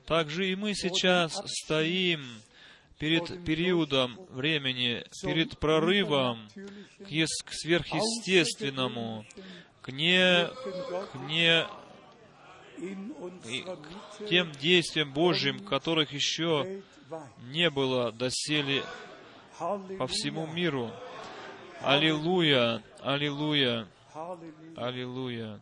также 0.07 0.51
и 0.51 0.57
мы 0.57 0.75
сейчас 0.75 1.41
стоим 1.47 2.25
перед 2.99 3.45
периодом 3.45 4.19
времени, 4.31 5.05
перед 5.23 5.59
прорывом 5.59 6.49
к 6.99 7.53
сверхъестественному, 7.53 9.27
к 9.83 9.91
не, 9.91 10.49
к 11.13 11.15
не 11.27 11.67
к 14.19 14.29
тем 14.29 14.51
действиям 14.53 15.13
Божьим, 15.13 15.65
которых 15.65 16.13
еще 16.13 16.83
не 17.51 17.69
было 17.69 18.13
доселе 18.13 18.85
по 19.99 20.07
всему 20.07 20.47
миру. 20.47 20.91
Аллилуйя, 21.81 22.83
аллилуйя, 23.01 23.89
аллилуйя. 24.77 25.61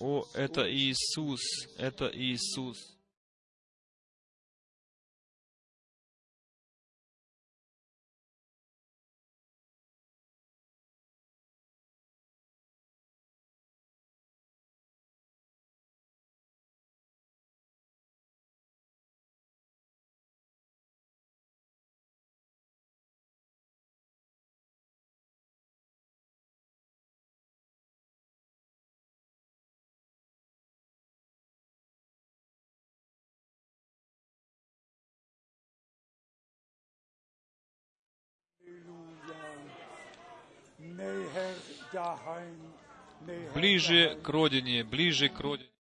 О, 0.00 0.24
это 0.34 0.70
Иисус, 0.72 1.40
это 1.76 2.10
Иисус. 2.12 2.95
Ближе 43.54 44.18
к 44.22 44.28
родине, 44.28 44.84
ближе 44.84 45.28
к 45.28 45.40
родине. 45.40 45.75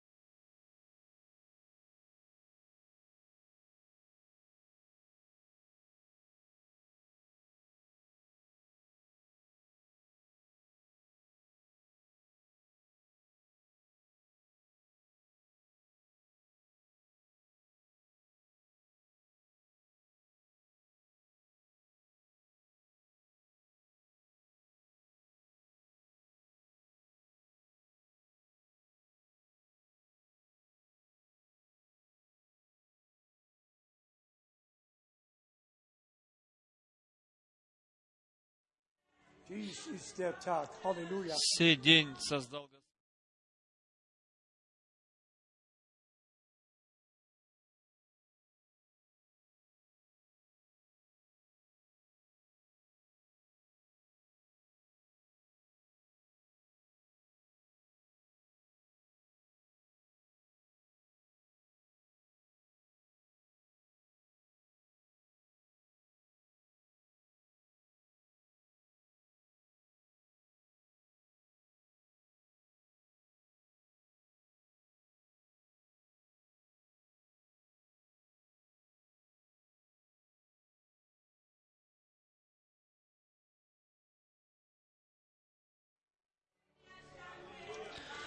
Сей 41.38 41.76
день 41.76 42.15
создал 42.19 42.69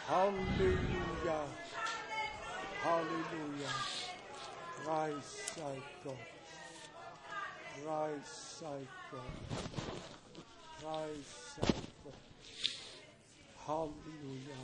Halleluja. 0.07 1.41
Halleluja. 2.83 3.71
Preis 4.83 5.53
sei 5.55 5.81
Gott. 6.03 6.17
Preis 7.83 8.59
sei 8.59 8.87
Gott. 9.11 9.33
Preis 10.81 11.27
sei 11.55 11.73
Gott. 12.03 12.13
Halleluja. 13.67 14.61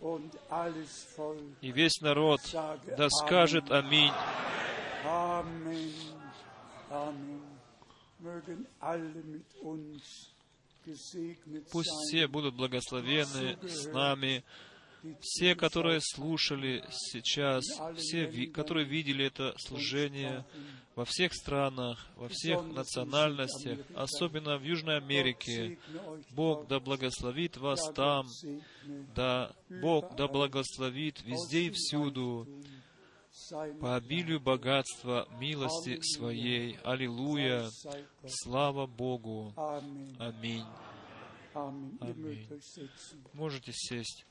Und 0.00 0.38
alles 0.48 1.04
Volk 1.16 1.56
И 1.60 1.72
весь 1.72 2.00
народ 2.00 2.40
sage 2.40 2.94
да 2.96 3.10
скажет 3.10 3.70
Аминь. 3.70 4.12
Amen. 5.04 5.92
Amen. 6.90 7.42
Mögen 8.20 8.66
alle 8.80 9.22
mit 9.24 9.54
uns 9.62 10.02
gesegnet 10.02 10.31
Пусть 11.71 11.89
все 11.89 12.27
будут 12.27 12.55
благословены 12.55 13.57
с 13.67 13.85
нами, 13.87 14.43
все, 15.19 15.55
которые 15.55 15.99
слушали 16.01 16.83
сейчас, 16.89 17.63
все, 17.97 18.47
которые 18.47 18.85
видели 18.85 19.25
это 19.25 19.53
служение 19.57 20.45
во 20.95 21.05
всех 21.05 21.33
странах, 21.33 22.07
во 22.15 22.29
всех 22.29 22.63
национальностях, 22.65 23.79
особенно 23.95 24.57
в 24.57 24.63
Южной 24.63 24.97
Америке. 24.97 25.79
Бог 26.31 26.67
да 26.67 26.79
благословит 26.79 27.57
вас 27.57 27.91
там, 27.93 28.27
да 29.15 29.51
Бог 29.69 30.15
да 30.15 30.27
благословит 30.27 31.21
везде 31.23 31.63
и 31.63 31.71
всюду 31.71 32.47
по 33.79 33.95
обилию 33.95 34.39
богатства 34.39 35.27
милости 35.39 35.99
Своей. 36.01 36.77
Аллилуйя! 36.83 37.69
Слава 38.27 38.85
Богу! 38.87 39.53
Аминь. 40.19 40.65
Setzen. 41.53 43.23
Можете 43.33 43.71
сесть. 43.73 44.25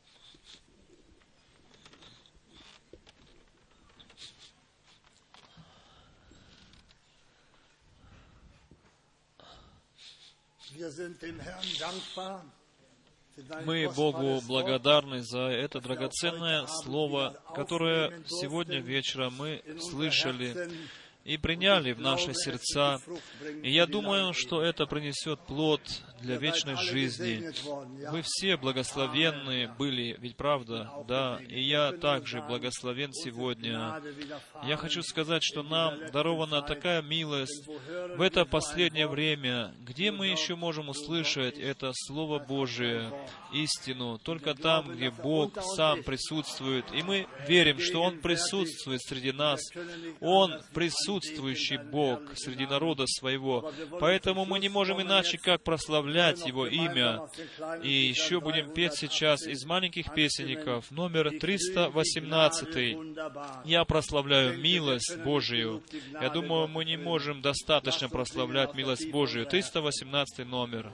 Wir 10.74 10.90
sind 10.90 11.20
dem 11.22 11.38
Herrn 11.38 11.64
dankbar 11.78 12.44
Мы 13.64 13.88
Богу 13.88 14.40
благодарны 14.46 15.22
за 15.22 15.48
это 15.48 15.80
драгоценное 15.80 16.66
слово, 16.66 17.34
которое 17.54 18.22
сегодня 18.26 18.80
вечером 18.80 19.34
мы 19.38 19.62
слышали 19.80 20.70
и 21.24 21.38
приняли 21.38 21.92
в 21.92 22.00
наши 22.00 22.34
сердца. 22.34 23.00
И 23.62 23.70
я 23.70 23.86
думаю, 23.86 24.34
что 24.34 24.62
это 24.62 24.86
принесет 24.86 25.40
плод 25.46 25.80
для 26.22 26.36
вечной 26.36 26.76
жизни. 26.76 27.50
Вы 28.10 28.22
все 28.24 28.56
благословенны 28.56 29.68
были, 29.78 30.16
ведь 30.20 30.36
правда? 30.36 30.90
Да, 31.06 31.38
и 31.46 31.60
я 31.60 31.92
также 31.92 32.40
благословен 32.42 33.12
сегодня. 33.12 34.00
Я 34.64 34.76
хочу 34.76 35.02
сказать, 35.02 35.42
что 35.42 35.62
нам 35.62 36.10
дарована 36.12 36.62
такая 36.62 37.02
милость 37.02 37.68
в 38.16 38.20
это 38.20 38.44
последнее 38.44 39.08
время, 39.08 39.74
где 39.80 40.12
мы 40.12 40.28
еще 40.28 40.54
можем 40.54 40.88
услышать 40.88 41.58
это 41.58 41.90
Слово 41.94 42.38
Божие, 42.38 43.12
истину, 43.52 44.18
только 44.18 44.54
там, 44.54 44.92
где 44.92 45.10
Бог 45.10 45.58
сам 45.76 46.02
присутствует. 46.02 46.84
И 46.92 47.02
мы 47.02 47.26
верим, 47.48 47.80
что 47.80 48.02
Он 48.02 48.18
присутствует 48.18 49.02
среди 49.02 49.32
нас. 49.32 49.60
Он 50.20 50.60
присутствующий 50.72 51.78
Бог 51.78 52.20
среди 52.36 52.66
народа 52.66 53.04
своего. 53.06 53.72
Поэтому 53.98 54.44
мы 54.44 54.58
не 54.58 54.68
можем 54.68 55.02
иначе, 55.02 55.38
как 55.38 55.62
прославлять 55.62 56.11
Его 56.46 56.66
имя. 56.66 57.28
И 57.82 57.90
еще 57.90 58.40
будем 58.40 58.72
петь 58.72 58.94
сейчас 58.94 59.46
из 59.46 59.64
маленьких 59.64 60.12
песенников 60.14 60.90
номер 60.90 61.30
318. 61.38 62.96
Я 63.64 63.84
прославляю 63.84 64.58
милость 64.58 65.16
Божию. 65.24 65.82
Я 66.20 66.30
думаю, 66.30 66.68
мы 66.68 66.84
не 66.84 66.96
можем 66.96 67.42
достаточно 67.42 68.08
прославлять 68.08 68.74
милость 68.74 69.10
Божию. 69.10 69.46
318 69.46 70.46
номер. 70.46 70.92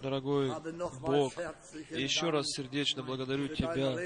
Дорогой 0.00 0.52
Бог, 1.00 1.32
еще 1.90 2.30
раз 2.30 2.46
сердечно 2.46 3.02
благодарю 3.02 3.48
Тебя 3.48 3.96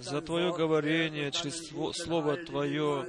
за 0.00 0.22
Твое 0.22 0.54
говорение 0.54 1.28
Herr, 1.28 1.32
через 1.32 1.68
Слово 1.96 2.36
Твое, 2.36 3.08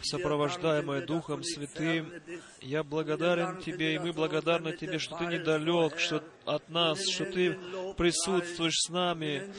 сопровождаемое 0.00 1.04
Духом 1.04 1.42
Святым. 1.42 2.12
Я 2.60 2.84
благодарен 2.84 3.60
Тебе, 3.62 3.96
и 3.96 3.98
мы 3.98 4.12
благодарны 4.12 4.76
Тебе, 4.76 4.98
что 4.98 5.16
Ты 5.16 5.26
недалек, 5.26 5.98
что 5.98 6.22
от 6.44 6.68
нас, 6.68 7.00
что 7.08 7.24
Ты 7.24 7.58
присутствуешь 7.94 8.76
с 8.86 8.88
нами. 8.90 9.50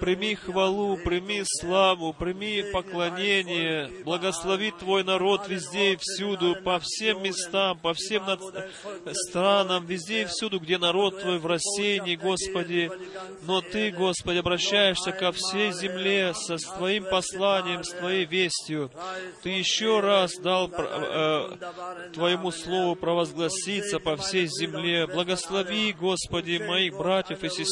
Прими 0.00 0.34
хвалу, 0.34 0.96
прими 0.98 1.42
славу, 1.44 2.12
прими 2.12 2.64
поклонение. 2.72 3.90
Благослови 4.04 4.72
Твой 4.78 5.04
народ 5.04 5.48
везде 5.48 5.92
и 5.94 5.96
всюду, 6.00 6.56
по 6.64 6.78
всем 6.80 7.22
местам, 7.22 7.78
по 7.78 7.94
всем 7.94 8.24
над- 8.26 8.40
странам, 9.12 9.86
везде 9.86 10.22
и 10.22 10.24
всюду, 10.26 10.60
где 10.60 10.78
народ 10.78 11.20
Твой 11.20 11.38
в 11.38 11.46
рассеянии, 11.46 12.16
Господи. 12.16 12.90
Но 13.42 13.60
Ты, 13.60 13.90
Господи, 13.90 14.38
обращаешься 14.38 15.12
ко 15.12 15.32
всей 15.32 15.72
земле 15.72 16.34
со 16.34 16.56
Твоим 16.56 17.04
посланием, 17.04 17.82
с 17.84 17.90
Твоей 17.90 18.24
вестью. 18.24 18.90
Ты 19.42 19.50
еще 19.50 20.00
раз 20.00 20.32
дал 20.38 20.70
э, 20.70 21.56
Твоему 22.12 22.50
Слову 22.50 22.94
провозгласиться 22.96 23.98
по 23.98 24.16
всей 24.16 24.46
земле. 24.46 25.06
Благослови, 25.06 25.92
Господи, 25.92 26.58
моих 26.66 26.96
братьев 26.96 27.42
и 27.44 27.48
сестер. 27.48 27.67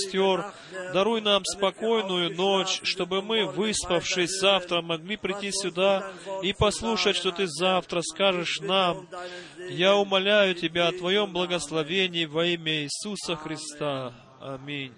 Даруй 0.93 1.21
нам 1.21 1.45
спокойную 1.45 2.35
ночь, 2.35 2.81
чтобы 2.83 3.23
мы, 3.23 3.47
выспавшись 3.47 4.39
завтра, 4.41 4.83
могли 4.83 5.17
прийти 5.17 5.51
сюда 5.53 6.13
и 6.43 6.53
послушать, 6.53 7.17
что 7.17 7.33
Ты 7.33 7.47
завтра 7.47 8.03
скажешь 8.03 8.61
нам. 8.61 9.09
Я 9.71 9.97
умоляю 9.97 10.55
Тебя 10.55 10.89
о 10.89 10.93
Твоем 10.93 11.33
благословении 11.33 12.25
во 12.25 12.47
имя 12.47 12.85
Иисуса 12.85 13.37
Христа. 13.37 14.13
Аминь. 14.41 14.93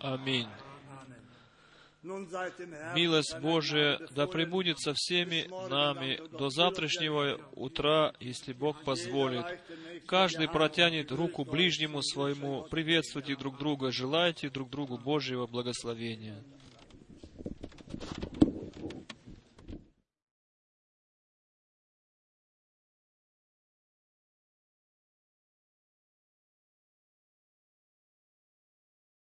Аминь. 0.00 0.46
Herrn 2.02 2.94
Милость 2.94 3.38
Божия 3.40 3.98
да 4.14 4.26
пребудет 4.26 4.78
со 4.78 4.92
всеми 4.94 5.48
нами 5.70 6.20
до 6.36 6.50
завтрашнего 6.50 7.40
утра, 7.54 8.12
если 8.20 8.52
Бог 8.52 8.84
позволит. 8.84 9.46
Каждый 10.06 10.48
протянет 10.48 11.10
руку 11.10 11.44
ближнему 11.44 12.02
своему, 12.02 12.66
приветствуйте 12.70 13.36
друг 13.36 13.56
друга, 13.56 13.90
желайте 13.90 14.50
друг 14.50 14.68
другу 14.68 14.98
Божьего 14.98 15.46
благословения. 15.46 16.36